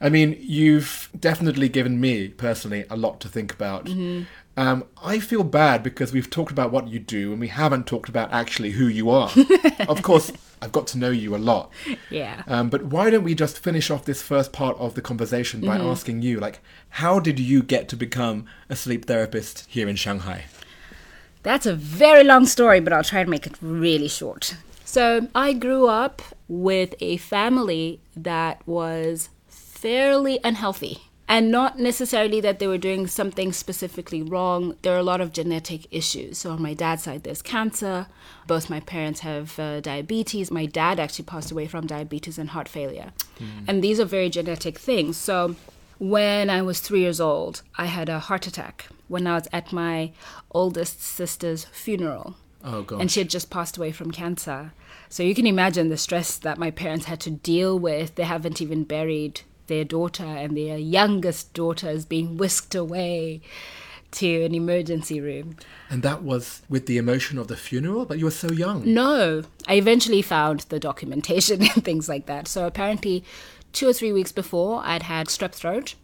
I 0.00 0.08
mean, 0.08 0.36
you've 0.40 1.10
definitely 1.18 1.68
given 1.68 2.00
me 2.00 2.28
personally 2.28 2.84
a 2.88 2.96
lot 2.96 3.20
to 3.20 3.28
think 3.28 3.52
about. 3.52 3.84
Mm-hmm. 3.84 4.22
Um, 4.56 4.84
I 5.02 5.18
feel 5.20 5.44
bad 5.44 5.82
because 5.82 6.12
we've 6.12 6.30
talked 6.30 6.50
about 6.50 6.72
what 6.72 6.88
you 6.88 6.98
do 6.98 7.32
and 7.32 7.40
we 7.40 7.48
haven't 7.48 7.86
talked 7.86 8.08
about 8.08 8.32
actually 8.32 8.70
who 8.70 8.86
you 8.86 9.10
are. 9.10 9.30
of 9.88 10.02
course, 10.02 10.32
I've 10.62 10.72
got 10.72 10.86
to 10.88 10.98
know 10.98 11.10
you 11.10 11.36
a 11.36 11.38
lot. 11.52 11.70
Yeah. 12.10 12.42
Um, 12.46 12.70
but 12.70 12.84
why 12.84 13.10
don't 13.10 13.22
we 13.22 13.34
just 13.34 13.58
finish 13.58 13.90
off 13.90 14.04
this 14.04 14.22
first 14.22 14.52
part 14.52 14.76
of 14.78 14.94
the 14.94 15.02
conversation 15.02 15.60
by 15.60 15.76
Mm-hmm. 15.78 15.88
asking 15.88 16.22
you, 16.22 16.40
like, 16.40 16.60
how 16.90 17.20
did 17.20 17.38
you 17.38 17.62
get 17.62 17.88
to 17.90 17.96
become 17.96 18.46
a 18.70 18.76
sleep 18.76 19.04
therapist 19.04 19.66
here 19.68 19.88
in 19.88 19.96
Shanghai? 19.96 20.46
That's 21.42 21.66
a 21.66 21.74
very 21.74 22.24
long 22.24 22.46
story, 22.46 22.80
but 22.80 22.92
I'll 22.92 23.04
try 23.04 23.20
and 23.20 23.30
make 23.30 23.46
it 23.46 23.56
really 23.60 24.08
short. 24.08 24.56
So, 24.90 25.28
I 25.34 25.52
grew 25.52 25.86
up 25.86 26.22
with 26.48 26.94
a 27.00 27.18
family 27.18 28.00
that 28.16 28.66
was 28.66 29.28
fairly 29.46 30.40
unhealthy. 30.42 31.02
And 31.28 31.50
not 31.50 31.78
necessarily 31.78 32.40
that 32.40 32.58
they 32.58 32.66
were 32.66 32.78
doing 32.78 33.06
something 33.06 33.52
specifically 33.52 34.22
wrong. 34.22 34.76
There 34.80 34.94
are 34.94 34.98
a 34.98 35.02
lot 35.02 35.20
of 35.20 35.34
genetic 35.34 35.86
issues. 35.90 36.38
So, 36.38 36.52
on 36.52 36.62
my 36.62 36.72
dad's 36.72 37.02
side, 37.02 37.24
there's 37.24 37.42
cancer. 37.42 38.06
Both 38.46 38.70
my 38.70 38.80
parents 38.80 39.20
have 39.20 39.58
uh, 39.58 39.80
diabetes. 39.80 40.50
My 40.50 40.64
dad 40.64 40.98
actually 40.98 41.26
passed 41.26 41.50
away 41.50 41.66
from 41.66 41.86
diabetes 41.86 42.38
and 42.38 42.48
heart 42.48 42.66
failure. 42.66 43.12
And 43.68 43.84
these 43.84 44.00
are 44.00 44.06
very 44.06 44.30
genetic 44.30 44.78
things. 44.78 45.18
So, 45.18 45.54
when 45.98 46.48
I 46.48 46.62
was 46.62 46.80
three 46.80 47.00
years 47.00 47.20
old, 47.20 47.60
I 47.76 47.84
had 47.84 48.08
a 48.08 48.20
heart 48.20 48.46
attack 48.46 48.86
when 49.06 49.26
I 49.26 49.34
was 49.34 49.48
at 49.52 49.70
my 49.70 50.12
oldest 50.50 51.02
sister's 51.02 51.66
funeral. 51.66 52.36
Oh, 52.64 52.82
gosh. 52.82 53.00
And 53.00 53.10
she 53.10 53.20
had 53.20 53.30
just 53.30 53.50
passed 53.50 53.76
away 53.76 53.92
from 53.92 54.10
cancer. 54.10 54.72
So 55.08 55.22
you 55.22 55.34
can 55.34 55.46
imagine 55.46 55.88
the 55.88 55.96
stress 55.96 56.36
that 56.38 56.58
my 56.58 56.70
parents 56.70 57.06
had 57.06 57.20
to 57.20 57.30
deal 57.30 57.78
with. 57.78 58.16
They 58.16 58.24
haven't 58.24 58.60
even 58.60 58.84
buried 58.84 59.42
their 59.68 59.84
daughter, 59.84 60.24
and 60.24 60.56
their 60.56 60.78
youngest 60.78 61.52
daughter 61.54 61.88
is 61.88 62.04
being 62.04 62.36
whisked 62.36 62.74
away 62.74 63.42
to 64.10 64.44
an 64.44 64.54
emergency 64.54 65.20
room. 65.20 65.56
And 65.90 66.02
that 66.02 66.22
was 66.22 66.62
with 66.68 66.86
the 66.86 66.96
emotion 66.96 67.38
of 67.38 67.48
the 67.48 67.56
funeral, 67.56 68.06
but 68.06 68.18
you 68.18 68.24
were 68.24 68.30
so 68.30 68.50
young. 68.50 68.92
No, 68.92 69.42
I 69.66 69.74
eventually 69.74 70.22
found 70.22 70.60
the 70.60 70.80
documentation 70.80 71.62
and 71.74 71.84
things 71.84 72.08
like 72.08 72.26
that. 72.26 72.48
So 72.48 72.66
apparently, 72.66 73.24
two 73.72 73.88
or 73.88 73.92
three 73.92 74.12
weeks 74.12 74.32
before, 74.32 74.82
I'd 74.84 75.04
had 75.04 75.28
strep 75.28 75.52
throat. 75.52 75.94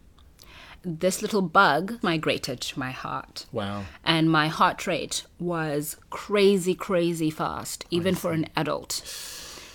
This 0.85 1.21
little 1.23 1.41
bug 1.41 1.97
migrated 2.03 2.61
to 2.61 2.79
my 2.79 2.91
heart. 2.91 3.47
Wow. 3.51 3.85
And 4.03 4.31
my 4.31 4.47
heart 4.47 4.85
rate 4.85 5.23
was 5.39 5.97
crazy, 6.11 6.75
crazy 6.75 7.31
fast, 7.31 7.85
even 7.89 8.13
for 8.13 8.31
an 8.33 8.45
adult, 8.55 9.01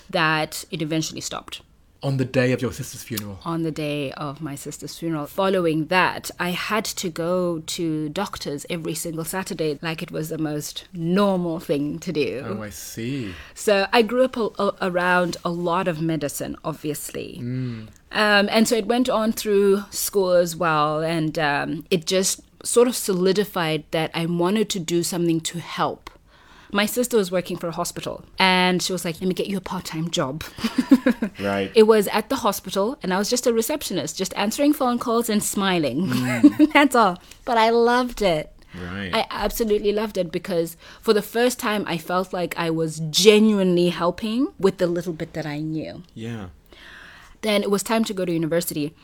that 0.08 0.64
it 0.70 0.80
eventually 0.82 1.20
stopped 1.20 1.62
On 2.02 2.16
the 2.16 2.24
day 2.24 2.52
of 2.52 2.62
your 2.62 2.72
sister's 2.72 3.02
funeral. 3.02 3.38
on 3.44 3.62
the 3.62 3.70
day 3.70 4.10
of 4.12 4.40
my 4.40 4.54
sister's 4.54 4.96
funeral. 4.98 5.26
Following 5.26 5.86
that, 5.88 6.30
I 6.38 6.50
had 6.50 6.84
to 6.86 7.10
go 7.10 7.58
to 7.76 8.08
doctors 8.08 8.64
every 8.70 8.94
single 8.94 9.24
Saturday 9.24 9.78
like 9.82 10.02
it 10.02 10.10
was 10.10 10.28
the 10.30 10.38
most 10.38 10.86
normal 10.94 11.58
thing 11.60 11.98
to 11.98 12.12
do. 12.12 12.42
Oh, 12.46 12.62
I 12.62 12.70
see. 12.70 13.34
So 13.54 13.86
I 13.92 14.00
grew 14.02 14.24
up 14.24 14.36
a, 14.36 14.72
around 14.80 15.36
a 15.44 15.50
lot 15.50 15.88
of 15.88 16.00
medicine, 16.00 16.56
obviously. 16.64 17.38
Mm. 17.42 17.88
Um, 18.12 18.48
and 18.50 18.66
so 18.66 18.76
it 18.76 18.86
went 18.86 19.08
on 19.08 19.32
through 19.32 19.84
school 19.90 20.32
as 20.32 20.56
well. 20.56 21.00
And 21.00 21.38
um, 21.38 21.84
it 21.90 22.06
just 22.06 22.40
sort 22.64 22.88
of 22.88 22.96
solidified 22.96 23.84
that 23.92 24.10
I 24.14 24.26
wanted 24.26 24.68
to 24.70 24.80
do 24.80 25.02
something 25.02 25.40
to 25.42 25.60
help. 25.60 26.10
My 26.72 26.86
sister 26.86 27.16
was 27.16 27.32
working 27.32 27.56
for 27.56 27.66
a 27.66 27.72
hospital 27.72 28.24
and 28.38 28.80
she 28.80 28.92
was 28.92 29.04
like, 29.04 29.20
let 29.20 29.26
me 29.26 29.34
get 29.34 29.48
you 29.48 29.56
a 29.56 29.60
part 29.60 29.84
time 29.84 30.10
job. 30.10 30.44
Right. 31.40 31.72
It 31.74 31.84
was 31.84 32.06
at 32.08 32.28
the 32.28 32.36
hospital, 32.36 32.98
and 33.02 33.14
I 33.14 33.18
was 33.18 33.30
just 33.30 33.46
a 33.46 33.52
receptionist, 33.52 34.18
just 34.18 34.34
answering 34.36 34.74
phone 34.74 34.98
calls 34.98 35.30
and 35.30 35.42
smiling. 35.42 36.10
That's 36.74 36.94
all. 36.94 37.18
But 37.46 37.56
I 37.56 37.70
loved 37.70 38.20
it. 38.20 38.52
Right. 38.74 39.10
I 39.14 39.26
absolutely 39.30 39.90
loved 39.92 40.18
it 40.18 40.30
because 40.30 40.76
for 41.00 41.14
the 41.14 41.22
first 41.22 41.58
time, 41.58 41.84
I 41.86 41.96
felt 41.96 42.34
like 42.34 42.54
I 42.58 42.68
was 42.68 43.00
genuinely 43.10 43.88
helping 43.88 44.48
with 44.58 44.76
the 44.76 44.86
little 44.86 45.14
bit 45.14 45.32
that 45.32 45.46
I 45.46 45.60
knew. 45.60 46.02
yeah. 46.14 46.48
Then 47.42 47.62
it 47.62 47.70
was 47.70 47.82
time 47.82 48.04
to 48.04 48.14
go 48.14 48.24
to 48.24 48.32
university, 48.32 48.94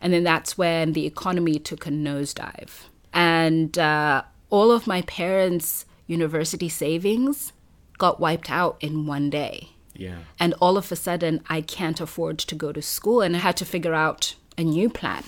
and 0.00 0.12
then 0.12 0.24
that's 0.24 0.58
when 0.58 0.92
the 0.92 1.06
economy 1.06 1.58
took 1.58 1.86
a 1.86 1.90
nosedive. 1.90 2.88
And 3.12 3.78
uh, 3.78 4.22
all 4.50 4.70
of 4.72 4.86
my 4.86 5.02
parents' 5.02 5.86
university 6.06 6.68
savings 6.68 7.52
got 7.98 8.20
wiped 8.20 8.50
out 8.50 8.76
in 8.80 9.06
one 9.06 9.30
day. 9.30 9.70
Yeah. 9.94 10.18
And 10.40 10.54
all 10.60 10.76
of 10.76 10.90
a 10.90 10.96
sudden, 10.96 11.42
I 11.48 11.60
can't 11.60 12.00
afford 12.00 12.38
to 12.38 12.54
go 12.54 12.72
to 12.72 12.82
school, 12.82 13.20
and 13.20 13.36
I 13.36 13.38
had 13.38 13.56
to 13.58 13.64
figure 13.64 13.94
out 13.94 14.34
a 14.58 14.64
new 14.64 14.88
plan. 14.88 15.24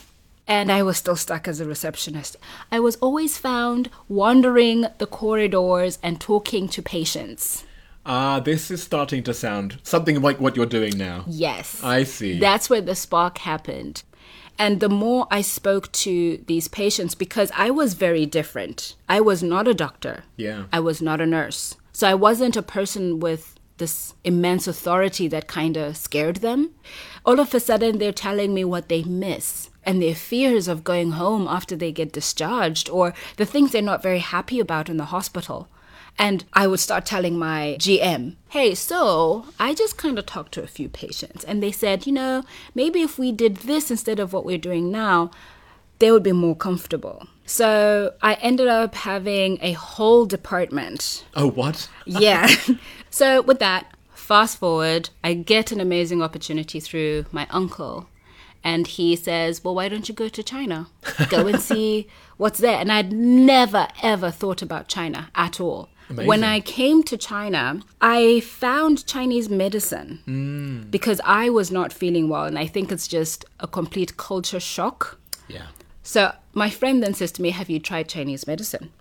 And 0.48 0.70
I 0.70 0.82
was 0.82 0.96
still 0.96 1.16
stuck 1.16 1.48
as 1.48 1.60
a 1.60 1.64
receptionist. 1.64 2.36
I 2.70 2.78
was 2.78 2.96
always 2.96 3.36
found 3.38 3.90
wandering 4.08 4.86
the 4.98 5.06
corridors 5.06 5.98
and 6.02 6.20
talking 6.20 6.68
to 6.68 6.82
patients. 6.82 7.64
Ah, 8.06 8.40
this 8.40 8.70
is 8.70 8.82
starting 8.82 9.22
to 9.24 9.34
sound 9.34 9.78
something 9.82 10.22
like 10.22 10.40
what 10.40 10.56
you're 10.56 10.64
doing 10.64 10.96
now. 10.96 11.24
Yes. 11.26 11.82
I 11.82 12.04
see. 12.04 12.38
That's 12.38 12.70
where 12.70 12.80
the 12.80 12.94
spark 12.94 13.38
happened. 13.38 14.04
And 14.58 14.80
the 14.80 14.88
more 14.88 15.26
I 15.30 15.42
spoke 15.42 15.92
to 15.92 16.42
these 16.46 16.68
patients, 16.68 17.14
because 17.14 17.50
I 17.54 17.70
was 17.70 17.94
very 17.94 18.24
different, 18.24 18.94
I 19.08 19.20
was 19.20 19.42
not 19.42 19.68
a 19.68 19.74
doctor. 19.74 20.24
Yeah. 20.36 20.64
I 20.72 20.80
was 20.80 21.02
not 21.02 21.20
a 21.20 21.26
nurse. 21.26 21.74
So 21.92 22.08
I 22.08 22.14
wasn't 22.14 22.56
a 22.56 22.62
person 22.62 23.20
with 23.20 23.58
this 23.78 24.14
immense 24.24 24.66
authority 24.66 25.28
that 25.28 25.48
kind 25.48 25.76
of 25.76 25.96
scared 25.96 26.36
them. 26.36 26.70
All 27.26 27.40
of 27.40 27.52
a 27.54 27.60
sudden, 27.60 27.98
they're 27.98 28.12
telling 28.12 28.54
me 28.54 28.64
what 28.64 28.88
they 28.88 29.02
miss 29.02 29.68
and 29.84 30.00
their 30.00 30.14
fears 30.14 30.68
of 30.68 30.84
going 30.84 31.12
home 31.12 31.46
after 31.46 31.76
they 31.76 31.92
get 31.92 32.12
discharged 32.12 32.88
or 32.88 33.12
the 33.36 33.44
things 33.44 33.72
they're 33.72 33.82
not 33.82 34.02
very 34.02 34.20
happy 34.20 34.58
about 34.58 34.88
in 34.88 34.96
the 34.96 35.06
hospital. 35.06 35.68
And 36.18 36.44
I 36.54 36.66
would 36.66 36.80
start 36.80 37.04
telling 37.04 37.38
my 37.38 37.76
GM, 37.78 38.36
hey, 38.48 38.74
so 38.74 39.46
I 39.60 39.74
just 39.74 39.98
kind 39.98 40.18
of 40.18 40.24
talked 40.24 40.52
to 40.52 40.62
a 40.62 40.66
few 40.66 40.88
patients, 40.88 41.44
and 41.44 41.62
they 41.62 41.72
said, 41.72 42.06
you 42.06 42.12
know, 42.12 42.42
maybe 42.74 43.02
if 43.02 43.18
we 43.18 43.32
did 43.32 43.56
this 43.58 43.90
instead 43.90 44.18
of 44.18 44.32
what 44.32 44.44
we're 44.44 44.56
doing 44.56 44.90
now, 44.90 45.30
they 45.98 46.10
would 46.10 46.22
be 46.22 46.32
more 46.32 46.56
comfortable. 46.56 47.26
So 47.44 48.14
I 48.22 48.34
ended 48.34 48.66
up 48.66 48.94
having 48.94 49.58
a 49.62 49.72
whole 49.72 50.26
department 50.26 51.24
Oh, 51.34 51.48
what? 51.48 51.88
yeah. 52.06 52.48
so 53.10 53.42
with 53.42 53.60
that, 53.60 53.94
fast 54.14 54.58
forward, 54.58 55.10
I 55.22 55.34
get 55.34 55.70
an 55.70 55.80
amazing 55.80 56.22
opportunity 56.22 56.80
through 56.80 57.26
my 57.30 57.46
uncle. 57.50 58.08
And 58.64 58.88
he 58.88 59.14
says, 59.14 59.62
Well, 59.62 59.76
why 59.76 59.88
don't 59.88 60.08
you 60.08 60.14
go 60.14 60.28
to 60.28 60.42
China? 60.42 60.88
Go 61.30 61.46
and 61.46 61.60
see 61.60 62.08
what's 62.36 62.58
there. 62.58 62.80
And 62.80 62.90
I'd 62.90 63.12
never, 63.12 63.86
ever 64.02 64.32
thought 64.32 64.60
about 64.60 64.88
China 64.88 65.30
at 65.36 65.60
all. 65.60 65.88
Amazing. 66.08 66.28
When 66.28 66.44
I 66.44 66.60
came 66.60 67.02
to 67.04 67.16
China, 67.16 67.80
I 68.00 68.40
found 68.40 69.06
Chinese 69.06 69.48
medicine 69.48 70.20
mm. 70.26 70.90
because 70.90 71.20
I 71.24 71.50
was 71.50 71.72
not 71.72 71.92
feeling 71.92 72.28
well. 72.28 72.44
And 72.44 72.58
I 72.58 72.66
think 72.66 72.92
it's 72.92 73.08
just 73.08 73.44
a 73.58 73.66
complete 73.66 74.16
culture 74.16 74.60
shock. 74.60 75.18
Yeah. 75.48 75.66
So 76.02 76.32
my 76.52 76.70
friend 76.70 77.02
then 77.02 77.14
says 77.14 77.32
to 77.32 77.42
me, 77.42 77.50
Have 77.50 77.68
you 77.68 77.80
tried 77.80 78.08
Chinese 78.08 78.46
medicine? 78.46 78.92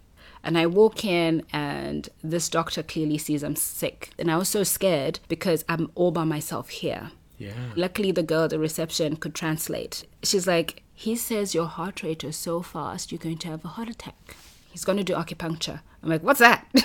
And 0.44 0.58
I 0.58 0.68
walk 0.68 1.04
in, 1.04 1.44
and 1.52 2.08
this 2.24 2.50
doctor 2.50 2.84
clearly 2.84 3.18
sees 3.18 3.44
I'm 3.44 3.56
sick. 3.56 4.12
And 4.20 4.30
I 4.30 4.38
was 4.38 4.50
so 4.50 4.64
scared 4.64 5.20
because 5.28 5.66
I'm 5.68 5.92
all 5.96 6.12
by 6.12 6.24
myself 6.24 6.70
here. 6.70 7.12
Yeah. 7.38 7.54
Luckily, 7.76 8.12
the 8.12 8.24
girl 8.24 8.44
at 8.44 8.52
the 8.52 8.60
reception 8.60 9.18
could 9.18 9.36
translate. 9.36 10.06
She's 10.24 10.48
like, 10.48 10.84
He 10.94 11.16
says 11.16 11.54
your 11.54 11.68
heart 11.68 12.02
rate 12.04 12.24
is 12.24 12.36
so 12.36 12.62
fast, 12.62 13.12
you're 13.12 13.20
going 13.20 13.38
to 13.40 13.50
have 13.50 13.66
a 13.66 13.70
heart 13.70 13.90
attack. 13.90 14.36
He's 14.76 14.84
going 14.84 14.98
to 14.98 15.06
do 15.06 15.14
acupuncture. 15.14 15.80
I'm 16.04 16.10
like, 16.10 16.22
What's 16.22 16.42
that? 16.42 16.68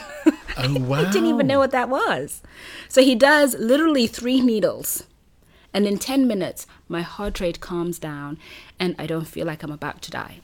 Oh, 0.56 0.78
wow. 0.78 1.00
I 1.00 1.10
didn't 1.10 1.28
even 1.28 1.46
know 1.48 1.58
what 1.58 1.72
that 1.72 1.88
was. 1.88 2.40
So 2.88 3.02
he 3.02 3.14
does 3.16 3.54
literally 3.54 4.06
three 4.06 4.40
needles. 4.40 5.04
And 5.72 5.86
in 5.86 5.98
10 5.98 6.28
minutes, 6.28 6.66
my 6.86 7.02
heart 7.02 7.40
rate 7.40 7.58
calms 7.60 7.98
down 7.98 8.38
and 8.78 8.94
I 8.98 9.06
don't 9.06 9.24
feel 9.24 9.46
like 9.46 9.62
I'm 9.64 9.72
about 9.72 10.02
to 10.02 10.10
die. 10.12 10.40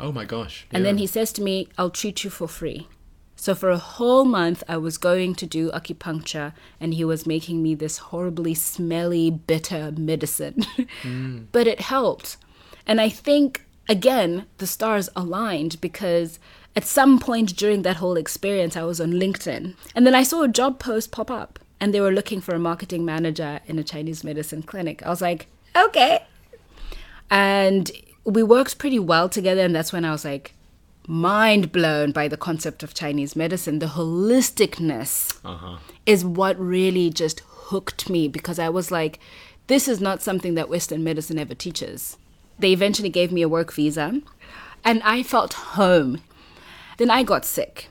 Oh, 0.00 0.12
my 0.12 0.24
gosh. 0.24 0.66
And 0.70 0.84
then 0.86 0.96
he 0.96 1.06
says 1.06 1.30
to 1.32 1.42
me, 1.42 1.68
I'll 1.76 1.90
treat 1.90 2.24
you 2.24 2.30
for 2.30 2.46
free. 2.48 2.88
So 3.36 3.54
for 3.54 3.68
a 3.70 3.78
whole 3.78 4.24
month, 4.24 4.62
I 4.66 4.78
was 4.78 4.96
going 4.96 5.34
to 5.36 5.46
do 5.46 5.70
acupuncture, 5.72 6.52
and 6.80 6.94
he 6.94 7.04
was 7.04 7.26
making 7.26 7.62
me 7.62 7.74
this 7.74 7.98
horribly 7.98 8.54
smelly, 8.54 9.30
bitter 9.30 9.92
medicine. 9.92 10.64
Mm. 11.02 11.46
but 11.52 11.66
it 11.66 11.80
helped. 11.80 12.36
And 12.86 13.00
I 13.00 13.08
think, 13.08 13.64
again, 13.88 14.46
the 14.58 14.66
stars 14.66 15.08
aligned 15.16 15.80
because 15.80 16.38
at 16.76 16.84
some 16.86 17.18
point 17.18 17.56
during 17.56 17.82
that 17.82 17.96
whole 17.96 18.16
experience, 18.16 18.76
I 18.76 18.82
was 18.84 19.00
on 19.00 19.12
LinkedIn. 19.12 19.74
And 19.94 20.06
then 20.06 20.14
I 20.14 20.22
saw 20.22 20.42
a 20.42 20.48
job 20.48 20.78
post 20.78 21.10
pop 21.10 21.30
up, 21.30 21.58
and 21.80 21.92
they 21.92 22.00
were 22.00 22.12
looking 22.12 22.40
for 22.40 22.54
a 22.54 22.58
marketing 22.58 23.04
manager 23.04 23.60
in 23.66 23.78
a 23.78 23.84
Chinese 23.84 24.22
medicine 24.24 24.62
clinic. 24.62 25.02
I 25.04 25.08
was 25.08 25.20
like, 25.20 25.46
okay, 25.76 26.24
and 27.30 27.90
we 28.24 28.42
worked 28.42 28.78
pretty 28.78 28.98
well 28.98 29.28
together 29.28 29.62
and 29.62 29.74
that's 29.74 29.92
when 29.92 30.04
i 30.04 30.10
was 30.10 30.24
like 30.24 30.54
mind 31.06 31.72
blown 31.72 32.12
by 32.12 32.28
the 32.28 32.36
concept 32.36 32.82
of 32.82 32.94
chinese 32.94 33.34
medicine 33.36 33.78
the 33.78 33.86
holisticness 33.86 35.38
Uh-huh. 35.44 35.78
is 36.06 36.24
what 36.24 36.58
really 36.58 37.10
just 37.10 37.40
hooked 37.70 38.08
me 38.10 38.28
because 38.28 38.58
i 38.58 38.68
was 38.68 38.90
like 38.90 39.18
this 39.66 39.88
is 39.88 40.00
not 40.00 40.22
something 40.22 40.54
that 40.54 40.68
western 40.68 41.02
medicine 41.04 41.38
ever 41.38 41.54
teaches 41.54 42.16
they 42.58 42.72
eventually 42.72 43.08
gave 43.10 43.30
me 43.32 43.42
a 43.42 43.48
work 43.48 43.72
visa 43.72 44.20
and 44.84 45.02
i 45.04 45.22
felt 45.22 45.52
home 45.54 46.20
then 46.98 47.10
i 47.10 47.22
got 47.22 47.44
sick 47.44 47.88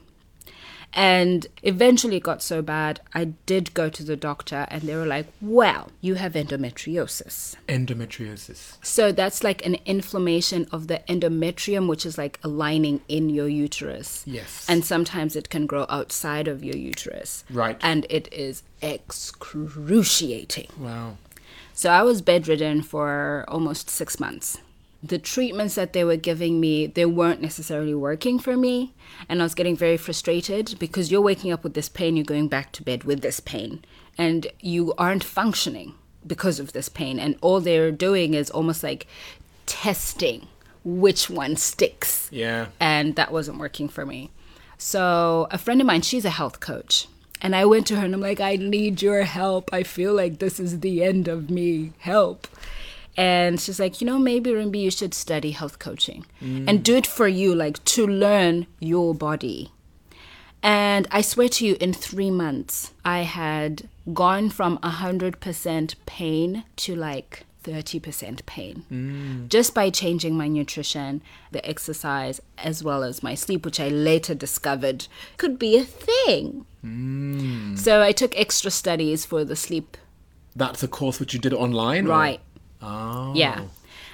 and 0.93 1.47
eventually 1.64 2.16
it 2.16 2.24
got 2.24 2.41
so 2.41 2.62
bad 2.62 3.01
i 3.14 3.26
did 3.45 3.74
go 3.74 3.89
to 3.89 4.03
the 4.03 4.16
doctor 4.16 4.66
and 4.70 4.84
they 4.84 4.95
were 4.95 5.05
like 5.05 5.28
well 5.41 5.89
you 5.99 6.16
have 6.16 6.34
endometriosis 6.34 7.55
Endometriosis. 7.68 8.78
so 8.82 9.12
that's 9.12 9.43
like 9.43 9.66
an 9.66 9.76
inflammation 9.86 10.66
of 10.72 10.88
the 10.88 11.01
endometrium, 11.10 11.88
which 11.89 12.05
is 12.05 12.18
like 12.18 12.39
a 12.43 12.47
lining 12.47 13.01
in 13.10 13.30
your 13.30 13.47
uterus. 13.49 14.24
Yes. 14.26 14.66
And 14.70 14.86
sometimes 14.86 15.36
it 15.36 15.49
can 15.49 15.66
grow 15.66 15.86
outside 15.89 16.47
of 16.47 16.64
your 16.64 16.78
uterus. 16.78 17.43
Right. 17.49 17.78
And 17.82 18.05
it 18.10 18.32
is 18.32 18.64
excruciating. 18.82 20.70
Wow. 20.80 21.18
So 21.74 21.89
I 21.91 22.01
was 22.03 22.22
bedridden 22.22 22.82
for 22.82 23.45
almost 23.47 23.89
six 23.89 24.20
months. 24.20 24.60
The 25.04 25.20
treatments 25.20 25.76
that 25.76 25.93
they 25.93 26.04
were 26.04 26.16
giving 26.18 26.60
me, 26.60 26.88
they 26.88 27.06
weren't 27.06 27.41
necessarily 27.41 27.93
working 27.93 28.39
for 28.39 28.58
me. 28.58 28.93
And 29.30 29.41
I 29.41 29.45
was 29.45 29.54
getting 29.56 29.78
very 29.78 29.98
frustrated 29.98 30.76
because 30.80 31.12
you're 31.12 31.22
waking 31.22 31.52
up 31.52 31.64
with 31.64 31.76
this 31.76 31.88
pain, 31.89 32.18
you're 32.18 32.26
going 32.26 32.48
back 32.48 32.72
to 32.74 32.84
bed 32.84 33.04
with 33.04 33.22
this 33.22 33.39
pain, 33.39 33.86
and 34.18 34.48
you 34.60 34.93
aren't 34.98 35.24
functioning 35.24 35.93
because 36.26 36.60
of 36.60 36.74
this 36.74 36.89
pain. 36.89 37.20
And 37.20 37.38
all 37.41 37.60
they're 37.62 37.91
doing 37.91 38.34
is 38.34 38.50
almost 38.50 38.82
like 38.84 39.06
testing 39.68 40.48
which 40.84 41.30
one 41.30 41.56
sticks 41.58 42.30
Yeah. 42.32 42.68
and 42.80 43.16
that 43.18 43.32
wasn't 43.32 43.60
working 43.60 43.89
for 43.89 44.06
me. 44.06 44.32
So 44.78 45.48
a 45.52 45.58
friend 45.58 45.82
of 45.82 45.88
mine, 45.88 46.02
she's 46.02 46.26
a 46.26 46.30
health 46.30 46.60
coach. 46.60 47.08
And 47.41 47.56
I 47.56 47.66
went 47.66 47.86
to 47.88 47.98
her 47.98 48.06
and 48.06 48.14
I'm 48.16 48.22
like, 48.22 48.39
I 48.39 48.56
need 48.56 49.02
your 49.02 49.24
help. 49.24 49.70
I 49.72 49.84
feel 49.84 50.14
like 50.14 50.39
this 50.39 50.60
is 50.60 50.80
the 50.80 51.04
end 51.04 51.28
of 51.28 51.50
me. 51.52 51.93
Help. 52.00 52.48
And 53.18 53.59
she's 53.59 53.80
like, 53.80 53.99
you 53.99 54.05
know, 54.05 54.20
maybe 54.20 54.51
Rumbi, 54.51 54.80
you 54.80 54.91
should 54.91 55.15
study 55.15 55.51
health 55.51 55.80
coaching 55.80 56.26
mm. 56.39 56.65
and 56.68 56.84
do 56.84 56.95
it 56.95 57.07
for 57.07 57.28
you, 57.28 57.55
like 57.55 57.84
to 57.86 58.05
learn 58.05 58.68
your 58.80 59.15
body. 59.15 59.72
And 60.61 61.07
I 61.11 61.22
swear 61.22 61.49
to 61.49 61.65
you, 61.65 61.78
in 61.80 61.93
three 61.93 62.30
months, 62.30 62.93
I 63.03 63.20
had 63.20 63.89
gone 64.13 64.49
from 64.49 64.78
100% 64.80 65.95
pain 66.05 66.63
to 66.78 66.95
like 66.95 67.45
30% 67.63 68.45
pain 68.45 68.86
mm. 68.91 69.49
just 69.49 69.74
by 69.74 69.89
changing 69.89 70.38
my 70.38 70.47
nutrition, 70.47 71.22
the 71.51 71.68
exercise, 71.68 72.39
as 72.57 72.84
well 72.84 73.03
as 73.03 73.22
my 73.22 73.36
sleep, 73.36 73.65
which 73.65 73.80
I 73.80 73.89
later 73.89 74.34
discovered 74.34 75.07
could 75.38 75.59
be 75.59 75.78
a 75.78 75.84
thing. 75.84 76.65
Mm. 76.86 77.78
So 77.78 78.01
I 78.01 78.11
took 78.11 78.38
extra 78.38 78.72
studies 78.72 79.26
for 79.26 79.43
the 79.43 79.55
sleep. 79.55 79.97
That's 80.55 80.82
a 80.82 80.88
course 80.88 81.20
which 81.20 81.34
you 81.34 81.39
did 81.39 81.53
online? 81.53 82.07
or- 82.07 82.11
Right. 82.11 82.39
Oh. 82.82 83.34
Yeah. 83.36 83.66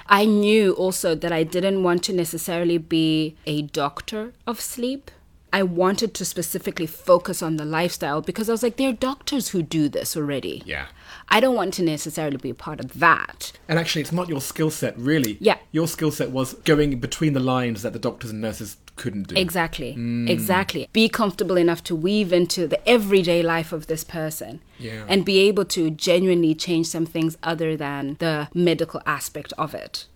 I 0.06 0.24
knew 0.26 0.72
also 0.72 1.14
that 1.14 1.32
I 1.32 1.44
didn't 1.44 1.82
want 1.82 2.02
to 2.04 2.12
necessarily 2.12 2.78
be 2.78 3.36
a 3.46 3.62
doctor 3.62 4.32
of 4.46 4.60
sleep. 4.60 5.10
I 5.52 5.62
wanted 5.62 6.14
to 6.14 6.24
specifically 6.24 6.86
focus 6.86 7.40
on 7.40 7.56
the 7.56 7.64
lifestyle 7.64 8.20
because 8.20 8.48
I 8.48 8.52
was 8.52 8.62
like, 8.62 8.76
there 8.76 8.90
are 8.90 8.92
doctors 8.92 9.50
who 9.50 9.62
do 9.62 9.88
this 9.88 10.16
already. 10.16 10.62
Yeah. 10.66 10.86
I 11.28 11.38
don't 11.38 11.54
want 11.54 11.74
to 11.74 11.82
necessarily 11.82 12.38
be 12.38 12.50
a 12.50 12.54
part 12.54 12.80
of 12.80 12.98
that. 12.98 13.52
And 13.68 13.78
actually, 13.78 14.02
it's 14.02 14.12
not 14.12 14.28
your 14.28 14.40
skill 14.40 14.70
set, 14.70 14.98
really. 14.98 15.38
Yeah. 15.40 15.58
Your 15.70 15.86
skill 15.86 16.10
set 16.10 16.32
was 16.32 16.54
going 16.64 16.98
between 16.98 17.34
the 17.34 17.40
lines 17.40 17.82
that 17.82 17.92
the 17.92 18.00
doctors 18.00 18.30
and 18.30 18.40
nurses 18.40 18.76
couldn't 18.96 19.28
do. 19.28 19.36
Exactly. 19.36 19.96
Exactly. 20.28 20.88
Be 20.92 21.08
comfortable 21.08 21.56
enough 21.56 21.82
to 21.84 21.96
weave 21.96 22.32
into 22.32 22.66
the 22.66 22.86
everyday 22.88 23.42
life 23.42 23.72
of 23.72 23.86
this 23.86 24.04
person. 24.04 24.60
Yeah. 24.78 25.04
And 25.08 25.24
be 25.24 25.38
able 25.40 25.64
to 25.66 25.90
genuinely 25.90 26.54
change 26.54 26.86
some 26.88 27.06
things 27.06 27.36
other 27.42 27.76
than 27.76 28.16
the 28.18 28.48
medical 28.54 29.02
aspect 29.06 29.52
of 29.58 29.74
it. 29.74 30.06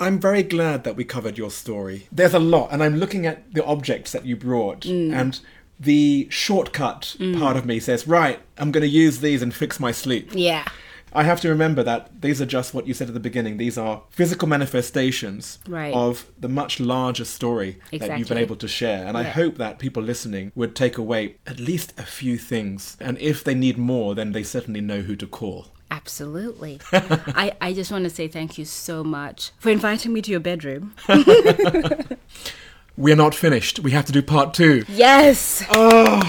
I'm 0.00 0.20
very 0.20 0.44
glad 0.44 0.84
that 0.84 0.94
we 0.96 1.04
covered 1.04 1.36
your 1.36 1.50
story. 1.50 2.06
There's 2.12 2.34
a 2.34 2.38
lot, 2.38 2.68
and 2.72 2.82
I'm 2.84 2.96
looking 2.96 3.26
at 3.26 3.52
the 3.52 3.64
objects 3.64 4.12
that 4.12 4.24
you 4.24 4.36
brought, 4.36 4.82
Mm. 4.82 5.12
and 5.12 5.40
the 5.80 6.28
shortcut 6.30 7.16
part 7.38 7.56
of 7.56 7.64
me 7.66 7.80
says, 7.80 8.06
right, 8.06 8.38
I'm 8.58 8.70
going 8.72 8.82
to 8.82 8.88
use 8.88 9.18
these 9.20 9.42
and 9.42 9.52
fix 9.54 9.78
my 9.80 9.90
sleep. 9.92 10.30
Yeah. 10.32 10.66
I 11.12 11.24
have 11.24 11.40
to 11.42 11.48
remember 11.48 11.82
that 11.82 12.20
these 12.20 12.40
are 12.40 12.46
just 12.46 12.74
what 12.74 12.86
you 12.86 12.94
said 12.94 13.08
at 13.08 13.14
the 13.14 13.20
beginning. 13.20 13.56
These 13.56 13.78
are 13.78 14.02
physical 14.10 14.48
manifestations 14.48 15.58
Right. 15.68 15.94
of 15.94 16.26
the 16.38 16.48
much 16.48 16.80
larger 16.80 17.24
story 17.24 17.78
that 17.92 18.18
you've 18.18 18.28
been 18.28 18.38
able 18.38 18.56
to 18.56 18.68
share. 18.68 19.06
And 19.06 19.16
I 19.16 19.22
hope 19.24 19.56
that 19.58 19.78
people 19.78 20.02
listening 20.02 20.52
would 20.54 20.74
take 20.76 20.98
away 20.98 21.36
at 21.46 21.58
least 21.58 21.92
a 21.98 22.02
few 22.04 22.36
things. 22.38 22.96
And 23.00 23.18
if 23.18 23.42
they 23.44 23.54
need 23.54 23.78
more, 23.78 24.14
then 24.14 24.32
they 24.32 24.42
certainly 24.42 24.80
know 24.80 25.00
who 25.00 25.16
to 25.16 25.26
call. 25.26 25.68
Absolutely. 25.90 26.80
I, 26.92 27.52
I 27.60 27.72
just 27.72 27.90
want 27.90 28.04
to 28.04 28.10
say 28.10 28.28
thank 28.28 28.58
you 28.58 28.64
so 28.66 29.02
much 29.02 29.52
for 29.58 29.70
inviting 29.70 30.12
me 30.12 30.20
to 30.22 30.30
your 30.30 30.40
bedroom. 30.40 30.94
We're 32.96 33.16
not 33.16 33.34
finished. 33.34 33.78
We 33.80 33.92
have 33.92 34.04
to 34.06 34.12
do 34.12 34.22
part 34.22 34.54
two. 34.54 34.84
Yes. 34.88 35.64
Oh, 35.70 36.20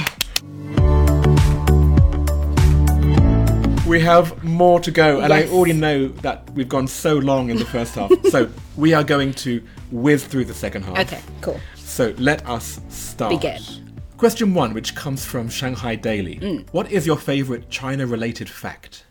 We 3.90 4.00
have 4.02 4.44
more 4.44 4.80
to 4.82 4.92
go, 4.92 5.20
and 5.20 5.34
I 5.34 5.48
already 5.48 5.74
know 5.74 6.10
that 6.10 6.48
we've 6.52 6.70
gone 6.70 6.88
so 6.88 7.16
long 7.16 7.50
in 7.50 7.58
the 7.58 7.66
first 7.66 7.96
half. 7.96 8.12
so 8.30 8.48
we 8.78 8.94
are 8.94 9.04
going 9.04 9.34
to 9.46 9.64
whiz 9.90 10.24
through 10.24 10.46
the 10.46 10.54
second 10.54 10.84
half. 10.84 11.00
Okay, 11.00 11.20
cool. 11.42 11.60
So 11.76 12.14
let 12.20 12.48
us 12.48 12.80
start. 12.90 13.32
Begin. 13.32 13.60
Question 14.18 14.54
one, 14.54 14.76
which 14.76 14.94
comes 14.94 15.26
from 15.26 15.50
Shanghai 15.50 15.96
Daily. 15.96 16.36
Mm. 16.36 16.70
What 16.72 16.92
is 16.92 17.08
your 17.08 17.18
favorite 17.18 17.72
China 17.72 18.06
related 18.06 18.48
fact? 18.48 19.06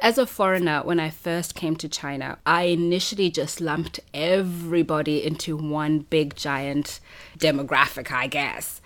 As 0.00 0.18
a 0.18 0.26
foreigner, 0.26 0.82
when 0.82 0.98
I 0.98 1.10
first 1.10 1.54
came 1.54 1.76
to 1.76 1.88
China, 1.88 2.38
I 2.44 2.64
initially 2.64 3.30
just 3.30 3.60
lumped 3.60 4.00
everybody 4.12 5.24
into 5.24 5.56
one 5.56 6.00
big 6.00 6.34
giant 6.34 6.98
demographic, 7.38 8.10
I 8.10 8.26
guess. 8.26 8.77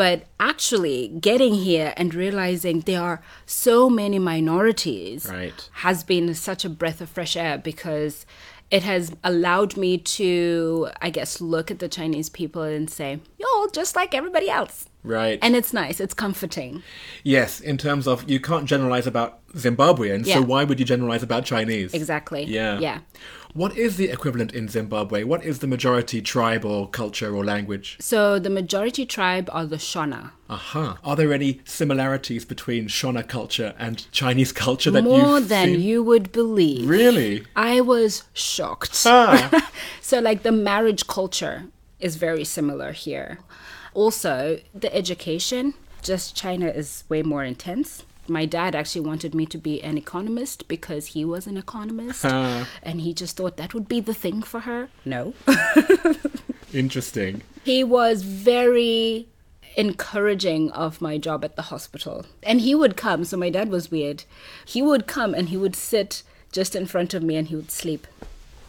But 0.00 0.24
actually, 0.52 1.08
getting 1.20 1.52
here 1.52 1.92
and 1.98 2.14
realizing 2.14 2.80
there 2.80 3.02
are 3.02 3.20
so 3.44 3.90
many 3.90 4.18
minorities 4.18 5.26
Right. 5.26 5.68
has 5.84 6.02
been 6.04 6.34
such 6.34 6.64
a 6.64 6.70
breath 6.70 7.02
of 7.02 7.10
fresh 7.10 7.36
air 7.36 7.58
because 7.58 8.24
it 8.70 8.82
has 8.82 9.12
allowed 9.22 9.76
me 9.76 9.98
to, 9.98 10.88
I 11.02 11.10
guess, 11.10 11.40
look 11.42 11.70
at 11.70 11.80
the 11.80 11.88
Chinese 11.88 12.30
people 12.30 12.62
and 12.62 12.88
say, 12.88 13.20
you're 13.38 13.70
just 13.72 13.94
like 13.94 14.14
everybody 14.14 14.48
else. 14.48 14.86
Right. 15.04 15.38
And 15.42 15.54
it's 15.54 15.72
nice, 15.74 16.00
it's 16.00 16.14
comforting. 16.14 16.82
yes, 17.22 17.60
in 17.60 17.76
terms 17.76 18.06
of 18.06 18.30
you 18.30 18.40
can't 18.40 18.64
generalize 18.66 19.06
about 19.06 19.46
Zimbabweans, 19.54 20.24
Yeah. 20.26 20.36
so 20.36 20.42
why 20.42 20.64
would 20.64 20.78
you 20.80 20.86
generalize 20.86 21.22
about 21.22 21.44
Chinese? 21.44 21.92
Exactly. 21.92 22.44
Yeah. 22.44 22.78
Yeah. 22.78 22.98
What 23.52 23.76
is 23.76 23.96
the 23.96 24.08
equivalent 24.10 24.52
in 24.52 24.68
Zimbabwe? 24.68 25.24
What 25.24 25.44
is 25.44 25.58
the 25.58 25.66
majority 25.66 26.22
tribe 26.22 26.64
or 26.64 26.88
culture 26.88 27.34
or 27.34 27.44
language? 27.44 27.96
So 28.00 28.38
the 28.38 28.50
majority 28.50 29.04
tribe 29.04 29.50
are 29.52 29.66
the 29.66 29.76
Shona. 29.76 30.30
Aha. 30.48 30.98
Are 31.02 31.16
there 31.16 31.32
any 31.32 31.60
similarities 31.64 32.44
between 32.44 32.86
Shona 32.86 33.26
culture 33.26 33.74
and 33.78 34.10
Chinese 34.12 34.52
culture 34.52 34.90
that 34.92 35.02
More 35.02 35.38
you've 35.40 35.48
than 35.48 35.68
seen? 35.68 35.80
you 35.80 36.02
would 36.04 36.30
believe. 36.30 36.88
Really? 36.88 37.44
I 37.56 37.80
was 37.80 38.24
shocked. 38.32 39.02
Ah. 39.04 39.70
so, 40.00 40.20
like, 40.20 40.42
the 40.44 40.52
marriage 40.52 41.06
culture 41.08 41.64
is 41.98 42.16
very 42.16 42.44
similar 42.44 42.92
here. 42.92 43.40
Also, 43.94 44.60
the 44.72 44.94
education, 44.94 45.74
just 46.02 46.36
China 46.36 46.68
is 46.68 47.02
way 47.08 47.22
more 47.22 47.42
intense. 47.42 48.04
My 48.28 48.44
dad 48.46 48.74
actually 48.76 49.00
wanted 49.06 49.34
me 49.34 49.46
to 49.46 49.58
be 49.58 49.82
an 49.82 49.98
economist 49.98 50.68
because 50.68 51.06
he 51.08 51.24
was 51.24 51.46
an 51.46 51.56
economist. 51.56 52.24
And 52.24 53.00
he 53.00 53.12
just 53.12 53.36
thought 53.36 53.56
that 53.56 53.74
would 53.74 53.88
be 53.88 54.00
the 54.00 54.14
thing 54.14 54.42
for 54.42 54.60
her. 54.60 54.88
No. 55.04 55.34
Interesting. 56.72 57.42
he 57.64 57.82
was 57.82 58.22
very 58.22 59.26
encouraging 59.76 60.70
of 60.72 61.00
my 61.00 61.18
job 61.18 61.44
at 61.44 61.56
the 61.56 61.62
hospital. 61.62 62.26
And 62.42 62.60
he 62.60 62.74
would 62.74 62.96
come, 62.96 63.24
so 63.24 63.36
my 63.36 63.50
dad 63.50 63.68
was 63.70 63.90
weird. 63.90 64.24
He 64.64 64.80
would 64.82 65.06
come 65.06 65.34
and 65.34 65.48
he 65.48 65.56
would 65.56 65.74
sit 65.76 66.22
just 66.52 66.74
in 66.76 66.86
front 66.86 67.14
of 67.14 67.22
me 67.22 67.36
and 67.36 67.48
he 67.48 67.56
would 67.56 67.70
sleep 67.70 68.06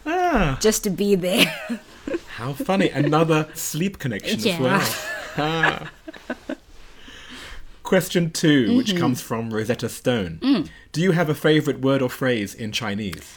Ah, 0.04 0.58
just 0.60 0.82
to 0.84 0.90
be 0.90 1.14
there. 1.14 1.46
how 2.36 2.52
funny. 2.54 2.88
Another 2.90 3.48
sleep 3.54 3.98
connection 3.98 4.40
as 4.48 4.58
well. 4.60 4.82
Ah. 5.38 5.90
Question 7.92 8.30
2 8.30 8.48
Mm-hmm. 8.48 8.76
which 8.78 8.96
comes 8.96 9.20
from 9.20 9.52
Rosetta 9.52 9.86
Stone. 9.90 10.38
Mm. 10.42 10.70
Do 10.92 11.02
you 11.02 11.12
have 11.12 11.28
a 11.28 11.34
favorite 11.34 11.82
word 11.82 12.00
or 12.00 12.08
phrase 12.08 12.54
in 12.54 12.72
Chinese? 12.72 13.36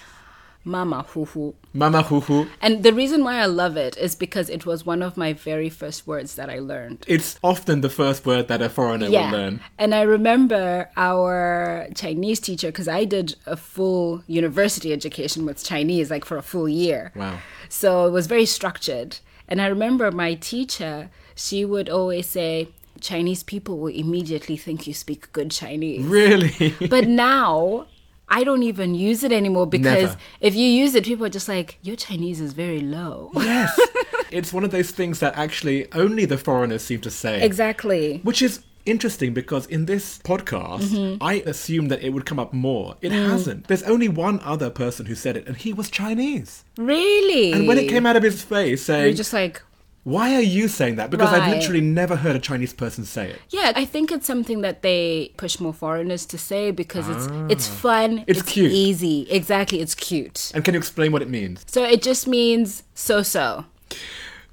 Mama 0.64 1.04
hu 1.10 1.26
hu. 1.26 1.54
Mama 1.74 2.04
hu 2.04 2.22
hu. 2.22 2.48
And 2.62 2.82
the 2.82 2.94
reason 2.94 3.26
why 3.26 3.36
I 3.40 3.48
love 3.48 3.76
it 3.76 3.98
is 3.98 4.16
because 4.16 4.50
it 4.50 4.66
was 4.66 4.86
one 4.86 5.02
of 5.04 5.18
my 5.18 5.34
very 5.34 5.70
first 5.70 6.08
words 6.08 6.36
that 6.36 6.50
I 6.50 6.60
learned. 6.60 7.04
It's 7.06 7.38
often 7.44 7.82
the 7.82 7.90
first 7.90 8.26
word 8.26 8.48
that 8.48 8.62
a 8.62 8.70
foreigner 8.70 9.10
will 9.12 9.30
learn. 9.30 9.60
And 9.78 9.94
I 9.94 10.04
remember 10.04 10.90
our 10.96 11.88
Chinese 11.94 12.40
teacher, 12.40 12.70
because 12.70 12.88
I 12.88 13.04
did 13.04 13.36
a 13.46 13.58
full 13.58 14.24
university 14.26 14.94
education 14.94 15.46
with 15.46 15.66
Chinese, 15.66 16.10
like 16.10 16.24
for 16.24 16.38
a 16.38 16.42
full 16.42 16.70
year. 16.70 17.12
Wow. 17.14 17.40
So 17.68 18.08
it 18.08 18.12
was 18.12 18.28
very 18.28 18.46
structured. 18.46 19.18
And 19.50 19.62
I 19.62 19.68
remember 19.68 20.12
my 20.12 20.34
teacher, 20.36 21.10
she 21.36 21.66
would 21.66 21.90
always 21.90 22.26
say, 22.26 22.70
Chinese 23.02 23.44
people 23.44 23.78
will 23.80 23.94
immediately 23.94 24.58
think 24.58 24.88
you 24.88 24.94
speak 24.94 25.32
good 25.34 25.52
Chinese. 25.52 26.04
Really? 26.06 26.74
But 26.90 27.08
now, 27.08 27.88
I 28.30 28.44
don't 28.44 28.64
even 28.64 28.96
use 28.96 29.24
it 29.24 29.32
anymore 29.32 29.68
because 29.68 30.10
Never. 30.10 30.18
if 30.42 30.56
you 30.56 30.66
use 30.68 30.96
it, 30.96 31.04
people 31.06 31.26
are 31.26 31.30
just 31.30 31.48
like, 31.48 31.78
your 31.84 31.96
Chinese 31.96 32.42
is 32.42 32.54
very 32.54 32.80
low. 32.82 33.32
yes. 33.36 33.80
It's 34.32 34.52
one 34.52 34.64
of 34.66 34.72
those 34.72 34.92
things 34.92 35.20
that 35.20 35.38
actually 35.38 35.92
only 35.94 36.26
the 36.26 36.38
foreigners 36.38 36.82
seem 36.82 37.00
to 37.02 37.12
say. 37.12 37.42
exactly. 37.44 38.20
Which 38.24 38.42
is 38.42 38.62
interesting 38.86 39.34
because 39.34 39.66
in 39.68 39.86
this 39.86 40.20
podcast, 40.20 40.90
Mm-hmm. 40.90 41.24
I 41.24 41.36
assumed 41.46 41.90
that 41.92 42.02
it 42.04 42.10
would 42.10 42.26
come 42.26 42.40
up 42.40 42.52
more. 42.54 42.96
It 43.02 43.12
Mm. 43.12 43.30
hasn't. 43.30 43.68
There's 43.68 43.84
only 43.84 44.10
one 44.10 44.40
other 44.42 44.70
person 44.70 45.06
who 45.06 45.16
said 45.16 45.38
it, 45.38 45.48
and 45.48 45.56
he 45.58 45.74
was 45.74 45.90
Chinese. 45.90 46.66
Really? 46.78 47.52
And 47.54 47.68
when 47.68 47.78
it 47.78 47.88
came 47.88 48.06
out 48.06 48.16
of 48.16 48.24
his 48.24 48.42
face 48.42 48.84
saying, 48.84 49.06
you're 49.06 49.14
just 49.26 49.32
like, 49.34 49.62
Why 50.06 50.36
are 50.36 50.42
you 50.58 50.68
saying 50.68 50.98
that? 50.98 51.10
Because 51.10 51.34
I've 51.34 51.50
literally 51.52 51.82
never 51.82 52.16
heard 52.16 52.36
a 52.36 52.40
Chinese 52.40 52.74
person 52.74 53.06
say 53.06 53.32
it. 53.32 53.40
Yeah, 53.50 53.74
I 53.76 53.86
think 53.86 54.12
it's 54.12 54.28
something 54.28 54.62
that 54.62 54.84
they 54.84 55.32
push 55.36 55.60
more 55.60 55.74
foreigners 55.74 56.28
to 56.28 56.38
say 56.38 56.70
because 56.70 57.10
it's 57.10 57.28
it's 57.52 57.68
fun, 57.68 58.20
Ah. 58.20 58.24
It's 58.28 58.44
cute. 58.44 58.72
easy. 58.72 59.26
Exactly, 59.32 59.82
it's 59.82 59.96
cute. 59.96 60.52
And 60.54 60.64
can 60.64 60.76
you 60.76 60.78
explain 60.78 61.12
what 61.12 61.24
it 61.24 61.30
means? 61.30 61.66
So 61.68 61.84
it 61.84 62.04
just 62.04 62.28
means 62.28 62.84
so 62.94 63.24
so. 63.24 63.66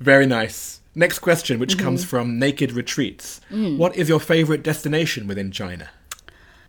Very 0.00 0.24
nice. 0.26 0.80
Next 0.94 1.18
question, 1.18 1.58
which 1.58 1.74
Mm-hmm. 1.76 1.84
comes 1.84 2.04
from 2.04 2.38
Naked 2.38 2.72
Retreats. 2.72 3.40
Mm. 3.50 3.76
What 3.76 3.94
is 3.94 4.08
your 4.08 4.20
favorite 4.20 4.62
destination 4.62 5.26
within 5.26 5.50
China? 5.52 5.90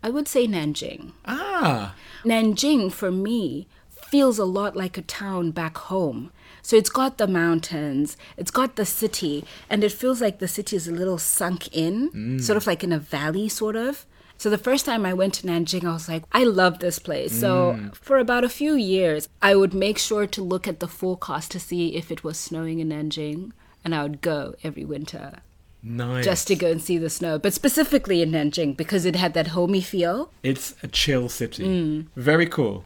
I 0.02 0.10
would 0.10 0.28
say 0.28 0.46
Nanjing. 0.46 1.12
Ah, 1.24 1.94
Nanjing 2.24 2.92
for 2.92 3.10
me 3.10 3.66
feels 4.14 4.38
a 4.38 4.44
lot 4.44 4.76
like 4.76 4.96
a 4.96 5.02
town 5.02 5.50
back 5.50 5.76
home. 5.76 6.30
So 6.62 6.76
it's 6.76 6.88
got 6.88 7.18
the 7.18 7.26
mountains, 7.26 8.16
it's 8.36 8.52
got 8.52 8.76
the 8.76 8.86
city, 8.86 9.44
and 9.68 9.82
it 9.82 9.90
feels 9.90 10.20
like 10.20 10.38
the 10.38 10.46
city 10.46 10.76
is 10.76 10.86
a 10.86 10.92
little 10.92 11.18
sunk 11.18 11.66
in, 11.76 12.38
sort 12.38 12.56
of 12.56 12.64
like 12.64 12.84
in 12.84 12.92
a 12.92 12.98
valley, 13.00 13.48
sort 13.48 13.74
of. 13.74 14.06
So 14.38 14.50
the 14.50 14.64
first 14.68 14.86
time 14.86 15.04
I 15.04 15.14
went 15.14 15.34
to 15.34 15.48
Nanjing, 15.48 15.84
I 15.84 15.92
was 15.92 16.08
like, 16.08 16.22
I 16.30 16.44
love 16.44 16.78
this 16.78 17.00
place. 17.00 17.32
So 17.32 17.90
for 17.92 18.18
about 18.18 18.44
a 18.44 18.48
few 18.48 18.74
years, 18.74 19.28
I 19.42 19.56
would 19.56 19.74
make 19.74 19.98
sure 19.98 20.28
to 20.28 20.42
look 20.42 20.68
at 20.68 20.78
the 20.78 20.86
forecast 20.86 21.50
to 21.50 21.58
see 21.58 21.96
if 21.96 22.12
it 22.12 22.22
was 22.22 22.38
snowing 22.38 22.78
in 22.78 22.90
Nanjing, 22.90 23.50
and 23.84 23.96
I 23.96 24.04
would 24.04 24.20
go 24.20 24.54
every 24.62 24.84
winter 24.84 25.42
nice. 25.82 26.24
just 26.24 26.46
to 26.46 26.54
go 26.54 26.70
and 26.70 26.80
see 26.80 26.98
the 26.98 27.10
snow. 27.10 27.36
But 27.36 27.52
specifically 27.52 28.22
in 28.22 28.30
Nanjing 28.30 28.76
because 28.76 29.04
it 29.04 29.16
had 29.16 29.34
that 29.34 29.48
homey 29.48 29.80
feel. 29.80 30.30
It's 30.44 30.76
a 30.84 30.88
chill 30.88 31.28
city. 31.28 31.64
Mm. 31.64 32.06
Very 32.14 32.46
cool. 32.46 32.84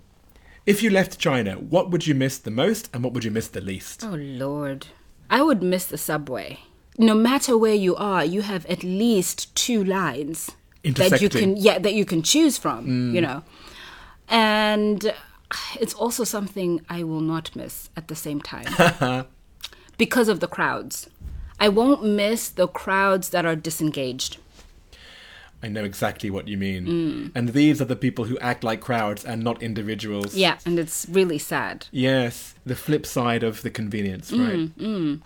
If 0.69 0.83
you 0.83 0.91
left 0.91 1.19
China, 1.19 1.55
what 1.55 1.91
would 1.91 2.07
you 2.07 2.15
miss 2.15 2.37
the 2.37 2.51
most 2.51 2.91
and 2.93 3.03
what 3.03 3.15
would 3.15 3.25
you 3.25 3.31
miss 3.31 3.49
the 3.49 3.63
least? 3.63 4.05
Oh 4.05 4.15
Lord. 4.15 4.89
I 5.31 5.41
would 5.41 5.63
miss 5.63 5.87
the 5.87 5.97
subway. 5.97 6.61
No 6.99 7.15
matter 7.15 7.57
where 7.57 7.75
you 7.75 7.97
are, 7.97 8.23
you 8.23 8.43
have 8.43 8.67
at 8.67 8.83
least 8.85 9.57
two 9.57 9.83
lines 9.83 10.51
that 10.85 11.23
you 11.23 11.31
can 11.31 11.57
yeah, 11.57 11.79
that 11.79 11.95
you 11.95 12.05
can 12.05 12.21
choose 12.21 12.59
from, 12.59 13.15
you 13.15 13.21
mm. 13.21 13.23
know. 13.23 13.45
And 14.29 15.15
it's 15.81 15.95
also 15.95 16.25
something 16.25 16.85
I 16.91 17.03
will 17.03 17.23
not 17.23 17.57
miss 17.57 17.89
at 17.97 18.09
the 18.09 18.15
same 18.15 18.43
time. 18.43 19.25
because 19.97 20.29
of 20.29 20.41
the 20.41 20.49
crowds. 20.49 21.09
I 21.59 21.71
won't 21.71 22.05
miss 22.05 22.51
the 22.51 22.69
crowds 22.69 23.31
that 23.31 23.47
are 23.47 23.57
disengaged. 23.57 24.37
I 25.63 25.69
know 25.69 25.83
exactly 25.85 26.31
what 26.31 26.47
you 26.47 26.57
mean. 26.57 27.33
And 27.35 27.49
these 27.49 27.81
are 27.83 27.85
the 27.85 27.97
people 27.97 28.27
who 28.27 28.39
act 28.39 28.63
like 28.63 28.81
crowds 28.81 29.25
and 29.25 29.43
not 29.43 29.61
individuals. 29.63 30.35
Yeah, 30.35 30.59
and 30.65 30.79
it's 30.79 31.07
really 31.11 31.39
sad. 31.39 31.87
Yes, 31.91 32.55
the 32.65 32.77
flip 32.77 33.05
side 33.05 33.43
of 33.43 33.63
the 33.63 33.71
convenience, 33.71 34.31
Mm, 34.31 34.47
right? 35.19 35.21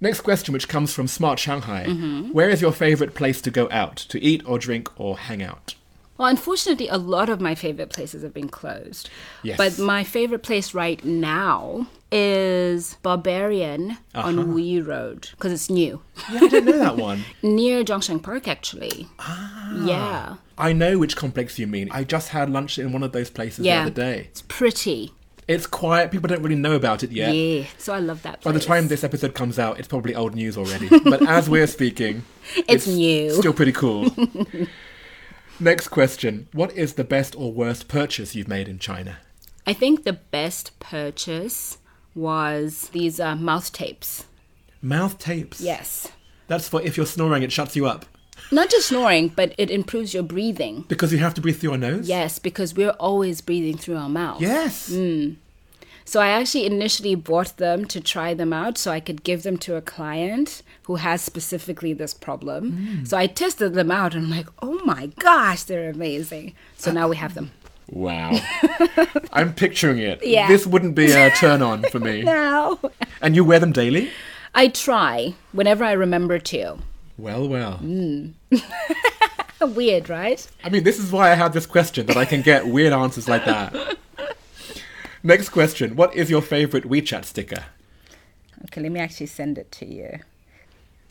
Next 0.00 0.20
question, 0.20 0.52
which 0.52 0.68
comes 0.68 0.92
from 0.92 1.08
Smart 1.08 1.38
Shanghai. 1.38 1.86
Mm-hmm. 1.86 2.32
Where 2.32 2.50
is 2.50 2.60
your 2.60 2.72
favorite 2.72 3.14
place 3.14 3.40
to 3.42 3.50
go 3.50 3.66
out 3.70 3.96
to 3.96 4.22
eat 4.22 4.42
or 4.46 4.58
drink 4.58 4.88
or 5.00 5.16
hang 5.18 5.42
out? 5.42 5.74
Well, 6.18 6.28
unfortunately, 6.28 6.88
a 6.88 6.96
lot 6.96 7.28
of 7.28 7.40
my 7.40 7.54
favorite 7.54 7.90
places 7.90 8.22
have 8.22 8.32
been 8.34 8.48
closed. 8.48 9.10
Yes. 9.42 9.56
But 9.56 9.78
my 9.78 10.02
favorite 10.04 10.42
place 10.42 10.72
right 10.74 11.04
now 11.04 11.86
is 12.12 12.96
Barbarian 13.02 13.98
on 14.14 14.54
Wee 14.54 14.80
Road 14.80 15.28
because 15.32 15.52
it's 15.52 15.68
new. 15.68 16.00
Yeah, 16.32 16.40
I 16.42 16.48
didn't 16.48 16.64
know 16.66 16.78
that 16.78 16.96
one. 16.96 17.24
Near 17.42 17.84
Zhongshan 17.84 18.22
Park, 18.22 18.48
actually. 18.48 19.08
Ah. 19.18 19.84
Yeah. 19.84 20.36
I 20.58 20.72
know 20.72 20.98
which 20.98 21.16
complex 21.16 21.58
you 21.58 21.66
mean. 21.66 21.88
I 21.90 22.04
just 22.04 22.30
had 22.30 22.48
lunch 22.48 22.78
in 22.78 22.92
one 22.92 23.02
of 23.02 23.12
those 23.12 23.28
places 23.28 23.66
Yeah. 23.66 23.76
the 23.84 23.90
other 23.90 23.90
day. 23.94 24.20
It's 24.30 24.42
pretty. 24.42 25.12
It's 25.48 25.66
quiet. 25.66 26.10
People 26.10 26.28
don't 26.28 26.42
really 26.42 26.56
know 26.56 26.74
about 26.74 27.04
it 27.04 27.12
yet. 27.12 27.34
Yeah. 27.34 27.66
So 27.78 27.92
I 27.92 28.00
love 28.00 28.22
that 28.22 28.40
By 28.42 28.52
the 28.52 28.58
time 28.60 28.88
this 28.88 29.04
episode 29.04 29.34
comes 29.34 29.58
out, 29.58 29.78
it's 29.78 29.86
probably 29.86 30.14
old 30.14 30.34
news 30.34 30.56
already. 30.56 30.88
but 31.04 31.28
as 31.28 31.48
we're 31.50 31.66
speaking, 31.68 32.24
It's 32.68 32.86
new. 32.86 33.30
Still 33.32 33.52
pretty 33.52 33.72
cool. 33.72 34.06
Next 35.58 35.88
question. 35.88 36.48
What 36.52 36.76
is 36.76 36.94
the 36.94 37.04
best 37.04 37.34
or 37.34 37.52
worst 37.52 37.88
purchase 37.88 38.34
you've 38.34 38.48
made 38.48 38.68
in 38.68 38.78
China? 38.78 39.18
I 39.66 39.72
think 39.72 40.04
the 40.04 40.12
best 40.12 40.78
purchase 40.80 41.78
was 42.14 42.90
these 42.92 43.18
uh, 43.18 43.36
mouth 43.36 43.72
tapes. 43.72 44.26
Mouth 44.82 45.18
tapes. 45.18 45.60
Yes. 45.60 46.08
That's 46.46 46.68
for 46.68 46.82
if 46.82 46.96
you're 46.96 47.06
snoring, 47.06 47.42
it 47.42 47.52
shuts 47.52 47.74
you 47.74 47.86
up. 47.86 48.04
Not 48.52 48.70
just 48.70 48.88
snoring, 48.88 49.28
but 49.28 49.54
it 49.58 49.70
improves 49.70 50.12
your 50.14 50.22
breathing. 50.22 50.84
Because 50.88 51.10
you 51.10 51.18
have 51.18 51.34
to 51.34 51.40
breathe 51.40 51.58
through 51.58 51.70
your 51.70 51.78
nose? 51.78 52.08
Yes, 52.08 52.38
because 52.38 52.74
we're 52.74 52.90
always 52.90 53.40
breathing 53.40 53.76
through 53.76 53.96
our 53.96 54.08
mouth. 54.08 54.40
Yes. 54.40 54.90
So 56.06 56.20
I 56.20 56.28
actually 56.28 56.66
initially 56.66 57.16
bought 57.16 57.56
them 57.56 57.84
to 57.86 58.00
try 58.00 58.32
them 58.32 58.52
out 58.52 58.78
so 58.78 58.92
I 58.92 59.00
could 59.00 59.24
give 59.24 59.42
them 59.42 59.58
to 59.58 59.74
a 59.74 59.82
client 59.82 60.62
who 60.84 60.96
has 60.96 61.20
specifically 61.20 61.92
this 61.92 62.14
problem. 62.14 62.72
Mm. 62.72 63.08
So 63.08 63.18
I 63.18 63.26
tested 63.26 63.74
them 63.74 63.90
out 63.90 64.14
and 64.14 64.26
I'm 64.26 64.30
like, 64.30 64.46
oh 64.62 64.80
my 64.84 65.06
gosh, 65.18 65.64
they're 65.64 65.90
amazing. 65.90 66.54
So 66.76 66.92
now 66.92 67.08
we 67.08 67.16
have 67.16 67.34
them. 67.34 67.50
Wow. 67.90 68.38
I'm 69.32 69.52
picturing 69.52 69.98
it. 69.98 70.24
Yeah. 70.24 70.46
This 70.46 70.64
wouldn't 70.64 70.94
be 70.94 71.10
a 71.10 71.30
turn 71.36 71.60
on 71.60 71.82
for 71.82 71.98
me. 71.98 72.22
Now 72.36 72.78
And 73.20 73.34
you 73.34 73.44
wear 73.44 73.58
them 73.58 73.72
daily? 73.72 74.10
I 74.54 74.68
try 74.68 75.34
whenever 75.50 75.84
I 75.84 75.92
remember 75.92 76.38
to. 76.38 76.78
Well, 77.18 77.48
well. 77.48 77.80
Mm. 77.82 78.34
Weird, 79.60 80.08
right? 80.08 80.46
I 80.62 80.68
mean, 80.68 80.84
this 80.84 80.98
is 81.00 81.10
why 81.10 81.32
I 81.32 81.34
have 81.34 81.52
this 81.52 81.66
question, 81.66 82.06
that 82.06 82.16
I 82.16 82.24
can 82.26 82.42
get 82.42 82.66
weird 82.66 82.92
answers 82.92 83.28
like 83.28 83.44
that. 83.46 83.96
Next 85.26 85.48
question. 85.48 85.96
What 85.96 86.14
is 86.14 86.30
your 86.30 86.40
favorite 86.40 86.84
WeChat 86.84 87.24
sticker? 87.24 87.64
Okay, 88.66 88.80
let 88.80 88.92
me 88.92 89.00
actually 89.00 89.26
send 89.26 89.58
it 89.58 89.72
to 89.72 89.84
you. 89.84 90.20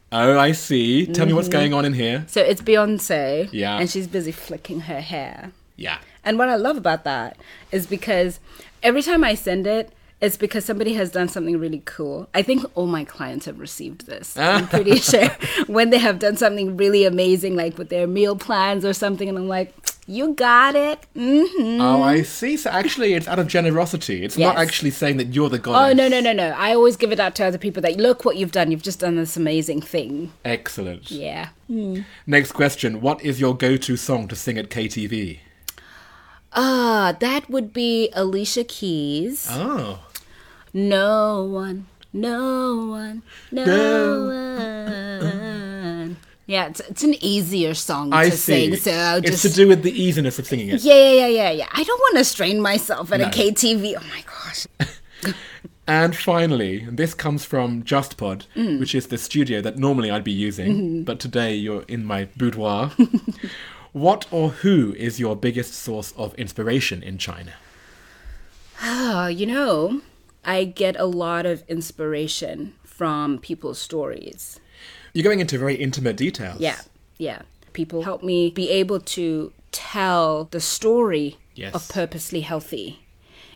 Oh, 0.09 0.39
I 0.39 0.53
see. 0.53 1.05
Tell 1.05 1.25
me 1.25 1.33
what's 1.33 1.49
mm-hmm. 1.49 1.57
going 1.57 1.73
on 1.73 1.83
in 1.83 1.91
here. 1.91 2.23
So 2.27 2.41
it's 2.41 2.61
Beyonce. 2.61 3.49
Yeah. 3.51 3.77
And 3.77 3.89
she's 3.89 4.07
busy 4.07 4.31
flicking 4.31 4.81
her 4.81 5.01
hair. 5.01 5.51
Yeah. 5.75 5.97
And 6.23 6.39
what 6.39 6.47
I 6.47 6.55
love 6.55 6.77
about 6.77 7.03
that 7.03 7.35
is 7.73 7.87
because 7.87 8.39
every 8.81 9.01
time 9.01 9.25
I 9.25 9.35
send 9.35 9.67
it, 9.67 9.91
it's 10.21 10.37
because 10.37 10.63
somebody 10.63 10.93
has 10.93 11.11
done 11.11 11.27
something 11.27 11.59
really 11.59 11.81
cool. 11.83 12.29
I 12.33 12.41
think 12.41 12.63
all 12.73 12.87
my 12.87 13.03
clients 13.03 13.47
have 13.47 13.59
received 13.59 14.05
this. 14.05 14.37
I'm 14.37 14.69
pretty 14.69 14.95
sure 14.95 15.27
when 15.67 15.89
they 15.89 15.97
have 15.97 16.19
done 16.19 16.37
something 16.37 16.77
really 16.77 17.03
amazing, 17.03 17.57
like 17.57 17.77
with 17.77 17.89
their 17.89 18.07
meal 18.07 18.37
plans 18.37 18.85
or 18.85 18.93
something, 18.93 19.27
and 19.27 19.37
I'm 19.37 19.49
like, 19.49 19.73
you 20.07 20.33
got 20.33 20.75
it. 20.75 20.99
hmm 21.15 21.79
Oh, 21.81 22.03
I 22.03 22.21
see. 22.21 22.57
So 22.57 22.69
actually, 22.69 23.13
it's 23.13 23.27
out 23.27 23.39
of 23.39 23.47
generosity. 23.47 24.23
It's 24.23 24.37
not 24.37 24.57
actually 24.57 24.91
saying 24.91 25.17
that 25.17 25.33
you're 25.33 25.49
the 25.49 25.57
goddess. 25.59 25.91
Oh, 25.91 25.93
no, 25.93 26.07
no, 26.07 26.19
no, 26.19 26.31
no. 26.33 26.49
I 26.51 26.73
always 26.73 26.95
give 26.95 27.11
it 27.11 27.19
out 27.19 27.35
to 27.35 27.45
other 27.45 27.57
people 27.57 27.81
that, 27.81 27.97
look 27.97 28.23
what 28.25 28.37
you've 28.37 28.51
done. 28.51 28.69
You've 28.71 28.83
just 28.83 28.99
done 28.99 29.15
this 29.15 29.35
amazing 29.35 29.81
thing. 29.81 30.31
Excellent. 30.43 31.09
Yeah. 31.11 31.49
Next 32.27 32.51
question. 32.51 33.01
What 33.01 33.23
is 33.23 33.39
your 33.39 33.55
go-to 33.57 33.97
song 33.97 34.27
to 34.27 34.35
sing 34.35 34.57
at 34.57 34.69
KTV? 34.69 35.39
Ah, 36.53 37.15
that 37.19 37.49
would 37.49 37.73
be 37.73 38.09
Alicia 38.13 38.63
Keys. 38.63 39.47
Oh. 39.49 39.99
No 40.73 41.43
one, 41.43 41.87
no 42.13 42.85
one, 42.87 43.23
no 43.51 44.25
one. 44.25 45.64
Yeah, 46.47 46.67
it's, 46.67 46.79
it's 46.81 47.03
an 47.03 47.15
easier 47.23 47.73
song 47.73 48.13
I 48.13 48.29
to 48.29 48.37
see. 48.37 48.69
sing, 48.71 48.75
so 48.75 48.91
I'll 48.91 49.17
it's 49.17 49.41
just. 49.41 49.43
to 49.43 49.49
do 49.53 49.67
with 49.67 49.81
the 49.81 49.91
easiness 49.91 50.37
of 50.37 50.45
singing 50.45 50.69
it. 50.69 50.81
yeah, 50.83 50.93
yeah, 50.93 51.11
yeah, 51.13 51.27
yeah, 51.27 51.51
yeah. 51.51 51.67
I 51.73 51.83
don't 51.83 51.99
want 51.99 52.17
to 52.17 52.23
strain 52.23 52.61
myself 52.61 53.11
at 53.11 53.19
No. 53.19 53.27
a 53.27 53.29
KTV. 53.31 53.95
Oh 53.97 54.03
my 54.09 54.23
gosh. 54.25 54.67
And 55.87 56.15
finally, 56.15 56.87
this 56.91 57.13
comes 57.13 57.45
from 57.45 57.83
JustPod, 57.83 58.47
Mm. 58.55 58.79
which 58.79 58.95
is 58.95 59.05
the 59.07 59.19
studio 59.19 59.61
that 59.61 59.77
normally 59.77 60.09
I'd 60.09 60.23
be 60.23 60.31
using, 60.31 60.73
Mm-hmm. 60.75 61.03
but 61.03 61.19
today 61.19 61.53
you're 61.53 61.83
in 61.87 62.03
my 62.03 62.25
boudoir. 62.35 62.91
what 63.91 64.25
or 64.31 64.49
who 64.49 64.95
is 64.97 65.19
your 65.19 65.35
biggest 65.35 65.75
source 65.75 66.11
of 66.17 66.33
inspiration 66.35 67.03
in 67.03 67.19
China? 67.19 67.53
Oh, 68.81 69.27
you 69.27 69.45
know, 69.45 70.01
I 70.43 70.63
get 70.65 70.95
a 70.99 71.05
lot 71.05 71.45
of 71.45 71.63
inspiration 71.67 72.73
from 72.83 73.37
people's 73.37 73.77
stories. 73.79 74.59
You're 75.15 75.23
going 75.23 75.39
into 75.39 75.57
very 75.57 75.75
intimate 75.75 76.17
details. 76.17 76.59
Yeah, 76.59 76.77
yeah. 77.17 77.43
People 77.71 78.03
help 78.03 78.21
me 78.21 78.49
be 78.51 78.69
able 78.69 78.99
to 78.99 79.53
tell 79.71 80.45
the 80.51 80.59
story 80.59 81.37
Yes. 81.55 81.73
of 81.73 81.87
Purposely 81.87 82.41
Healthy 82.41 82.99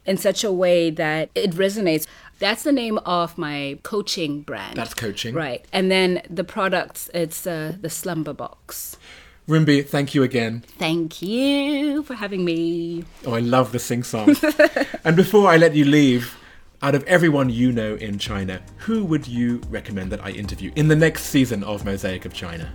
in 0.06 0.16
such 0.16 0.46
a 0.46 0.54
way 0.54 0.90
that 0.90 1.30
it 1.36 1.52
resonates. 1.52 2.08
That's 2.40 2.64
the 2.64 2.72
name 2.72 2.98
of 3.00 3.38
my 3.38 3.78
coaching 3.84 4.42
brand. 4.44 4.78
That's 4.78 4.94
coaching. 4.94 5.36
Right. 5.36 5.66
And 5.74 5.92
then 5.92 6.22
the 6.30 6.46
products, 6.46 7.10
it's 7.14 7.46
uh, 7.46 7.74
the 7.82 7.90
Slumber 7.90 8.32
Box. 8.32 8.96
Rumbi, 9.50 9.86
thank 9.86 10.16
you 10.16 10.24
again. 10.24 10.64
Thank 10.78 11.22
you 11.22 12.04
for 12.04 12.14
having 12.14 12.46
me. 12.46 13.04
Oh, 13.26 13.34
I 13.34 13.40
love 13.42 13.74
the 13.74 13.80
sing 13.80 14.04
song. 14.04 14.34
and 15.04 15.18
before 15.18 15.50
I 15.50 15.58
let 15.58 15.76
you 15.76 15.84
leave, 15.84 16.38
out 16.82 16.96
of 16.96 17.04
everyone 17.04 17.50
you 17.50 17.72
know 17.72 17.96
in 17.96 18.18
China, 18.18 18.62
who 18.78 19.04
would 19.06 19.28
you 19.28 19.62
recommend 19.70 20.12
that 20.12 20.24
I 20.24 20.32
interview 20.32 20.72
in 20.76 20.88
the 20.88 20.96
next 20.96 21.24
season 21.24 21.64
of 21.64 21.84
Mosaic 21.84 22.26
of 22.26 22.34
China? 22.34 22.72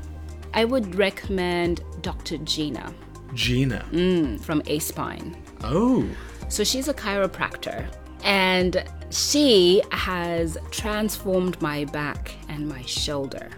I 0.52 0.64
would 0.64 0.94
recommend 0.94 1.82
Dr. 2.02 2.38
Gina 2.38 2.94
Gina. 3.34 3.84
Mm, 3.90 4.40
from 4.40 4.62
A 4.66 4.78
Spine. 4.78 5.36
Oh. 5.62 6.06
So 6.48 6.64
she's 6.64 6.88
a 6.88 6.94
chiropractor 6.94 7.86
and 8.22 8.84
she 9.10 9.82
has 9.90 10.56
transformed 10.70 11.60
my 11.60 11.84
back 11.86 12.32
and 12.48 12.68
my 12.68 12.82
shoulder. 12.82 13.50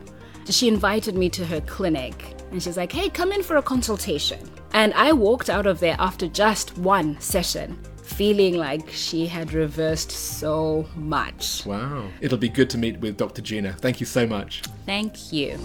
She 0.49 0.69
invited 0.69 1.17
me 1.17 1.29
to 1.31 1.45
her 1.45 1.61
clinic 1.63 2.37
and 2.51 2.63
she's 2.63 2.77
like, 2.77 2.93
hey, 2.93 3.09
come 3.09 3.33
in 3.33 3.43
for 3.43 3.57
a 3.57 3.63
consultation. 3.63 4.39
And 4.73 4.95
I 4.95 5.13
walked 5.13 5.51
out 5.51 5.67
of 5.67 5.81
there 5.81 5.97
after 5.99 6.29
just 6.29 6.79
one 6.79 7.21
session 7.21 7.79
feeling 8.07 8.57
like 8.57 8.89
she 8.91 9.27
had 9.27 9.53
reversed 9.53 10.11
so 10.11 10.87
much. 10.95 11.67
Wow. 11.67 12.09
It'll 12.21 12.39
be 12.39 12.49
good 12.49 12.71
to 12.71 12.79
meet 12.79 12.99
with 13.01 13.17
Dr. 13.17 13.43
Gina. 13.43 13.73
Thank 13.75 14.01
you 14.01 14.07
so 14.07 14.27
much. 14.27 14.63
Thank 14.87 15.33
you. 15.33 15.59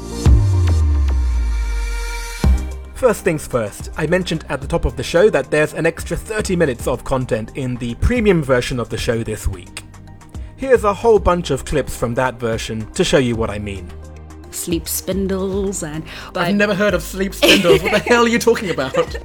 First 2.96 3.24
things 3.24 3.48
first, 3.48 3.90
I 3.98 4.06
mentioned 4.08 4.46
at 4.50 4.62
the 4.62 4.68
top 4.68 4.86
of 4.86 4.96
the 4.96 5.04
show 5.04 5.30
that 5.30 5.50
there's 5.50 5.74
an 5.74 5.86
extra 5.86 6.18
30 6.18 6.56
minutes 6.56 6.88
of 6.88 7.04
content 7.04 7.52
in 7.56 7.76
the 7.78 7.96
premium 7.96 8.44
version 8.44 8.80
of 8.80 8.90
the 8.90 8.98
show 8.98 9.24
this 9.24 9.48
week. 9.48 9.84
Here's 10.56 10.84
a 10.84 10.94
whole 10.94 11.20
bunch 11.20 11.50
of 11.50 11.66
clips 11.66 11.96
from 11.96 12.14
that 12.16 12.36
version 12.36 12.92
to 12.94 13.04
show 13.04 13.18
you 13.18 13.36
what 13.36 13.50
I 13.50 13.58
mean. 13.58 13.92
Sleep 14.52 14.88
spindles 14.88 15.82
and 15.82 16.04
but 16.34 16.44
I've 16.44 16.56
never 16.56 16.76
heard 16.76 16.94
of 16.94 17.02
sleep 17.02 17.34
spindles. 17.34 17.82
what 17.82 17.92
the 17.94 18.00
hell 18.08 18.26
are 18.26 18.28
you 18.28 18.38
talking 18.38 18.70
about? 18.70 19.16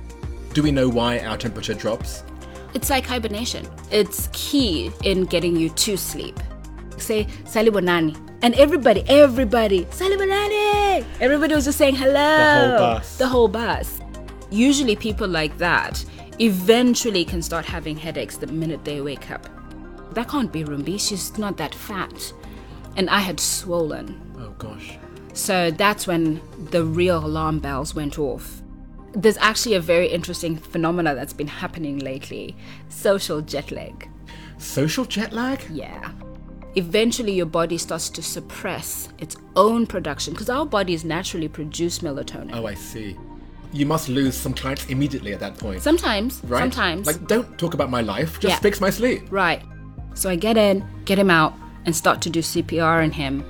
Do 0.54 0.62
we 0.62 0.70
know 0.70 0.88
why 0.88 1.18
our 1.18 1.36
temperature 1.36 1.74
drops? 1.74 2.22
It's 2.76 2.90
like 2.90 3.06
hibernation. 3.06 3.66
It's 3.90 4.28
key 4.34 4.92
in 5.02 5.24
getting 5.24 5.56
you 5.56 5.70
to 5.70 5.96
sleep. 5.96 6.38
Say 6.98 7.24
Salibonani. 7.44 8.14
And 8.42 8.54
everybody, 8.56 9.02
everybody, 9.08 9.86
Salibonani! 9.86 11.02
Everybody 11.18 11.54
was 11.54 11.64
just 11.64 11.78
saying 11.78 11.94
hello. 11.94 12.12
The 12.12 12.68
whole 12.68 12.78
bus. 12.78 13.16
The 13.16 13.28
whole 13.28 13.48
bus. 13.48 14.00
Usually 14.50 14.94
people 14.94 15.26
like 15.26 15.56
that 15.56 16.04
eventually 16.38 17.24
can 17.24 17.40
start 17.40 17.64
having 17.64 17.96
headaches 17.96 18.36
the 18.36 18.46
minute 18.46 18.84
they 18.84 19.00
wake 19.00 19.30
up. 19.30 19.48
That 20.12 20.28
can't 20.28 20.52
be 20.52 20.62
Rumbi. 20.62 21.00
She's 21.00 21.38
not 21.38 21.56
that 21.56 21.74
fat. 21.74 22.30
And 22.94 23.08
I 23.08 23.20
had 23.20 23.40
swollen. 23.40 24.20
Oh 24.38 24.50
gosh. 24.58 24.98
So 25.32 25.70
that's 25.70 26.06
when 26.06 26.42
the 26.70 26.84
real 26.84 27.24
alarm 27.24 27.58
bells 27.58 27.94
went 27.94 28.18
off. 28.18 28.60
There's 29.16 29.38
actually 29.38 29.74
a 29.76 29.80
very 29.80 30.08
interesting 30.08 30.58
phenomena 30.58 31.14
that's 31.14 31.32
been 31.32 31.46
happening 31.46 31.98
lately 32.00 32.54
social 32.90 33.40
jet 33.40 33.70
lag. 33.70 34.08
Social 34.58 35.06
jet 35.06 35.32
lag? 35.32 35.64
Yeah. 35.70 36.10
Eventually, 36.74 37.32
your 37.32 37.46
body 37.46 37.78
starts 37.78 38.10
to 38.10 38.22
suppress 38.22 39.08
its 39.18 39.34
own 39.56 39.86
production 39.86 40.34
because 40.34 40.50
our 40.50 40.66
bodies 40.66 41.02
naturally 41.02 41.48
produce 41.48 42.00
melatonin. 42.00 42.50
Oh, 42.52 42.66
I 42.66 42.74
see. 42.74 43.16
You 43.72 43.86
must 43.86 44.10
lose 44.10 44.34
some 44.36 44.52
clients 44.52 44.84
immediately 44.86 45.32
at 45.32 45.40
that 45.40 45.56
point. 45.56 45.82
Sometimes, 45.82 46.42
right? 46.44 46.60
sometimes. 46.60 47.06
Like, 47.06 47.26
don't 47.26 47.58
talk 47.58 47.72
about 47.72 47.88
my 47.88 48.02
life, 48.02 48.38
just 48.38 48.52
Yeah. 48.52 48.58
fix 48.58 48.82
my 48.82 48.90
sleep. 48.90 49.22
Right. 49.30 49.62
So 50.12 50.28
I 50.28 50.36
get 50.36 50.58
in, 50.58 50.84
get 51.06 51.18
him 51.18 51.30
out, 51.30 51.54
and 51.86 51.96
start 51.96 52.20
to 52.22 52.30
do 52.30 52.42
CPR 52.42 53.02
on 53.02 53.12
him. 53.12 53.42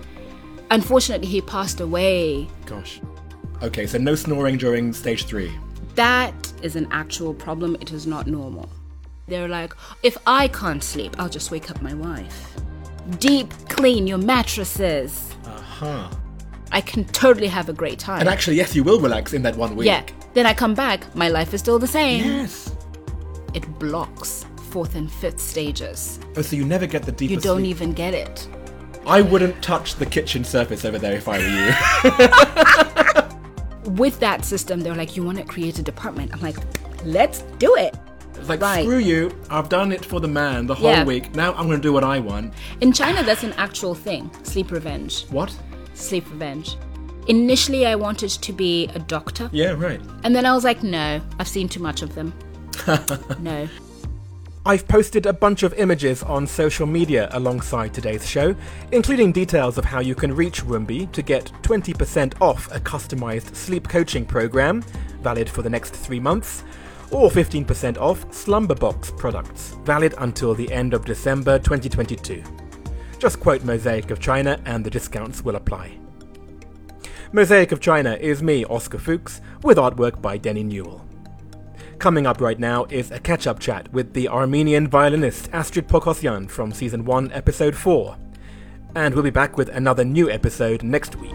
Unfortunately, 0.70 1.26
he 1.26 1.40
passed 1.40 1.80
away. 1.80 2.48
Gosh. 2.66 3.00
Okay, 3.62 3.86
so 3.86 3.98
no 3.98 4.14
snoring 4.14 4.59
during 4.59 4.92
stage 4.92 5.24
three. 5.24 5.52
That 5.94 6.34
is 6.62 6.76
an 6.76 6.88
actual 6.90 7.32
problem. 7.32 7.76
It 7.80 7.92
is 7.92 8.07
not 8.07 8.26
normal. 8.26 8.68
They're 9.28 9.48
like, 9.48 9.72
if 10.02 10.16
I 10.26 10.48
can't 10.48 10.82
sleep, 10.84 11.16
I'll 11.18 11.28
just 11.28 11.50
wake 11.50 11.70
up 11.70 11.80
my 11.82 11.94
wife. 11.94 12.54
Deep 13.18 13.52
clean 13.68 14.07
your 14.07 14.18
mattresses. 14.18 15.34
Uh 15.44 15.50
huh. 15.61 16.11
I 16.72 16.80
can 16.80 17.04
totally 17.07 17.46
have 17.46 17.68
a 17.68 17.72
great 17.72 17.98
time. 17.98 18.20
And 18.20 18.28
actually, 18.28 18.57
yes, 18.57 18.74
you 18.74 18.84
will 18.84 19.00
relax 19.00 19.32
in 19.32 19.42
that 19.42 19.57
one 19.57 19.74
week. 19.76 19.86
yeah. 19.86 20.04
Then 20.34 20.44
I 20.46 20.52
come 20.52 20.74
back, 20.74 21.14
my 21.14 21.28
life 21.28 21.54
is 21.54 21.61
still 21.61 21.78
the 21.78 21.86
same. 21.86 22.24
Yes. 22.24 22.74
It 23.54 23.66
blocks 23.78 24.44
fourth 24.70 24.96
and 24.96 25.11
fifth 25.11 25.40
stages. 25.40 26.20
Oh, 26.36 26.42
so 26.42 26.57
you 26.57 26.64
never 26.64 26.86
get 26.86 27.04
the 27.04 27.12
deeper 27.12 27.32
You 27.34 27.40
don't 27.40 27.61
sleep. 27.61 27.70
even 27.70 27.92
get 27.94 28.12
it. 28.12 28.46
I 29.07 29.22
wouldn't 29.22 29.62
touch 29.62 29.94
the 29.94 30.04
kitchen 30.04 30.44
surface 30.44 30.84
over 30.84 30.98
there 30.98 31.14
if 31.14 31.26
I 31.28 31.38
were 31.38 31.44
you. 33.16 33.22
With 33.87 34.18
that 34.20 34.45
system, 34.45 34.80
they're 34.80 34.95
like, 34.95 35.16
you 35.16 35.22
want 35.22 35.39
to 35.39 35.45
create 35.45 35.78
a 35.78 35.82
department. 35.82 36.32
I'm 36.34 36.41
like, 36.41 36.57
let's 37.05 37.43
do 37.59 37.74
it. 37.76 37.95
Like, 38.49 38.61
Right. 38.61 38.82
screw 38.84 38.99
you. 38.99 39.32
I've 39.51 39.68
done 39.68 39.93
it 39.93 40.05
for 40.05 40.20
the 40.20 40.28
man 40.28 40.66
the 40.66 40.74
whole 40.74 40.91
Yeah. 40.91 41.05
week. 41.05 41.34
Now 41.34 41.53
I'm 41.55 41.66
going 41.66 41.78
to 41.80 41.82
do 41.82 41.93
what 41.93 42.05
I 42.05 42.18
want. 42.18 42.53
In 42.80 42.93
China, 42.93 43.22
that's 43.22 43.45
an 43.45 43.55
actual 43.57 43.95
thing 43.95 44.30
sleep 44.43 44.70
revenge. 44.70 45.24
What? 45.30 45.55
Sleep 45.95 46.28
revenge. 46.30 46.76
Initially, 47.28 47.87
I 47.87 47.95
wanted 47.97 48.30
to 48.30 48.53
be 48.53 48.89
a 48.95 48.99
doctor. 48.99 49.49
Yeah, 49.53 49.70
right. 49.72 50.01
And 50.22 50.34
then 50.37 50.47
I 50.47 50.53
was 50.55 50.64
like, 50.64 50.82
no, 50.82 51.20
I've 51.41 51.49
seen 51.49 51.68
too 51.68 51.80
much 51.80 52.03
of 52.03 52.14
them. 52.14 52.32
no. 53.41 53.68
I've 54.66 54.88
posted 54.88 55.26
a 55.26 55.32
bunch 55.32 55.62
of 55.62 55.74
images 55.74 56.24
on 56.24 56.44
social 56.44 56.88
media 56.88 57.28
alongside 57.30 57.94
today's 57.94 58.28
show, 58.28 58.52
including 58.90 59.30
details 59.30 59.78
of 59.78 59.84
how 59.84 60.00
you 60.00 60.16
can 60.16 60.34
reach 60.34 60.64
Rumbi 60.64 61.12
to 61.12 61.22
get 61.22 61.52
20% 61.62 62.40
off 62.40 62.68
a 62.74 62.80
customized 62.80 63.54
sleep 63.54 63.88
coaching 63.88 64.26
program, 64.26 64.82
valid 65.22 65.48
for 65.48 65.62
the 65.62 65.70
next 65.70 65.94
three 65.94 66.18
months, 66.18 66.64
or 67.12 67.30
15% 67.30 67.96
off 67.98 68.28
Slumberbox 68.30 69.16
products, 69.16 69.76
valid 69.84 70.16
until 70.18 70.52
the 70.52 70.72
end 70.72 70.94
of 70.94 71.04
December 71.04 71.60
2022. 71.60 72.42
Just 73.20 73.38
quote 73.38 73.62
Mosaic 73.62 74.10
of 74.10 74.18
China 74.18 74.60
and 74.64 74.84
the 74.84 74.90
discounts 74.90 75.44
will 75.44 75.54
apply. 75.54 75.96
Mosaic 77.30 77.70
of 77.70 77.78
China 77.78 78.18
is 78.20 78.42
me, 78.42 78.64
Oscar 78.64 78.98
Fuchs, 78.98 79.40
with 79.62 79.78
artwork 79.78 80.20
by 80.20 80.36
Denny 80.36 80.64
Newell. 80.64 81.05
Coming 81.99 82.26
up 82.26 82.40
right 82.42 82.59
now 82.59 82.84
is 82.90 83.11
a 83.11 83.18
catch 83.18 83.47
up 83.47 83.59
chat 83.59 83.90
with 83.92 84.12
the 84.12 84.28
Armenian 84.28 84.86
violinist 84.86 85.49
Astrid 85.53 85.88
Poghosyan 85.88 86.49
from 86.51 86.72
Season 86.72 87.05
1, 87.05 87.32
Episode 87.32 87.74
4. 87.74 88.16
And 88.94 89.14
we'll 89.14 89.24
be 89.24 89.30
back 89.30 89.57
with 89.57 89.70
another 89.70 90.05
new 90.05 90.30
episode 90.30 90.82
next 90.82 91.16
week. 91.16 91.32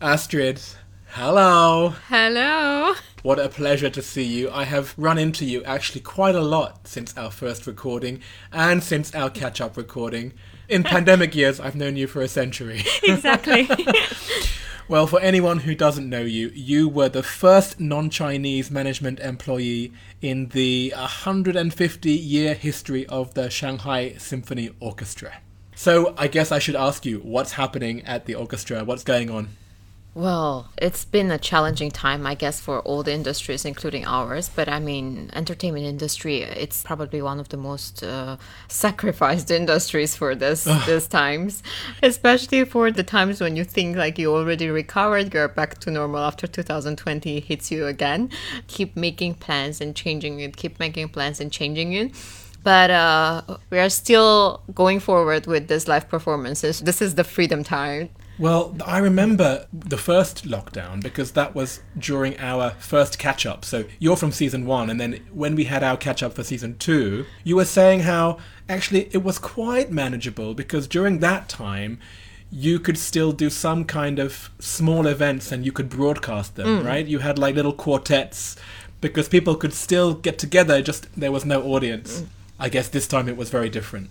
Astrid, 0.00 0.60
hello! 1.06 1.94
Hello. 2.08 2.94
What 3.26 3.40
a 3.40 3.48
pleasure 3.48 3.90
to 3.90 4.02
see 4.02 4.22
you. 4.22 4.52
I 4.52 4.62
have 4.62 4.94
run 4.96 5.18
into 5.18 5.44
you 5.44 5.64
actually 5.64 6.02
quite 6.02 6.36
a 6.36 6.40
lot 6.40 6.86
since 6.86 7.12
our 7.16 7.32
first 7.32 7.66
recording 7.66 8.20
and 8.52 8.80
since 8.80 9.12
our 9.16 9.30
catch 9.30 9.60
up 9.60 9.76
recording. 9.76 10.32
In 10.68 10.82
pandemic 10.84 11.34
years, 11.34 11.58
I've 11.58 11.74
known 11.74 11.96
you 11.96 12.06
for 12.06 12.22
a 12.22 12.28
century. 12.28 12.84
Exactly. 13.02 13.68
Well, 14.88 15.08
for 15.08 15.18
anyone 15.18 15.58
who 15.58 15.74
doesn't 15.74 16.08
know 16.08 16.20
you, 16.20 16.52
you 16.54 16.88
were 16.88 17.08
the 17.08 17.24
first 17.24 17.80
non 17.80 18.10
Chinese 18.10 18.70
management 18.70 19.18
employee 19.18 19.92
in 20.22 20.50
the 20.50 20.94
150 20.96 22.10
year 22.12 22.54
history 22.54 23.06
of 23.06 23.34
the 23.34 23.50
Shanghai 23.50 24.14
Symphony 24.18 24.70
Orchestra. 24.78 25.38
So, 25.74 26.14
I 26.16 26.28
guess 26.28 26.52
I 26.52 26.60
should 26.60 26.76
ask 26.76 27.04
you 27.04 27.18
what's 27.18 27.54
happening 27.54 28.04
at 28.04 28.26
the 28.26 28.36
orchestra? 28.36 28.84
What's 28.84 29.02
going 29.02 29.28
on? 29.28 29.48
Well, 30.16 30.70
it's 30.78 31.04
been 31.04 31.30
a 31.30 31.36
challenging 31.36 31.90
time, 31.90 32.26
I 32.26 32.34
guess, 32.34 32.58
for 32.58 32.80
all 32.80 33.02
the 33.02 33.12
industries, 33.12 33.66
including 33.66 34.06
ours. 34.06 34.48
But 34.48 34.66
I 34.66 34.80
mean, 34.80 35.30
entertainment 35.34 35.84
industry, 35.84 36.40
it's 36.40 36.82
probably 36.82 37.20
one 37.20 37.38
of 37.38 37.50
the 37.50 37.58
most 37.58 38.02
uh, 38.02 38.38
sacrificed 38.66 39.50
industries 39.60 40.16
for 40.16 40.34
this 40.34 40.64
these 40.86 41.06
times, 41.06 41.62
especially 42.02 42.64
for 42.64 42.90
the 42.90 43.02
times 43.02 43.42
when 43.42 43.56
you 43.56 43.64
think 43.64 43.94
like 43.98 44.18
you 44.18 44.34
already 44.34 44.70
recovered, 44.70 45.34
you're 45.34 45.48
back 45.48 45.80
to 45.80 45.90
normal 45.90 46.20
after 46.20 46.46
2020 46.46 47.40
hits 47.40 47.70
you 47.70 47.86
again. 47.86 48.30
Keep 48.68 48.96
making 48.96 49.34
plans 49.34 49.82
and 49.82 49.94
changing 49.94 50.40
it. 50.40 50.56
Keep 50.56 50.80
making 50.80 51.10
plans 51.10 51.40
and 51.40 51.52
changing 51.52 51.92
it. 51.92 52.12
But 52.62 52.90
uh, 52.90 53.42
we 53.68 53.78
are 53.78 53.90
still 53.90 54.62
going 54.74 54.98
forward 54.98 55.46
with 55.46 55.68
this 55.68 55.86
live 55.86 56.08
performances. 56.08 56.80
This 56.80 57.02
is 57.02 57.16
the 57.16 57.22
freedom 57.22 57.62
time. 57.62 58.08
Well, 58.38 58.76
I 58.84 58.98
remember 58.98 59.66
the 59.72 59.96
first 59.96 60.46
lockdown 60.46 61.02
because 61.02 61.32
that 61.32 61.54
was 61.54 61.80
during 61.98 62.38
our 62.38 62.70
first 62.78 63.18
catch 63.18 63.46
up. 63.46 63.64
So 63.64 63.84
you're 63.98 64.16
from 64.16 64.32
season 64.32 64.66
one, 64.66 64.90
and 64.90 65.00
then 65.00 65.20
when 65.32 65.54
we 65.54 65.64
had 65.64 65.82
our 65.82 65.96
catch 65.96 66.22
up 66.22 66.34
for 66.34 66.44
season 66.44 66.76
two, 66.78 67.24
you 67.44 67.56
were 67.56 67.64
saying 67.64 68.00
how 68.00 68.38
actually 68.68 69.08
it 69.12 69.22
was 69.22 69.38
quite 69.38 69.90
manageable 69.90 70.54
because 70.54 70.86
during 70.86 71.20
that 71.20 71.48
time, 71.48 71.98
you 72.50 72.78
could 72.78 72.98
still 72.98 73.32
do 73.32 73.50
some 73.50 73.84
kind 73.84 74.18
of 74.18 74.50
small 74.58 75.06
events 75.06 75.50
and 75.50 75.64
you 75.64 75.72
could 75.72 75.88
broadcast 75.88 76.54
them, 76.54 76.66
mm. 76.66 76.84
right? 76.84 77.06
You 77.06 77.18
had 77.18 77.38
like 77.38 77.54
little 77.54 77.72
quartets 77.72 78.56
because 79.00 79.28
people 79.28 79.56
could 79.56 79.72
still 79.72 80.14
get 80.14 80.38
together, 80.38 80.80
just 80.80 81.12
there 81.18 81.32
was 81.32 81.44
no 81.44 81.62
audience. 81.62 82.20
Mm. 82.20 82.26
I 82.58 82.68
guess 82.68 82.88
this 82.88 83.06
time 83.06 83.28
it 83.28 83.36
was 83.36 83.50
very 83.50 83.68
different. 83.68 84.10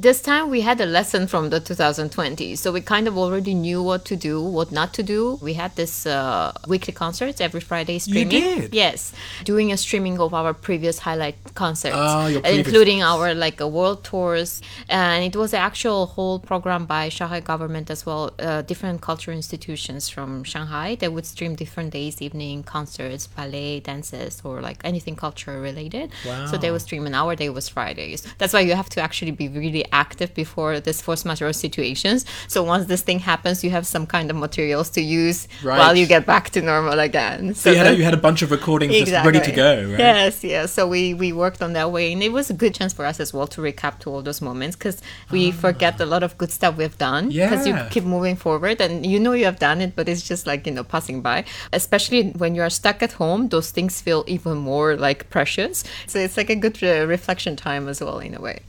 This 0.00 0.22
time 0.22 0.48
we 0.48 0.60
had 0.60 0.80
a 0.80 0.86
lesson 0.86 1.26
from 1.26 1.50
the 1.50 1.58
2020, 1.58 2.54
so 2.54 2.70
we 2.70 2.80
kind 2.80 3.08
of 3.08 3.18
already 3.18 3.52
knew 3.52 3.82
what 3.82 4.04
to 4.04 4.14
do, 4.14 4.40
what 4.40 4.70
not 4.70 4.94
to 4.94 5.02
do. 5.02 5.40
We 5.42 5.54
had 5.54 5.74
this 5.74 6.06
uh, 6.06 6.52
weekly 6.68 6.92
concerts 6.94 7.40
every 7.40 7.58
Friday 7.60 7.98
streaming. 7.98 8.28
did? 8.28 8.72
Yes, 8.72 9.12
doing 9.42 9.72
a 9.72 9.76
streaming 9.76 10.20
of 10.20 10.32
our 10.34 10.54
previous 10.54 11.00
highlight 11.00 11.34
concerts, 11.56 11.96
Ah, 11.96 12.26
previous 12.30 12.46
including 12.58 13.02
our 13.02 13.34
like 13.34 13.60
uh, 13.60 13.66
world 13.66 14.04
tours, 14.04 14.62
and 14.88 15.24
it 15.24 15.34
was 15.34 15.52
an 15.52 15.58
actual 15.62 16.06
whole 16.06 16.38
program 16.38 16.86
by 16.86 17.08
Shanghai 17.08 17.40
government 17.40 17.90
as 17.90 18.06
well. 18.06 18.30
Uh, 18.38 18.62
different 18.62 19.00
cultural 19.00 19.36
institutions 19.36 20.08
from 20.08 20.44
Shanghai 20.44 20.94
that 21.00 21.12
would 21.12 21.26
stream 21.26 21.56
different 21.56 21.90
days, 21.92 22.22
evening 22.22 22.62
concerts, 22.62 23.26
ballet, 23.26 23.80
dances, 23.80 24.42
or 24.44 24.60
like 24.60 24.78
anything 24.84 25.16
culture 25.16 25.60
related. 25.60 26.12
So 26.48 26.56
they 26.56 26.70
would 26.70 26.82
stream, 26.82 27.04
and 27.06 27.16
our 27.16 27.34
day 27.34 27.48
was 27.50 27.68
Fridays. 27.68 28.22
That's 28.38 28.52
why 28.52 28.60
you 28.60 28.74
have 28.76 28.88
to 28.90 29.00
actually 29.00 29.32
be 29.32 29.48
really 29.48 29.86
active 29.92 30.34
before 30.34 30.80
this 30.80 31.00
force 31.00 31.24
majeure 31.24 31.52
situations. 31.52 32.24
So 32.48 32.62
once 32.62 32.86
this 32.86 33.02
thing 33.02 33.18
happens, 33.20 33.62
you 33.64 33.70
have 33.70 33.86
some 33.86 34.06
kind 34.06 34.30
of 34.30 34.36
materials 34.36 34.90
to 34.90 35.00
use 35.00 35.48
Right. 35.62 35.78
while 35.78 35.96
you 35.96 36.06
get 36.06 36.26
back 36.26 36.50
to 36.50 36.62
normal 36.62 36.98
again. 37.00 37.54
So 37.54 37.70
you 37.70 37.76
had, 37.76 37.86
a, 37.88 37.96
you 37.96 38.04
had 38.04 38.14
a 38.14 38.18
bunch 38.28 38.42
of 38.42 38.50
recordings 38.50 38.94
just 38.96 39.12
ready 39.24 39.40
to 39.40 39.52
go, 39.52 39.70
right? 39.90 39.98
Yes, 39.98 40.44
yes. 40.44 40.72
So 40.72 40.86
we 40.86 41.14
we 41.14 41.32
worked 41.32 41.62
on 41.62 41.72
that 41.74 41.90
way, 41.92 42.12
and 42.12 42.22
it 42.22 42.32
was 42.32 42.50
a 42.50 42.54
good 42.54 42.74
chance 42.74 42.92
for 42.92 43.04
us 43.04 43.20
as 43.20 43.32
well 43.32 43.46
to 43.48 43.60
recap 43.60 43.98
to 44.00 44.10
all 44.10 44.22
those 44.22 44.40
moments 44.40 44.76
because 44.76 45.00
we 45.30 45.50
forget 45.50 46.00
a 46.00 46.06
lot 46.06 46.22
of 46.22 46.36
good 46.38 46.50
stuff 46.50 46.76
we've 46.76 46.98
done 46.98 47.28
because 47.28 47.66
you 47.66 47.74
Ah. 47.74 47.88
Keep 47.90 48.04
moving 48.04 48.36
forward 48.36 48.80
and 48.80 49.04
you 49.06 49.18
know 49.20 49.32
you 49.32 49.44
have 49.44 49.58
done 49.58 49.80
it, 49.80 49.94
but 49.96 50.08
it's 50.08 50.26
just 50.28 50.46
like 50.46 50.66
you 50.66 50.72
know 50.72 50.84
passing 50.84 51.20
by. 51.22 51.44
Especially 51.72 52.30
when 52.42 52.54
you 52.54 52.62
are 52.62 52.70
stuck 52.70 53.02
at 53.02 53.12
home, 53.12 53.48
those 53.48 53.70
things 53.70 54.00
feel 54.00 54.24
even 54.26 54.56
more 54.58 54.96
like 54.96 55.28
precious. 55.30 55.84
So 56.06 56.18
it's 56.18 56.36
like 56.36 56.50
a 56.50 56.56
good 56.56 56.76
uh, 56.82 57.06
reflection 57.06 57.56
time 57.56 57.88
as 57.88 58.00
well 58.00 58.18
in 58.18 58.34
a 58.34 58.40
way. 58.40 58.60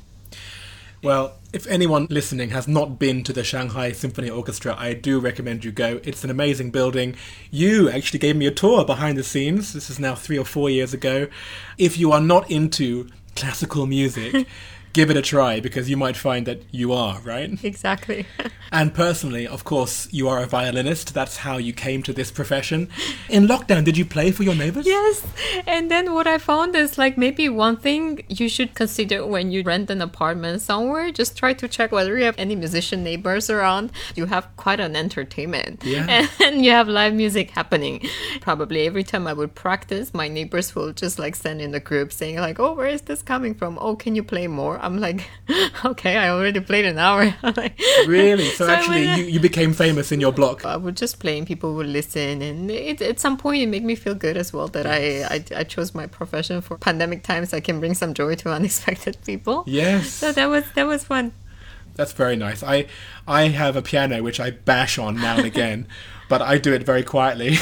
Well, 1.02 1.38
if 1.54 1.66
anyone 1.68 2.08
listening 2.10 2.50
has 2.50 2.68
not 2.68 3.00
been 3.00 3.24
to 3.24 3.32
the 3.32 3.44
Shanghai 3.44 3.94
Symphony 3.94 4.30
Orchestra, 4.30 4.76
I 4.78 4.94
do 4.94 5.22
recommend 5.22 5.64
you 5.64 5.72
go. 5.72 6.02
It's 6.04 6.26
an 6.26 6.30
amazing 6.30 6.72
building. 6.72 7.16
You 7.50 7.90
actually 7.90 8.20
gave 8.20 8.36
me 8.36 8.48
a 8.48 8.52
tour 8.52 8.84
behind 8.84 9.18
the 9.18 9.24
scenes. 9.24 9.72
This 9.72 9.90
is 9.90 9.98
now 9.98 10.14
three 10.14 10.38
or 10.38 10.44
four 10.44 10.70
years 10.70 10.94
ago. 10.94 11.28
If 11.78 11.98
you 11.98 12.12
are 12.12 12.20
not 12.20 12.52
into 12.52 13.08
classical 13.38 13.86
music, 13.86 14.46
give 14.94 15.10
it 15.10 15.18
a 15.18 15.22
try 15.22 15.60
because 15.60 15.90
you 15.90 15.98
might 15.98 16.18
find 16.18 16.46
that 16.46 16.62
you 16.72 16.94
are, 16.94 17.20
right? 17.22 17.64
Exactly. 17.64 18.26
And 18.72 18.94
personally, 18.94 19.48
of 19.48 19.64
course, 19.64 20.08
you 20.12 20.28
are 20.30 20.44
a 20.44 20.46
violinist. 20.46 21.16
That's 21.16 21.38
how 21.38 21.58
you 21.58 21.74
came 21.74 22.04
to 22.04 22.14
this 22.14 22.30
profession. 22.30 22.90
In 23.28 23.48
lockdown, 23.48 23.84
did 23.84 23.98
you 23.98 24.06
play 24.06 24.30
for 24.32 24.44
your 24.44 24.54
neighbors? 24.54 24.86
Yes. 24.86 25.26
And 25.66 25.90
then 25.90 26.14
what 26.14 26.28
I 26.28 26.38
found 26.38 26.76
is 26.76 26.96
like 26.96 27.18
maybe 27.18 27.50
one 27.50 27.78
thing 27.78 28.24
you 28.28 28.48
should 28.48 28.76
consider 28.76 29.26
when 29.26 29.52
you 29.52 29.64
rent 29.64 29.90
an 29.90 30.04
apartment 30.04 30.62
somewhere, 30.62 31.12
just 31.12 31.36
try 31.36 31.54
to 31.54 31.68
check 31.68 31.92
whether 31.92 32.16
you 32.18 32.26
have 32.26 32.38
any 32.38 32.56
musician 32.56 33.04
neighbors 33.04 33.50
around. 33.50 33.92
You 34.16 34.28
have 34.28 34.48
quite 34.56 34.80
an 34.80 34.96
entertainment. 34.96 35.84
Yeah. 35.84 36.28
And 36.40 36.64
you 36.64 36.72
have 36.72 36.88
live 36.88 37.14
music 37.14 37.52
happening. 37.52 38.08
Probably 38.42 38.86
every 38.86 39.04
time 39.04 39.28
I 39.28 39.34
would 39.34 39.56
practice, 39.56 40.14
my 40.14 40.28
neighbors 40.28 40.76
will 40.76 40.94
just 40.94 41.20
like 41.20 41.36
send 41.36 41.62
in 41.62 41.74
a 41.74 41.80
group 41.80 42.12
saying 42.14 42.38
like, 42.38 42.60
"Oh, 42.60 42.74
where 42.74 42.88
is 42.88 43.02
this 43.02 43.22
coming 43.22 43.54
from? 43.54 43.78
Oh, 43.80 43.96
can 43.96 44.16
you 44.16 44.24
play 44.24 44.48
more?" 44.48 44.79
I'm 44.80 45.00
like, 45.00 45.30
okay, 45.86 46.18
I 46.18 46.30
already 46.30 46.60
played 46.60 46.86
an 46.86 46.98
hour. 46.98 47.34
like, 47.44 47.80
really? 48.08 48.46
So, 48.50 48.66
So 48.68 48.72
actually, 48.72 49.06
went- 49.06 49.20
you, 49.20 49.26
you 49.26 49.40
became 49.40 49.74
famous 49.74 50.12
in 50.12 50.20
your 50.22 50.32
block. 50.32 50.66
I 50.66 50.78
would 50.78 50.98
just 50.98 51.20
play 51.20 51.38
and 51.38 51.46
people 51.46 51.74
would 51.76 51.88
listen. 51.88 52.42
And 52.42 52.72
it, 52.72 53.02
at 53.02 53.20
some 53.20 53.38
point, 53.38 53.62
it 53.62 53.68
made 53.68 53.84
me 53.84 53.96
feel 53.96 54.16
good 54.16 54.38
as 54.38 54.54
well 54.54 54.68
that 54.70 54.86
I, 54.88 55.24
I, 55.24 55.44
I 55.58 55.64
chose 55.64 55.94
my 55.94 56.08
profession 56.08 56.62
for 56.62 56.78
pandemic 56.78 57.24
times. 57.24 57.54
I 57.54 57.60
can 57.60 57.80
bring 57.80 57.94
some 57.94 58.14
joy 58.14 58.36
to 58.36 58.52
unexpected 58.60 59.18
people. 59.26 59.64
Yes. 59.68 60.10
So 60.10 60.32
that 60.32 60.46
was 60.48 60.64
that 60.76 60.88
was 60.88 61.04
fun. 61.04 61.32
That's 61.96 62.14
very 62.14 62.38
nice. 62.38 62.64
I 62.64 62.86
I 63.28 63.50
have 63.50 63.76
a 63.76 63.82
piano 63.82 64.24
which 64.24 64.40
I 64.40 64.52
bash 64.52 64.98
on 64.98 65.16
now 65.16 65.36
and 65.38 65.46
again, 65.46 65.86
but 66.30 66.42
I 66.42 66.58
do 66.58 66.74
it 66.74 66.84
very 66.84 67.04
quietly. 67.04 67.58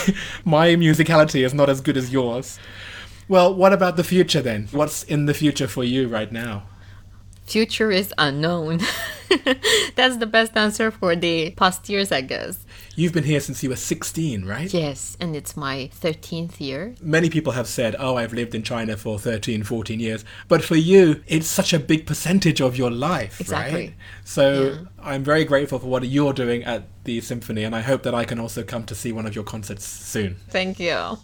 My 0.45 0.75
musicality 0.75 1.43
is 1.43 1.53
not 1.55 1.69
as 1.69 1.81
good 1.81 1.97
as 1.97 2.11
yours. 2.13 2.59
Well, 3.27 3.53
what 3.53 3.73
about 3.73 3.97
the 3.97 4.03
future 4.03 4.41
then? 4.41 4.67
What's 4.71 5.03
in 5.03 5.25
the 5.25 5.33
future 5.33 5.67
for 5.67 5.83
you 5.83 6.07
right 6.07 6.31
now? 6.31 6.63
Future 7.47 7.91
is 7.91 8.13
unknown. 8.17 8.81
That's 9.95 10.17
the 10.17 10.25
best 10.25 10.57
answer 10.57 10.91
for 10.91 11.15
the 11.15 11.51
past 11.51 11.87
years, 11.87 12.11
I 12.11 12.19
guess. 12.19 12.65
You've 12.97 13.13
been 13.13 13.23
here 13.23 13.39
since 13.39 13.63
you 13.63 13.69
were 13.69 13.77
16, 13.77 14.43
right? 14.43 14.73
Yes, 14.73 15.15
and 15.21 15.33
it's 15.33 15.55
my 15.55 15.89
13th 16.01 16.59
year. 16.59 16.95
Many 17.01 17.29
people 17.29 17.53
have 17.53 17.67
said, 17.67 17.95
"Oh, 17.99 18.17
I've 18.17 18.33
lived 18.33 18.53
in 18.53 18.63
China 18.63 18.97
for 18.97 19.17
13, 19.17 19.63
14 19.63 19.99
years." 19.99 20.25
But 20.49 20.61
for 20.61 20.75
you, 20.75 21.23
it's 21.27 21.47
such 21.47 21.71
a 21.73 21.79
big 21.79 22.05
percentage 22.05 22.59
of 22.59 22.77
your 22.77 22.91
life, 22.91 23.39
Exactly. 23.39 23.79
right? 23.81 23.93
So, 24.25 24.85
I'm 25.01 25.23
very 25.23 25.45
grateful 25.45 25.79
for 25.79 25.87
what 25.87 26.05
you're 26.05 26.33
doing 26.33 26.63
at 26.63 26.83
the 27.05 27.21
symphony 27.21 27.63
and 27.63 27.73
I 27.73 27.79
hope 27.81 28.03
that 28.03 28.13
I 28.13 28.25
can 28.25 28.39
also 28.39 28.63
come 28.63 28.83
to 28.85 28.93
see 28.95 29.13
one 29.13 29.25
of 29.25 29.33
your 29.33 29.45
concerts 29.45 29.85
soon. 29.85 30.35
Thank 30.49 30.79
you. 30.79 31.17